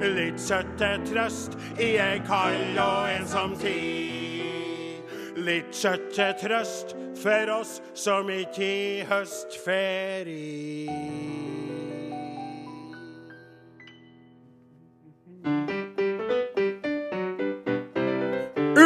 Litt 0.00 0.40
søtte 0.40 0.98
trøst 1.08 1.56
i 1.78 1.96
ei 2.00 2.20
kald 2.26 2.78
og 2.78 3.10
ensom 3.14 3.56
tid. 3.60 5.02
Litt 5.40 5.74
søtte 5.74 6.34
trøst 6.40 6.96
for 7.20 7.50
oss 7.60 7.80
som 7.94 8.30
ikke 8.30 8.64
i 8.64 9.04
høstferie. 9.08 10.20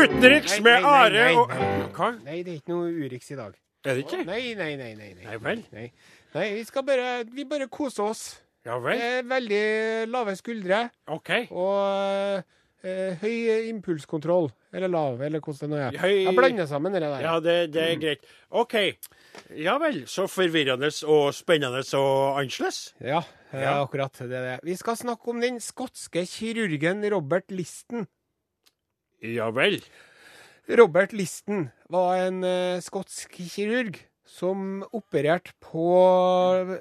Utenriks 0.04 0.58
med 0.64 0.84
Are 0.84 1.26
og. 1.38 1.52
Hva? 1.96 2.10
Nei, 2.24 2.40
det 2.44 2.52
er 2.52 2.58
ikke 2.60 2.74
noe 2.74 2.90
Urix 2.92 3.30
i 3.32 3.36
dag. 3.38 3.54
Er 3.84 3.96
det 3.96 4.02
ikke? 4.04 4.24
Nei, 4.28 4.40
nei, 4.58 4.72
nei. 4.80 4.90
nei, 4.98 5.12
nei. 5.16 5.28
Nei 5.28 5.38
vel? 5.44 5.62
Nei, 5.72 5.84
nei 6.34 6.48
vi 6.58 6.64
skal 6.68 6.84
bare, 6.88 7.12
vi 7.32 7.44
bare 7.48 7.68
koser 7.72 8.04
oss. 8.10 8.24
Ja 8.64 8.76
vel? 8.80 8.96
Det 9.00 9.08
er 9.20 9.26
veldig 9.28 9.62
lave 10.12 10.34
skuldre 10.40 10.78
OK. 11.12 11.30
og 11.52 12.42
eh, 12.84 13.16
høy 13.20 13.68
impulskontroll. 13.70 14.48
Eller 14.74 14.90
lav, 14.90 15.20
eller 15.22 15.40
hvordan 15.44 15.70
det 15.70 15.70
nå 15.70 15.82
er. 15.86 15.98
Høy- 16.02 16.24
Jeg 16.24 16.34
blander 16.36 16.66
sammen 16.68 16.96
det 16.96 17.02
der. 17.04 17.20
Ja, 17.22 17.34
det, 17.44 17.56
det 17.76 17.84
er 17.84 18.00
greit. 18.02 18.24
OK. 18.50 18.74
Ja 19.60 19.76
vel. 19.82 20.02
Så 20.10 20.26
forvirrende 20.32 20.90
og 21.12 21.28
spennende 21.36 21.84
og 22.00 22.40
annerledes. 22.40 22.80
Ja, 23.00 23.20
eh, 23.52 23.62
Ja. 23.62 23.76
akkurat. 23.84 24.16
Det 24.20 24.32
er 24.32 24.48
det. 24.50 24.58
Vi 24.68 24.76
skal 24.80 24.96
snakke 25.00 25.28
om 25.32 25.40
den 25.44 25.60
skotske 25.64 26.24
kirurgen 26.28 27.04
Robert 27.14 27.48
Listen. 27.54 28.08
Ja 29.24 29.48
vel. 29.54 29.78
Robert 30.68 31.12
Listen 31.16 31.68
var 31.92 32.18
en 32.26 32.42
uh, 32.44 32.82
skotsk 32.84 33.38
kirurg 33.52 33.98
som 34.28 34.82
opererte 34.96 35.52
på 35.62 35.84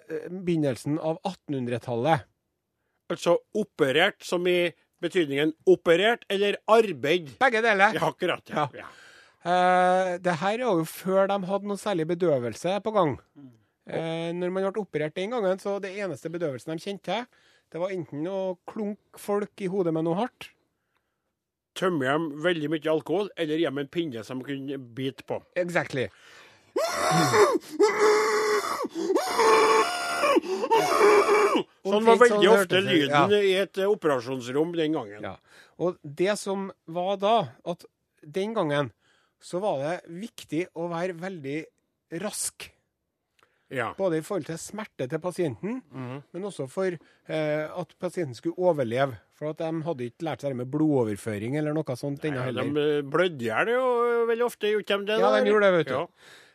eh, 0.08 0.30
begynnelsen 0.32 0.96
av 1.04 1.20
1800-tallet. 1.28 2.24
Altså 3.12 3.36
operert 3.60 4.24
som 4.26 4.48
i 4.48 4.72
betydningen 5.04 5.52
operert 5.70 6.24
eller 6.32 6.58
arbeid. 6.72 7.34
Begge 7.44 7.62
deler. 7.66 7.98
Ja, 8.00 8.08
akkurat. 8.10 8.48
Ja. 8.50 8.70
Ja. 8.80 8.88
Eh, 9.44 10.14
det 10.24 10.38
her 10.40 10.56
er 10.56 10.64
jo 10.64 10.88
før 10.88 11.28
de 11.28 11.38
hadde 11.50 11.70
noe 11.70 11.80
særlig 11.80 12.08
bedøvelse 12.14 12.80
på 12.84 12.96
gang. 12.96 13.18
Eh, 13.84 14.32
når 14.32 14.54
man 14.56 14.70
ble 14.70 14.86
operert 14.86 15.18
den 15.20 15.36
gangen, 15.36 15.60
så 15.60 15.76
det 15.84 15.92
eneste 16.00 16.32
bedøvelsen 16.32 16.74
de 16.74 16.86
kjente 16.86 17.10
til, 17.12 17.26
det 17.74 17.82
var 17.82 17.92
enten 17.92 18.28
å 18.30 18.56
klunke 18.70 19.20
folk 19.20 19.66
i 19.66 19.68
hodet 19.72 19.94
med 19.96 20.08
noe 20.08 20.22
hardt. 20.22 20.54
Tømmer 21.76 22.06
hjem 22.12 22.26
veldig 22.44 22.70
mye 22.70 22.92
alkohol, 22.92 23.30
eller 23.38 23.58
dem 23.58 23.78
en 23.82 23.88
pinne 23.90 24.24
som 24.24 24.40
de 24.44 24.46
kunne 24.52 24.78
bite 24.94 25.24
på. 25.26 25.40
Exactly. 25.58 26.08
Sånn 31.84 32.06
var 32.08 32.20
veldig 32.22 32.50
ofte 32.52 32.80
lyden 32.84 33.34
i 33.38 33.54
et 33.62 33.80
eh, 33.82 33.90
operasjonsrom 33.90 34.74
den 34.78 34.96
gangen. 34.98 35.26
Ja. 35.26 35.36
Og 35.84 35.98
det 36.04 36.36
som 36.42 36.70
var 36.86 37.18
da, 37.22 37.34
at 37.70 37.86
den 38.24 38.54
gangen 38.56 38.92
så 39.44 39.60
var 39.64 39.82
det 39.84 39.96
viktig 40.24 40.66
å 40.80 40.88
være 40.92 41.18
veldig 41.20 41.58
rask. 42.24 42.70
Ja. 43.74 43.90
Både 43.98 44.20
i 44.20 44.24
forhold 44.26 44.46
til 44.48 44.60
smerte 44.62 45.08
til 45.10 45.20
pasienten, 45.24 45.82
Mhm. 45.92 46.24
men 46.32 46.44
også 46.46 46.68
for 46.70 46.94
eh, 46.94 47.66
at 47.68 47.96
pasienten 48.00 48.36
skulle 48.38 48.58
overleve. 48.58 49.18
For 49.44 49.52
at 49.52 49.60
de 49.60 49.84
hadde 49.84 50.06
ikke 50.08 50.24
lært 50.24 50.44
seg 50.46 50.54
det 50.54 50.58
med 50.62 50.70
blodoverføring 50.72 51.58
eller 51.60 51.76
noe 51.76 51.96
sånt 52.00 52.24
ennå 52.24 52.40
Ja, 52.40 52.48
heller. 52.48 52.70
de 52.72 53.04
blødde 53.12 53.44
i 53.44 53.50
hjel 53.50 53.72
jo 53.74 53.84
veldig 54.30 54.46
ofte, 54.46 54.70
gjorde 54.72 55.00
de 55.02 55.08
det? 55.10 55.18
Ja, 55.20 55.32
de 55.36 55.52
gjorde 55.52 55.68
det, 55.68 55.74
vet 55.82 55.90
du. 55.90 55.98
Ja. 55.98 56.06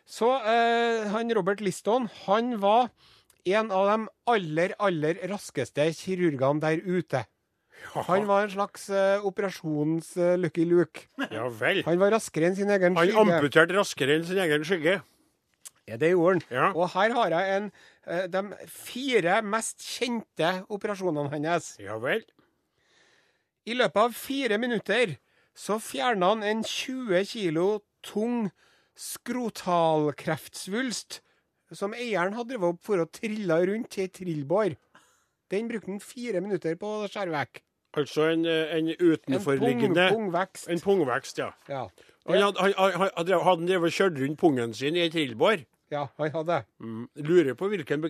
Så 0.09 0.29
eh, 0.41 1.05
han 1.13 1.29
Robert 1.37 1.61
Liston, 1.61 2.07
han 2.25 2.55
var 2.63 2.89
en 3.45 3.69
av 3.69 3.91
de 3.91 4.07
aller, 4.33 4.73
aller 4.81 5.21
raskeste 5.29 5.85
kirurgene 5.99 6.63
der 6.63 6.81
ute. 6.81 7.21
Han 7.93 8.25
var 8.27 8.47
en 8.47 8.51
slags 8.51 8.89
uh, 8.89 9.21
operasjons-Lucky 9.29 10.65
Luke. 10.67 11.05
ja 11.31 11.45
vel. 11.61 11.83
Han 11.85 12.01
var 12.01 12.11
raskere 12.17 12.49
enn 12.49 12.57
sin 12.57 12.73
egen 12.73 12.97
Han 12.97 13.05
skygge. 13.07 13.21
amputerte 13.21 13.77
raskere 13.77 14.17
enn 14.17 14.25
sin 14.27 14.41
egen 14.41 14.65
skygge. 14.67 14.97
Ja, 15.87 15.95
det 16.01 16.09
gjorde 16.11 16.39
han. 16.39 16.43
Ja. 16.51 16.65
Og 16.73 16.89
her 16.97 17.13
har 17.15 17.37
jeg 17.37 17.55
en, 17.61 17.71
uh, 18.09 18.25
de 18.33 18.43
fire 18.73 19.39
mest 19.45 19.85
kjente 19.85 20.51
operasjonene 20.73 21.31
hans. 21.37 21.75
Ja 21.79 21.95
vel. 22.01 22.25
I 23.69 23.75
løpet 23.77 24.01
av 24.01 24.13
fire 24.17 24.57
minutter 24.57 25.11
så 25.57 25.79
fjerna 25.83 26.29
han 26.33 26.43
en 26.47 26.63
20 26.65 27.25
kilo 27.29 27.79
tung 28.05 28.51
skrotalkreftsvulst 28.97 31.21
som 31.77 31.93
eieren 31.93 32.33
hadde 32.33 32.49
drevet 32.55 32.69
opp 32.73 32.81
for 32.87 32.97
å 33.03 33.11
trille 33.13 33.65
rundt 33.69 33.89
til 33.93 34.07
trillbår. 34.09 34.69
Den 35.53 35.67
brukte 35.69 35.91
han 35.91 36.01
fire 36.01 36.41
minutter 36.41 36.73
på 36.79 36.87
å 37.03 37.07
skjære 37.09 37.31
vekk. 37.35 37.53
Altså 37.99 38.21
en, 38.33 38.43
en 38.45 38.87
en 38.89 39.33
En 39.33 39.43
pungvekst. 39.43 40.69
En 40.69 40.81
pungvekst, 40.81 41.37
ja. 41.41 41.51
Ja. 41.69 41.87
Han 42.29 42.41
hadde, 42.41 42.59
han, 42.61 42.73
han, 43.17 43.27
han 43.45 43.67
drevet 43.67 43.93
kjørt 43.93 44.19
rundt 44.21 44.39
pungen 44.39 44.73
sin 44.73 44.95
i 44.95 44.99
ei 45.05 45.11
trillbår? 45.13 45.57
ja, 45.89 46.07
han 46.17 46.31
hadde. 46.31 46.63
Mm. 46.79 47.07
Lurer 47.25 47.55
på 47.57 47.69
hvilken 47.71 48.03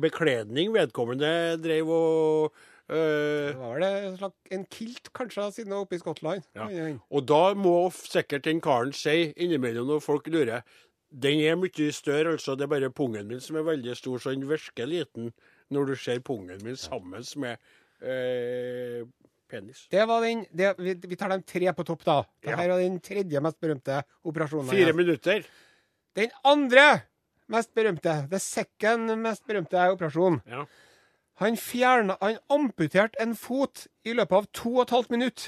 bekledning 0.00 0.72
vedkommende 0.74 1.56
drev 1.62 1.90
og 1.90 2.54
Det 2.88 3.54
var 3.56 3.80
det 3.80 4.30
en 4.52 4.64
kilt, 4.68 5.08
kanskje, 5.16 5.46
siden 5.56 5.70
det 5.70 5.76
var 5.78 5.86
oppe 5.86 5.96
i 5.96 6.02
Skottland. 6.02 6.42
Ja. 6.52 6.66
Og 7.08 7.24
da 7.26 7.54
må 7.56 7.88
sikkert 7.96 8.44
den 8.44 8.60
karen 8.64 8.92
si 8.92 9.30
innimellom 9.40 9.88
når 9.88 10.02
folk 10.04 10.28
lurer 10.28 10.62
Den 11.14 11.38
er 11.46 11.54
mye 11.56 11.92
større, 11.94 12.32
altså. 12.34 12.56
Det 12.58 12.66
er 12.66 12.72
bare 12.72 12.90
pungen 12.90 13.28
min 13.30 13.40
som 13.40 13.56
er 13.56 13.62
veldig 13.62 13.94
stor, 13.96 14.18
så 14.18 14.32
den 14.34 14.48
virker 14.50 14.88
liten 14.90 15.32
når 15.70 15.86
du 15.92 15.96
ser 15.96 16.18
pungen 16.20 16.58
min 16.64 16.76
sammen 16.76 17.22
med 17.38 17.56
uh, 18.02 19.06
penis. 19.48 19.84
Det 19.92 20.04
var 20.10 20.24
den, 20.26 20.44
det, 20.50 20.74
vi, 20.78 20.94
vi 21.06 21.16
tar 21.16 21.30
de 21.30 21.38
tre 21.46 21.72
på 21.72 21.84
topp, 21.86 22.02
da. 22.04 22.16
Dette 22.42 22.56
Ja. 22.56 22.68
var 22.74 22.82
den 22.82 22.98
tredje 23.00 23.40
mest 23.40 23.60
berømte 23.62 24.02
operasjonen. 24.26 24.68
Fire 24.74 24.90
jeg. 24.90 24.96
minutter. 24.98 25.46
Den 26.18 26.34
andre 26.44 26.88
mest 27.48 27.70
berømte, 27.76 28.16
the 28.30 28.38
second 28.42 29.14
mest 29.22 29.46
berømte 29.46 29.86
operasjonen. 29.94 30.42
Ja. 30.50 30.66
Han 31.42 31.56
fjerna 31.58 32.16
Han 32.20 32.38
amputerte 32.52 33.18
en 33.22 33.34
fot 33.36 33.86
i 34.06 34.14
løpet 34.14 34.36
av 34.36 34.46
to 34.54 34.76
og 34.76 34.84
et 34.84 34.94
halvt 34.94 35.14
minutt. 35.14 35.46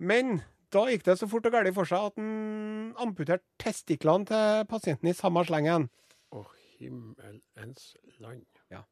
Men 0.00 0.40
da 0.72 0.86
gikk 0.88 1.04
det 1.04 1.18
så 1.20 1.28
fort 1.28 1.46
og 1.46 1.52
galt 1.54 1.74
for 1.76 1.88
seg 1.88 2.08
at 2.08 2.16
han 2.18 2.94
amputerte 3.02 3.44
testiklene 3.60 4.26
til 4.28 4.64
pasienten 4.70 5.10
i 5.10 5.16
samme 5.16 5.44
slengen. 5.46 5.90
Å, 6.32 6.46
himmelens 6.78 7.92
land. 8.22 8.46
Ja. 8.72 8.82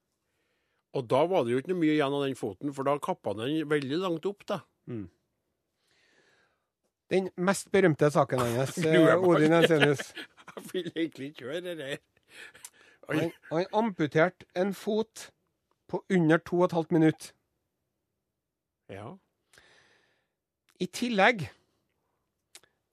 Og 0.96 1.06
da 1.08 1.22
var 1.30 1.46
det 1.46 1.54
jo 1.54 1.62
ikke 1.62 1.78
mye 1.78 1.96
igjen 1.96 2.16
av 2.16 2.26
den 2.26 2.36
foten, 2.38 2.74
for 2.76 2.86
da 2.86 2.98
kappa 3.02 3.34
den 3.38 3.64
veldig 3.70 4.02
langt 4.04 4.28
opp, 4.28 4.44
da. 4.50 4.60
Mm. 4.90 5.08
Den 7.10 7.30
mest 7.42 7.70
berømte 7.74 8.10
saken 8.12 8.42
hans, 8.44 8.76
eh. 8.84 9.16
Odin 9.16 9.56
Ensenius. 9.58 10.12
Jeg 10.50 10.66
vil 10.72 10.92
egentlig 10.94 11.32
ikke 11.32 11.46
høre 11.48 11.62
det 11.64 11.76
der. 11.78 12.00
Han, 13.10 13.32
han 13.50 13.66
amputerte 13.72 14.46
en 14.56 14.74
fot 14.74 15.30
på 15.88 16.04
under 16.10 16.38
to 16.38 16.60
og 16.60 16.64
et 16.64 16.72
halvt 16.72 16.92
minutt. 16.92 17.34
Ja. 18.88 19.14
I 20.80 20.86
tillegg 20.86 21.48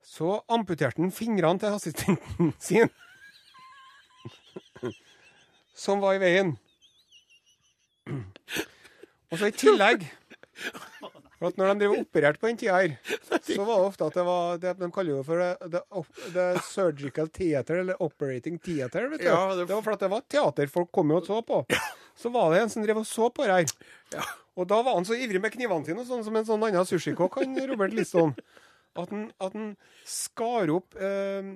så 0.04 0.40
amputerte 0.50 1.02
han 1.02 1.12
fingrene 1.12 1.60
til 1.60 1.76
assistenten 1.78 2.54
sin. 2.70 2.90
Som 5.78 6.02
var 6.02 6.18
i 6.18 6.22
veien. 6.22 6.56
Og 9.30 9.38
så 9.38 9.52
i 9.52 9.56
tillegg 9.58 10.08
at 11.46 11.58
Når 11.60 11.70
de 11.70 11.80
drev 11.84 11.92
operert 11.94 12.08
opererte 12.08 12.42
på 12.42 12.50
den 12.50 12.58
tida 12.58 12.80
her, 12.82 12.96
så 13.56 13.62
var 13.62 13.84
det 13.84 13.90
ofte 13.92 14.08
at 14.08 14.18
det 14.18 14.26
var 14.26 14.58
det 14.64 14.74
De 14.80 14.90
kaller 14.94 15.14
jo 15.14 15.24
for 15.28 15.44
the, 15.70 15.82
the, 16.34 16.48
surgical 16.66 17.30
theater, 17.30 17.84
eller 17.84 18.02
operating 18.02 18.58
theater. 18.58 19.10
vet 19.12 19.22
du. 19.22 19.28
Ja, 19.30 19.54
det... 19.54 19.68
det- 19.68 19.76
var 19.76 19.86
for 19.86 19.94
at 19.94 20.06
det 20.06 20.12
var 20.16 20.26
teater 20.26 20.74
folk 20.74 20.92
kom 20.92 21.14
jo 21.14 21.22
og 21.22 21.30
så 21.30 21.42
på. 21.46 21.62
Så 22.18 22.32
var 22.34 22.54
det 22.54 22.64
en 22.64 22.74
som 22.74 22.86
drev 22.86 23.04
og 23.04 23.06
så 23.06 23.30
på 23.30 23.46
det 23.46 23.60
her. 23.60 24.28
Og 24.58 24.66
da 24.66 24.82
var 24.82 24.98
han 24.98 25.06
så 25.06 25.14
ivrig 25.14 25.42
med 25.44 25.54
knivene 25.54 25.86
sine, 25.86 26.06
sånn 26.08 26.26
som 26.26 26.36
en 26.36 26.48
sånn 26.48 26.64
annen 26.66 26.88
sushikokk, 26.90 27.38
han 27.44 27.54
Robert 27.70 27.94
Liston, 27.94 28.34
at 28.98 29.12
han, 29.14 29.28
at 29.38 29.54
han 29.54 29.76
skar 30.10 30.72
opp 30.74 30.98
eh, 30.98 31.52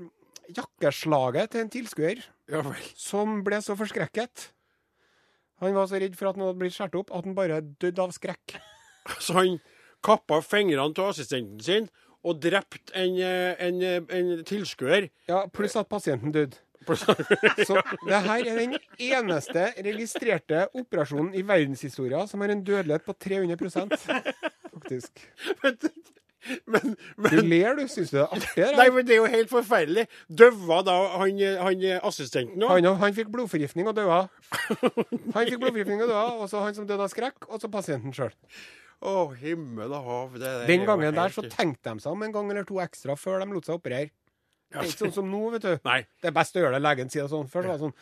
jakkeslaget 0.53 1.55
til 1.55 1.63
en 1.63 1.71
tilskuer 1.73 2.21
ja 2.51 2.61
som 2.99 3.39
ble 3.45 3.57
så 3.63 3.73
forskrekket. 3.79 4.51
Han 5.61 5.75
var 5.77 5.89
så 5.89 5.99
redd 6.01 6.17
for 6.17 6.29
at 6.29 6.37
han 6.37 6.47
hadde 6.47 6.61
blitt 6.61 6.75
skåret 6.75 6.97
opp, 6.99 7.11
at 7.13 7.27
han 7.27 7.37
bare 7.37 7.61
døde 7.81 8.01
av 8.01 8.13
skrekk. 8.15 8.57
Så 9.21 9.35
han 9.37 9.59
kappa 10.03 10.41
fingrene 10.45 10.89
av 10.89 11.11
assistenten 11.11 11.61
sin 11.63 11.89
og 12.21 12.41
drept 12.41 12.91
en, 12.93 13.15
eh, 13.17 13.55
en, 13.59 13.81
eh, 13.81 14.01
en 14.17 14.43
tilskuer. 14.45 15.09
Ja, 15.29 15.47
Pluss 15.47 15.75
at 15.75 15.89
pasienten 15.89 16.31
døde. 16.31 16.59
Så 17.67 17.77
det 18.07 18.19
her 18.25 18.41
er 18.41 18.55
den 18.57 18.77
eneste 18.97 19.67
registrerte 19.85 20.63
operasjonen 20.73 21.35
i 21.37 21.43
verdenshistoria 21.45 22.23
som 22.27 22.41
har 22.41 22.49
en 22.55 22.63
dødelighet 22.65 23.05
på 23.05 23.13
300 23.13 23.57
faktisk. 24.73 25.21
Men, 26.65 26.95
Du 27.29 27.35
men 27.37 27.49
ler, 27.51 27.75
du. 27.77 27.85
Syns 27.85 28.09
du 28.09 28.17
det 28.17 28.23
er 28.23 28.31
artig? 28.33 28.65
Nei, 28.77 28.89
men 28.89 29.05
det 29.05 29.13
er 29.13 29.19
jo 29.19 29.29
helt 29.29 29.51
forferdelig. 29.51 30.07
Døva 30.25 30.81
da 30.87 30.95
han, 31.21 31.37
han 31.61 31.83
assistenten 32.01 32.65
òg? 32.65 32.79
Han, 32.79 32.95
han 33.03 33.13
fikk 33.13 33.29
blodforgiftning 33.29 33.85
og 33.91 33.95
døde. 33.99 34.23
Han 34.81 35.45
fikk 35.45 35.59
blodforgiftning 35.61 36.01
og 36.01 36.09
døde, 36.09 36.23
og 36.41 36.49
så 36.49 36.63
han 36.65 36.73
som 36.73 36.87
døde 36.89 37.05
av 37.05 37.13
skrekk, 37.13 37.45
og 37.45 37.61
så 37.61 37.69
pasienten 37.69 38.15
sjøl. 38.15 38.33
Å, 39.01 39.33
himmel 39.41 39.93
og 39.97 40.03
hav. 40.05 40.33
Det 40.37 40.47
er 40.47 40.67
Den 40.69 40.85
gangen 40.85 41.15
der 41.17 41.33
så 41.33 41.41
tenkte 41.49 41.89
de 41.95 42.03
seg 42.03 42.11
om 42.13 42.21
en 42.27 42.33
gang 42.35 42.51
eller 42.53 42.65
to 42.69 42.77
ekstra 42.83 43.15
før 43.17 43.41
de 43.41 43.47
lot 43.55 43.65
seg 43.65 43.79
operere. 43.79 44.11
Det 44.71 44.77
er 44.79 44.83
ikke 44.87 45.01
sånn 45.07 45.15
som 45.15 45.27
nå, 45.31 45.39
vet 45.55 45.63
du. 45.65 45.73
Nei. 45.89 46.01
Det 46.21 46.27
er 46.29 46.35
best 46.37 46.55
å 46.55 46.61
gjøre 46.61 46.77
det 46.77 46.83
legen 46.85 47.09
sier 47.11 47.25
det 47.25 47.31
sånn. 47.33 47.47
Før 47.51 47.65
var 47.67 47.73
det 47.79 47.87
sånn 47.87 47.95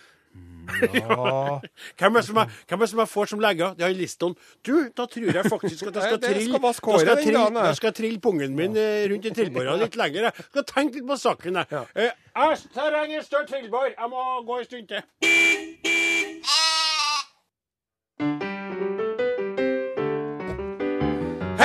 Ja 0.93 1.15
Hvem 1.97 2.11
er 2.13 2.19
det 2.19 2.25
som 2.27 2.37
jeg, 2.37 2.51
hvem 2.69 2.77
er 2.77 2.83
det 2.85 2.89
som 2.91 2.99
jeg 3.01 3.09
får 3.09 3.25
som 3.31 3.39
lege? 3.41 3.69
Det 3.79 3.85
er 3.87 3.95
Liston. 3.97 4.35
Du, 4.61 4.75
da 4.93 5.07
tror 5.09 5.31
jeg 5.39 5.49
faktisk 5.49 5.87
at 5.89 5.95
jeg 5.97 6.03
skal 6.11 6.21
trille 6.27 6.59
da 6.61 6.73
skal 6.77 6.99
jeg 7.07 7.23
trille- 7.23 7.49
Da 7.55 7.71
skal 7.79 7.89
jeg 7.89 7.97
trille 8.03 8.21
pungen 8.27 8.53
min 8.59 8.77
eh, 8.77 9.07
rundt 9.09 9.25
i 9.25 9.33
trillbåra 9.33 9.73
litt 9.81 9.97
lenger. 9.97 10.29
Jeg 10.29 10.33
skal 10.51 10.67
tenke 10.69 10.99
litt 10.99 11.07
på 11.09 11.17
saken. 11.23 11.57
Jeg. 11.63 11.65
Ja. 11.73 12.11
Jeg 12.43 12.61
trenger 12.75 13.17
en 13.17 13.25
større 13.25 13.49
trillbår. 13.49 13.89
Jeg 13.95 14.07
må 14.13 14.27
gå 14.51 14.59
en 14.59 14.69
stund 14.69 14.85
til. 14.93 15.01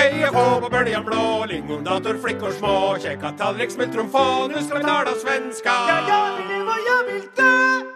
Heia 0.04 0.28
på 0.32 0.60
på 0.60 0.68
bøljan 0.68 1.04
blå, 1.04 1.46
lingondator, 1.48 2.18
flickor 2.20 2.50
små, 2.52 2.96
Kjekka 3.00 3.30
tallrik, 3.38 3.70
smultronfå, 3.72 4.48
nu 4.52 4.58
skal 4.64 4.78
vi 4.78 4.84
tala 4.84 5.14
svenska. 5.14 5.72
vill 6.36 6.48
leva, 6.48 6.74
jag 6.88 7.04
vill 7.04 7.28
dö 7.36 7.54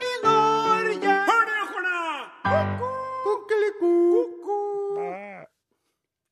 i 0.08 0.14
Norge. 0.24 1.12
Hör 1.28 1.42
ni 1.48 1.52
ekorna? 1.64 2.00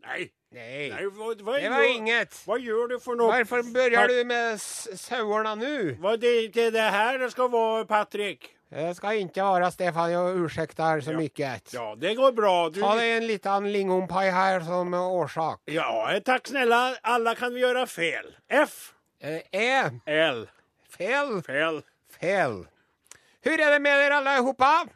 Nei. 0.06 0.30
Nei. 0.54 0.88
Nei, 0.94 1.04
hva, 1.04 1.34
hva, 1.44 1.58
det 1.60 1.68
var 1.68 1.84
inget. 1.84 2.40
Hva 2.46 2.56
gjør 2.56 2.88
du 2.94 2.98
for 2.98 3.20
noe? 3.20 3.36
Hvorfor 3.36 3.68
begynner 3.68 4.08
du 4.08 4.24
med 4.24 4.56
sauerna 4.96 5.54
nå? 5.60 6.16
Det 6.16 6.56
er 6.56 6.70
det 6.72 6.90
her 6.96 7.18
det 7.20 7.34
skal 7.36 7.52
være, 7.52 7.84
Patrick? 7.84 8.55
Det 8.70 8.96
skal 8.96 9.20
ikke 9.22 9.42
være 9.46 9.70
Stefan, 9.70 10.10
jag 10.12 10.36
ursäktar 10.36 11.00
så 11.00 11.10
Ja. 11.12 11.16
mycket. 11.16 11.72
Ja, 11.72 11.94
det 11.94 12.14
går 12.14 12.32
bra. 12.32 12.68
Du, 12.70 12.80
Ta 12.80 12.94
deg 12.96 13.16
en 13.16 13.26
liten 13.26 13.72
lingonpaj 13.72 14.30
her 14.30 14.60
som 14.60 14.94
orsak. 14.94 15.60
Ja, 15.64 16.20
takk 16.24 16.46
snälla. 16.48 16.96
Alla 17.02 17.34
kan 17.34 17.54
vi 17.54 17.60
gjøre 17.60 17.86
fel. 17.86 18.34
F. 18.48 18.92
Eh, 19.20 19.40
Ä, 19.52 19.90
L. 20.06 20.48
fel, 20.98 21.42
Fel. 21.42 21.82
fel. 22.20 22.66
Hur 23.44 23.60
är 23.60 23.70
det 23.70 23.78
med 23.78 23.98
dere 23.98 24.14
alle 24.16 24.30
allihopa? 24.30 24.86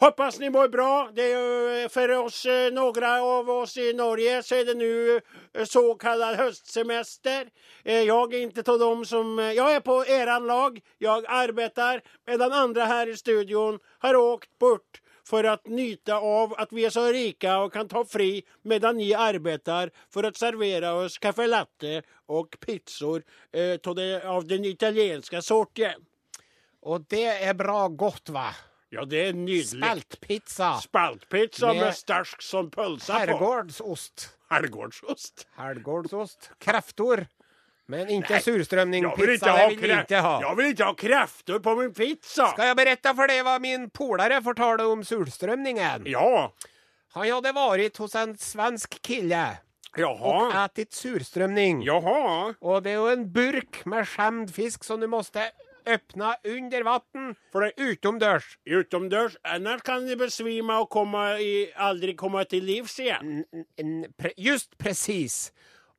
Hoppas 0.00 0.38
ni 0.38 0.50
mår 0.50 0.68
bra. 0.68 1.10
Det 1.14 1.32
är 1.32 1.82
eh, 1.82 1.88
för 1.88 2.08
oss, 2.08 2.46
eh, 2.46 2.72
några 2.72 3.22
av 3.22 3.50
oss 3.50 3.76
i 3.76 3.92
Norge, 3.92 4.42
så 4.42 4.54
är 4.54 4.64
det 4.64 4.74
nu 4.74 5.20
eh, 5.54 5.64
så 5.64 5.94
kallad 5.94 6.36
höstsemester. 6.36 7.48
Jag 7.82 8.34
är 8.34 8.40
inte 8.40 8.62
till 8.62 8.78
dem 8.78 9.04
som... 9.04 9.38
Jag 9.38 9.74
är 9.74 9.80
på 9.80 10.06
eran 10.06 10.46
lag. 10.46 10.80
Jag 10.98 11.24
arbetar 11.28 12.00
medan 12.26 12.52
andra 12.52 12.84
här 12.84 13.06
i 13.06 13.16
studion 13.16 13.78
har 13.98 14.16
åkt 14.16 14.58
bort 14.58 15.00
för 15.24 15.44
att 15.44 15.66
nyta 15.66 16.14
av 16.16 16.54
att 16.56 16.72
vi 16.72 16.84
är 16.84 16.90
så 16.90 17.06
rika 17.06 17.58
och 17.58 17.72
kan 17.72 17.88
ta 17.88 18.04
fri 18.04 18.42
medan 18.62 18.96
ni 18.96 19.14
arbetar 19.14 19.90
för 20.10 20.24
att 20.24 20.36
servera 20.36 20.94
oss 20.94 21.18
kaffe 21.18 21.46
latte 21.46 22.02
och 22.26 22.56
pizzor 22.66 23.22
eh, 23.52 24.30
av 24.30 24.46
den 24.46 24.64
italienska 24.64 25.42
sorten. 25.42 26.04
Och 26.80 27.00
det 27.00 27.26
är 27.26 27.54
bra 27.54 27.88
gott 27.88 28.28
va? 28.28 28.54
Ja, 28.90 29.04
det 29.06 29.20
er 29.28 29.32
nydelig. 29.38 29.78
Spaltpizza. 29.84 30.70
Spaltpizza 30.82 31.66
Med 31.72 31.84
med 31.84 31.94
stersk 31.94 32.42
som 32.42 32.70
pølse 32.74 33.06
på. 33.12 33.18
Herregårdsost. 33.18 34.28
Herregårdsost. 34.50 35.44
Herregårdsost. 35.56 36.50
Kreftor. 36.58 37.26
Men 37.90 38.06
ikke 38.10 38.30
Jag 38.36 38.42
vill 38.46 38.64
surströmmingpizza, 38.64 39.32
inte 39.32 39.68
det 39.68 39.80
vil 39.80 39.90
jeg 39.90 40.06
krä- 40.08 40.20
ha. 40.22 40.40
Jeg 40.40 40.56
vil 40.56 40.66
ikke 40.72 40.84
ha 40.84 40.94
krefter 40.94 41.58
på 41.58 41.76
min 41.76 41.92
pizza. 41.94 42.50
Ska 42.52 42.64
jeg 42.68 42.76
berette 42.76 43.14
for 43.16 43.26
deg 43.26 43.42
hva 43.46 43.58
min 43.60 43.88
polare 43.90 44.38
fortalte 44.42 44.86
om 44.86 45.02
surstrømningen? 45.02 46.06
Ja, 46.06 46.50
Han 47.14 47.26
hadde 47.26 47.52
vært 47.52 47.96
hos 47.98 48.14
en 48.14 48.36
svensk 48.38 49.00
kille 49.02 49.58
Jaha. 49.98 50.14
Og 50.22 50.52
spist 50.70 50.92
surstrømning. 51.02 51.82
Jaha. 51.82 52.54
Og 52.62 52.82
det 52.84 52.92
er 52.92 53.00
jo 53.00 53.06
en 53.10 53.24
burk 53.32 53.84
med 53.86 54.06
skjemd 54.06 54.50
fisk 54.54 54.84
som 54.84 55.00
du 55.00 55.08
måste 55.08 55.50
öppna 55.86 56.34
under 56.44 56.82
vatten 56.82 57.34
För 57.52 57.60
det 57.60 57.72
utomdörs. 57.76 58.58
utomdörs, 58.64 59.36
annars 59.44 59.82
kan 59.82 60.06
de 60.06 60.16
besvime 60.16 60.72
og 60.80 60.88
komme 60.90 61.38
i, 61.40 61.72
aldri 61.76 62.14
komme 62.14 62.44
til 62.44 62.62
livs 62.64 62.98
igjen. 63.00 63.44
En- 63.52 63.64
en 63.76 64.04
pre- 64.18 64.34
Just 64.36 64.78
precis. 64.78 65.52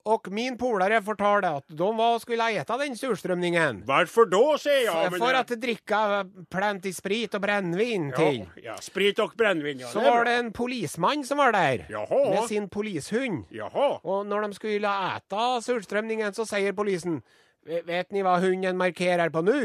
Og 0.05 0.31
min 0.33 0.57
polare 0.57 0.97
fortalte 1.05 1.47
at 1.47 1.63
de 1.77 1.97
var 1.97 2.17
skulle 2.19 2.43
äta 2.57 2.77
den 2.77 2.95
surstrømningen. 2.97 3.83
Hvorfor 3.85 4.25
da, 4.25 4.57
sier 4.57 4.81
jeg. 4.87 5.11
men 5.11 5.21
at 5.21 5.47
de 5.47 5.53
att 5.53 5.61
dricka 5.61 6.25
plenty 6.49 6.91
sprit 6.93 7.35
og 7.35 7.41
brennevin 7.41 8.11
till. 8.15 8.39
ja, 8.55 8.61
ja, 8.63 8.75
sprit 8.81 9.19
og 9.19 9.31
brennevin, 9.37 9.79
ja. 9.79 9.87
Så 9.87 9.99
var 10.01 10.23
det 10.25 10.31
en 10.39 10.51
polisman 10.53 11.23
som 11.23 11.37
var 11.37 11.51
der, 11.51 11.85
Jaha. 11.89 12.29
med 12.29 12.47
sin 12.47 12.69
polishund. 12.69 13.45
Jaha. 13.51 13.99
når 14.03 14.23
när 14.23 14.41
de 14.41 14.53
skulle 14.53 14.87
ete 14.87 15.61
surstrømningen, 15.61 16.33
så 16.33 16.45
sier 16.45 16.73
polisen 16.73 17.15
"Ve- 17.17 17.21
Vet 17.67 18.11
ni 18.11 18.23
hva 18.25 18.39
hunden 18.41 18.77
markerer 18.79 19.29
på 19.33 19.43
nå? 19.45 19.57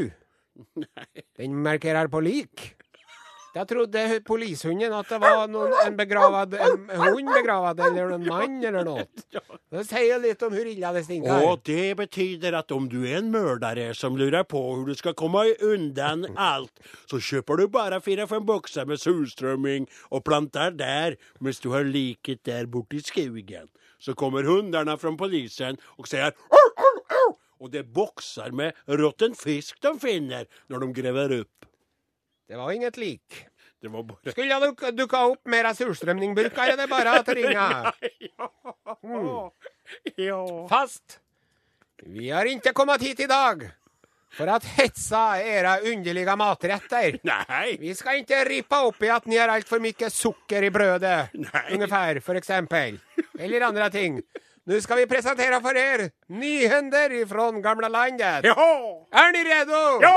Nei. 0.77 1.23
Den 1.37 1.55
markerer 1.65 2.09
på 2.11 2.21
lik. 2.21 2.73
Da 3.57 3.63
trodde 3.65 4.19
polishunden 4.21 4.93
at 4.93 5.07
det 5.09 5.17
var 5.23 5.47
noen, 5.49 5.71
en 5.81 5.95
begravet, 5.97 6.51
en 6.61 6.83
hund 7.01 7.29
begravet, 7.31 7.79
eller 7.87 8.11
en 8.13 8.25
mann 8.27 8.59
eller 8.61 8.85
noe. 8.85 9.05
Det 9.73 9.81
sier 9.87 10.19
litt 10.21 10.43
om 10.45 10.53
hur 10.53 10.67
illa 10.69 10.91
det 10.93 11.01
stinker. 11.07 11.41
Og 11.41 11.63
det 11.65 11.95
betyder 11.97 12.53
at 12.59 12.69
om 12.75 12.85
du 12.91 12.99
er 13.07 13.17
en 13.17 13.31
mørdere 13.33 13.87
som 13.97 14.19
lurer 14.19 14.45
på 14.45 14.61
hvor 14.61 14.83
du 14.85 14.93
skal 14.99 15.17
komme 15.17 15.47
undan 15.65 16.27
alt, 16.37 16.83
så 17.09 17.17
kjøper 17.17 17.63
du 17.63 17.65
bare 17.73 17.97
fire-fem 18.03 18.45
bokser 18.45 18.85
med 18.85 19.01
surstrømming 19.01 19.89
og 20.11 20.25
plantar 20.27 20.77
der 20.77 21.17
mens 21.41 21.63
du 21.63 21.71
har 21.73 21.87
liket 21.87 22.45
der 22.45 22.69
borte 22.69 22.99
i 22.99 23.01
skogen. 23.01 23.71
Så 23.97 24.13
kommer 24.13 24.45
hundene 24.45 24.93
fra 25.01 25.09
polisen 25.17 25.79
og 25.97 26.07
säger 26.07 26.31
Och 27.59 27.71
det 27.71 27.83
bokser 27.83 28.51
boxar 28.51 28.51
med 28.51 28.73
råtten 28.85 29.35
fisk 29.35 29.81
de 29.81 29.99
finner 29.99 30.47
når 30.67 30.79
de 30.79 30.93
graver 30.93 31.39
opp. 31.41 31.69
Det 32.47 32.55
var 32.55 32.71
inget 32.71 32.97
lik. 32.97 33.45
Det 33.81 33.87
var 33.87 34.03
bare... 34.03 34.31
Skulle 34.31 34.59
duk 34.59 34.83
dukka 34.97 35.25
opp 35.25 35.45
mer 35.45 35.63
mera 35.63 36.67
er 36.67 36.77
det 36.77 36.87
bare 36.89 37.19
å 37.19 37.23
ringe. 37.35 37.93
ja. 38.37 39.51
ja. 40.15 40.67
Fast 40.69 41.19
vi 42.05 42.29
har 42.29 42.45
ikke 42.45 42.73
kommet 42.77 43.01
hit 43.01 43.19
i 43.25 43.27
dag 43.29 43.63
for 44.37 44.49
å 44.53 44.57
hetsa 44.77 45.39
era 45.41 45.77
underlige 45.81 46.35
matretter. 46.37 47.17
Nei. 47.25 47.77
Vi 47.81 47.93
skal 47.97 48.21
ikke 48.21 48.43
rippe 48.45 48.81
opp 48.85 49.01
i 49.01 49.09
at 49.09 49.25
ni 49.25 49.39
har 49.39 49.49
altfor 49.49 49.81
mye 49.81 50.11
sukker 50.11 50.13
socker 50.13 50.67
i 50.67 50.69
brødet, 50.73 51.33
Nei. 51.41 51.63
ungefær, 51.73 52.19
for 52.21 52.37
eksempel. 52.37 52.99
Eller 53.39 53.65
andre 53.65 53.89
ting. 53.93 54.19
Nå 54.67 54.81
skal 54.83 54.99
vi 54.99 55.07
presentere 55.07 55.61
for 55.63 55.77
dere 55.77 56.09
nyhender 56.27 57.13
fra 57.29 57.51
gamle 57.63 57.87
landet. 57.87 58.47
Ja! 58.49 58.71
Er 59.15 59.31
ni 59.31 59.43
redo? 59.47 59.83
Ja! 60.03 60.15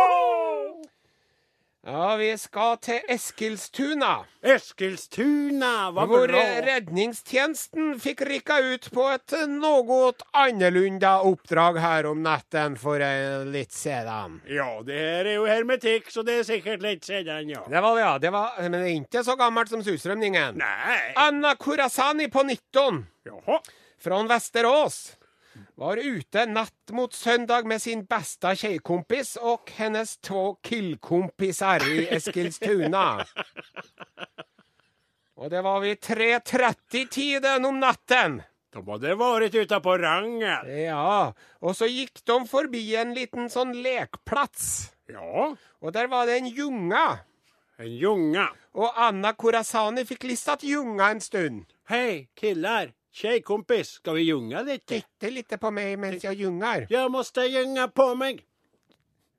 Ja, 1.86 2.16
vi 2.16 2.34
skal 2.36 2.74
til 2.84 3.06
Eskilstuna. 3.08 4.26
Eskilstuna, 4.44 5.88
hva 5.96 6.04
Hvor 6.10 6.28
redningstjenesten 6.28 7.94
fikk 8.02 8.20
rykka 8.28 8.58
ut 8.74 8.90
på 8.92 9.06
et 9.14 9.32
noe 9.48 10.10
annerledes 10.36 11.24
oppdrag 11.30 11.80
her 11.80 12.10
om 12.10 12.20
natten 12.26 12.76
for 12.76 13.00
eh, 13.00 13.46
litt 13.48 13.72
siden. 13.72 14.42
Ja, 14.50 14.68
det 14.84 14.98
her 15.00 15.30
er 15.30 15.38
jo 15.38 15.48
hermetikk, 15.48 16.12
så 16.12 16.26
det 16.26 16.42
er 16.42 16.48
sikkert 16.50 16.84
litt 16.84 17.08
siden, 17.08 17.48
ja. 17.54 17.64
Det 17.64 17.80
var 17.80 17.96
det, 17.96 18.04
ja. 18.04 18.14
Det 18.26 18.34
var, 18.36 18.60
men 18.60 18.76
det 18.76 18.82
er 18.84 18.96
ikke 18.98 19.24
så 19.24 19.38
gammelt 19.40 19.72
som 19.72 19.86
surstrømningen. 19.86 20.60
Nei. 20.60 20.98
Anna 21.16 21.54
Kurasani 21.56 22.28
på 22.28 22.44
19, 22.44 23.06
Jaha. 23.30 23.62
Fra 24.00 24.22
Vesterås 24.30 25.16
var 25.80 25.96
ute 26.00 26.44
natt 26.48 26.92
mot 26.96 27.12
søndag 27.16 27.66
med 27.68 27.82
sin 27.82 28.04
beste 28.08 28.52
tjejkompis 28.56 29.34
og 29.40 29.68
hennes 29.76 30.14
to 30.24 30.54
killkompisar 30.64 31.84
i 31.88 32.06
Eskilstuna. 32.16 33.24
Og 35.40 35.50
det 35.50 35.62
var 35.64 35.80
ved 35.80 36.00
3.30-tiden 36.04 37.64
om 37.64 37.78
natten. 37.80 38.40
De 38.70 38.82
hadde 38.86 39.16
vært 39.18 39.56
ute 39.56 39.80
på 39.82 39.94
rangen. 39.98 40.68
Ja, 40.84 41.32
og 41.60 41.74
så 41.74 41.88
gikk 41.90 42.20
de 42.28 42.36
forbi 42.46 42.84
en 43.00 43.14
liten 43.16 43.48
sånn 43.50 43.72
lekplats. 43.82 44.92
Ja, 45.10 45.48
Og 45.82 45.92
der 45.96 46.06
var 46.12 46.28
det 46.28 46.36
en 46.38 46.46
junge. 46.54 47.04
en 47.80 47.96
junge. 47.96 48.46
Og 48.76 48.92
Anna 48.96 49.32
Kurasani 49.32 50.04
fikk 50.04 50.28
listat 50.28 50.62
junga 50.62 51.10
en 51.10 51.20
stund. 51.24 51.64
Hei, 51.88 52.28
killar. 53.12 53.32
Tjejkompis, 53.32 53.88
ska 53.88 54.12
vi 54.12 54.22
junga 54.22 54.62
lite? 54.62 54.86
Titte 55.00 55.30
litt 55.30 55.60
på 55.60 55.70
meg 55.70 55.98
mens 55.98 56.24
jeg 56.24 56.34
jungar. 56.34 56.86
Jag 56.90 57.10
måste 57.10 57.40
junga 57.40 57.88
på 57.88 58.14
meg. 58.14 58.46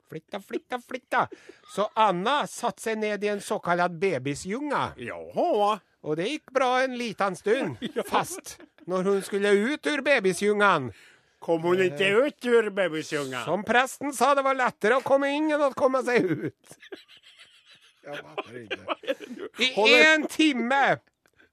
Flytta, 0.09 0.39
flytta, 0.41 0.79
flytta. 0.79 1.27
Så 1.75 1.89
Anna 1.95 2.47
satte 2.47 2.81
seg 2.81 2.97
ned 2.97 3.23
i 3.23 3.27
en 3.27 3.41
såkalt 3.41 3.91
bebisjunga. 3.91 4.93
Jaha. 4.97 5.79
Og 6.03 6.17
det 6.17 6.27
gikk 6.27 6.51
bra 6.51 6.81
en 6.83 6.97
liten 6.97 7.35
stund. 7.35 7.77
Fast 8.11 8.57
når 8.85 9.03
hun 9.03 9.21
skulle 9.21 9.51
ut 9.51 9.87
ur 9.87 10.01
bebisjungan. 10.01 10.91
Kom 11.39 11.63
hon 11.63 11.81
inte 11.81 12.05
ut 12.05 12.45
ur 12.45 12.69
bebisjungan? 12.69 13.45
Som 13.45 13.63
presten 13.63 14.13
sa, 14.13 14.35
det 14.35 14.43
var 14.45 14.57
lettere 14.57 14.99
å 14.99 15.05
komme 15.05 15.31
inn 15.33 15.49
enn 15.53 15.63
å 15.63 15.71
komme 15.73 16.03
seg 16.05 16.27
ut. 16.27 16.75
Jeg 18.01 18.19
fatter 18.19 18.59
ikke. 18.65 18.83
I 19.61 19.95
én 20.01 20.27
time 20.29 20.81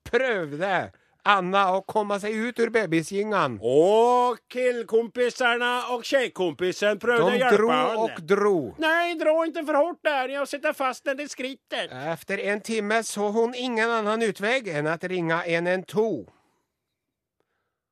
prøvde 0.09 0.91
Anna 1.29 1.66
å 1.76 1.83
komme 1.85 2.16
seg 2.22 2.33
ut 2.33 2.61
ur 2.62 2.70
bebisjungan. 2.72 3.59
Och 3.61 4.39
prøvde 4.49 5.72
å 5.93 5.99
tjejkompisen 6.03 7.01
henne. 7.03 7.39
De 7.39 7.51
dro 7.57 7.68
og 8.05 8.22
dro. 8.24 8.55
Nei, 8.81 9.14
dra 9.20 9.35
ikke 9.45 9.64
for 9.66 9.76
hardt 9.76 10.01
der, 10.09 10.33
jeg 10.39 10.49
sitter 10.49 10.72
fast 10.72 11.05
när 11.05 11.14
det 11.14 11.29
skritter. 11.29 11.89
Efter 12.12 12.39
en 12.39 12.61
timme 12.61 13.03
så 13.05 13.29
hun 13.31 13.55
ingen 13.55 13.91
annen 13.91 14.22
utvei 14.22 14.62
enn 14.72 14.89
å 14.89 14.97
ringe 15.03 15.43
112. 15.45 16.26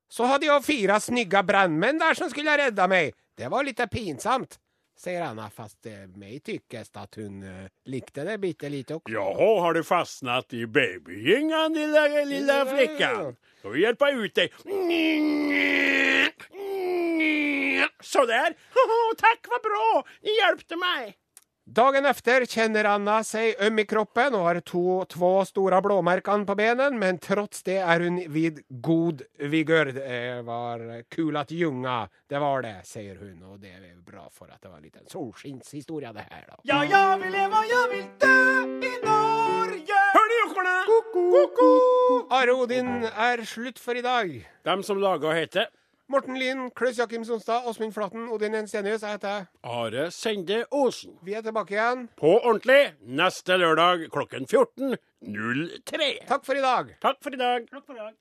Så 0.09 0.25
hadde 0.25 0.47
jeg 0.47 0.65
fire 0.65 1.01
snygga 1.03 1.43
brannmenn 1.43 1.99
der 2.01 2.15
som 2.15 2.31
skulle 2.31 2.57
redde 2.57 2.89
meg. 2.89 3.13
Det 3.37 3.51
var 3.53 3.67
litt 3.67 3.83
pinsamt, 3.93 4.57
säger 4.97 5.23
Anna, 5.23 5.51
fast 5.51 5.87
eh, 5.87 5.93
mig 5.93 6.41
tyckes 6.41 6.91
att 6.95 7.15
hon 7.15 7.43
eh, 7.43 7.67
likte 7.85 8.25
det 8.25 8.39
bitte 8.39 8.69
lite 8.69 8.95
också. 8.95 9.15
Jaha, 9.15 9.61
har 9.61 9.75
du 9.75 9.85
fastnat 9.85 10.53
i 10.53 10.67
babygyngan 10.67 11.73
lilla, 11.73 12.07
lilla 12.25 12.59
Ja. 12.59 12.77
flickan? 12.77 13.37
Ska 13.59 13.69
vi 13.69 13.83
hjälpa 13.83 14.11
ut 14.11 14.35
dig? 14.35 14.53
Sådär. 18.03 18.55
Tack, 19.19 19.47
vad 19.51 19.63
bra. 19.63 20.05
Ni 20.23 20.31
hjälpte 20.37 20.77
mig. 20.77 21.17
Dagen 21.67 22.07
efter 22.07 22.45
kjenner 22.47 22.87
Anna 22.87 23.17
seg 23.27 23.59
øm 23.67 23.81
i 23.83 23.85
kroppen 23.91 24.37
og 24.39 24.45
har 24.47 24.59
to, 24.63 25.03
två 25.11 25.31
store 25.49 25.81
blåmerker 25.83 26.45
på 26.47 26.55
benen, 26.55 26.95
men 27.01 27.19
trots 27.19 27.65
det 27.67 27.81
er 27.83 28.05
hun 28.07 28.21
vid 28.31 28.61
god 28.71 29.25
vigør. 29.51 29.91
Det 29.97 30.45
var 30.47 30.85
kul 31.11 31.35
at 31.37 31.51
junga, 31.51 31.97
det 32.31 32.39
var 32.39 32.63
det, 32.63 32.77
sier 32.87 33.19
hun, 33.19 33.41
og 33.51 33.59
det 33.59 33.73
er 33.75 33.89
bra 33.99 34.29
for 34.31 34.47
at 34.47 34.61
det 34.63 34.71
var 34.71 34.79
en 34.79 34.87
liten 34.87 35.11
solskinshistoria 35.11 36.13
det 36.15 36.29
her, 36.31 36.45
da. 36.53 36.61
Ja, 36.71 36.85
jeg 36.87 37.19
vil 37.25 37.35
leve, 37.35 37.65
jeg 37.73 37.91
vil 37.97 38.07
dø 38.23 38.37
i 38.87 38.93
Norge. 39.03 39.99
Hör 40.15 40.31
ni 40.31 40.39
jockorna? 40.45 40.77
Koko! 40.87 41.73
Are 42.31 42.55
Odin 42.55 43.11
er 43.11 43.43
slutt 43.43 43.83
for 43.83 43.99
i 43.99 44.07
dag. 44.07 44.39
De 44.63 44.79
som 44.87 45.03
laga 45.03 45.35
heter 45.35 45.67
Morten 46.09 46.39
Lien, 46.39 46.71
Klaus 46.71 46.99
Jakim 46.99 47.25
Sonstad, 47.25 47.67
Åsmund 47.67 47.95
Flaten, 47.95 48.29
Odin 48.29 48.55
Jensenius. 48.55 49.03
Jeg 49.03 49.11
heter 49.17 49.47
Are 49.65 50.11
Sende 50.15 50.61
Osen. 50.71 51.17
Vi 51.27 51.35
er 51.35 51.43
tilbake 51.43 51.75
igjen. 51.75 52.05
På 52.21 52.37
ordentlig 52.39 52.93
neste 53.03 53.57
lørdag 53.59 54.07
klokken 54.15 54.47
14.03. 54.47 56.13
Takk 56.29 56.47
for 56.47 56.55
i 56.55 56.63
dag. 56.63 56.95
Takk 57.03 57.19
for 57.27 57.35
i 57.35 57.43
dag. 57.43 57.67
Takk 57.73 57.83
for 57.83 57.99
i 57.99 58.05
dag. 58.05 58.15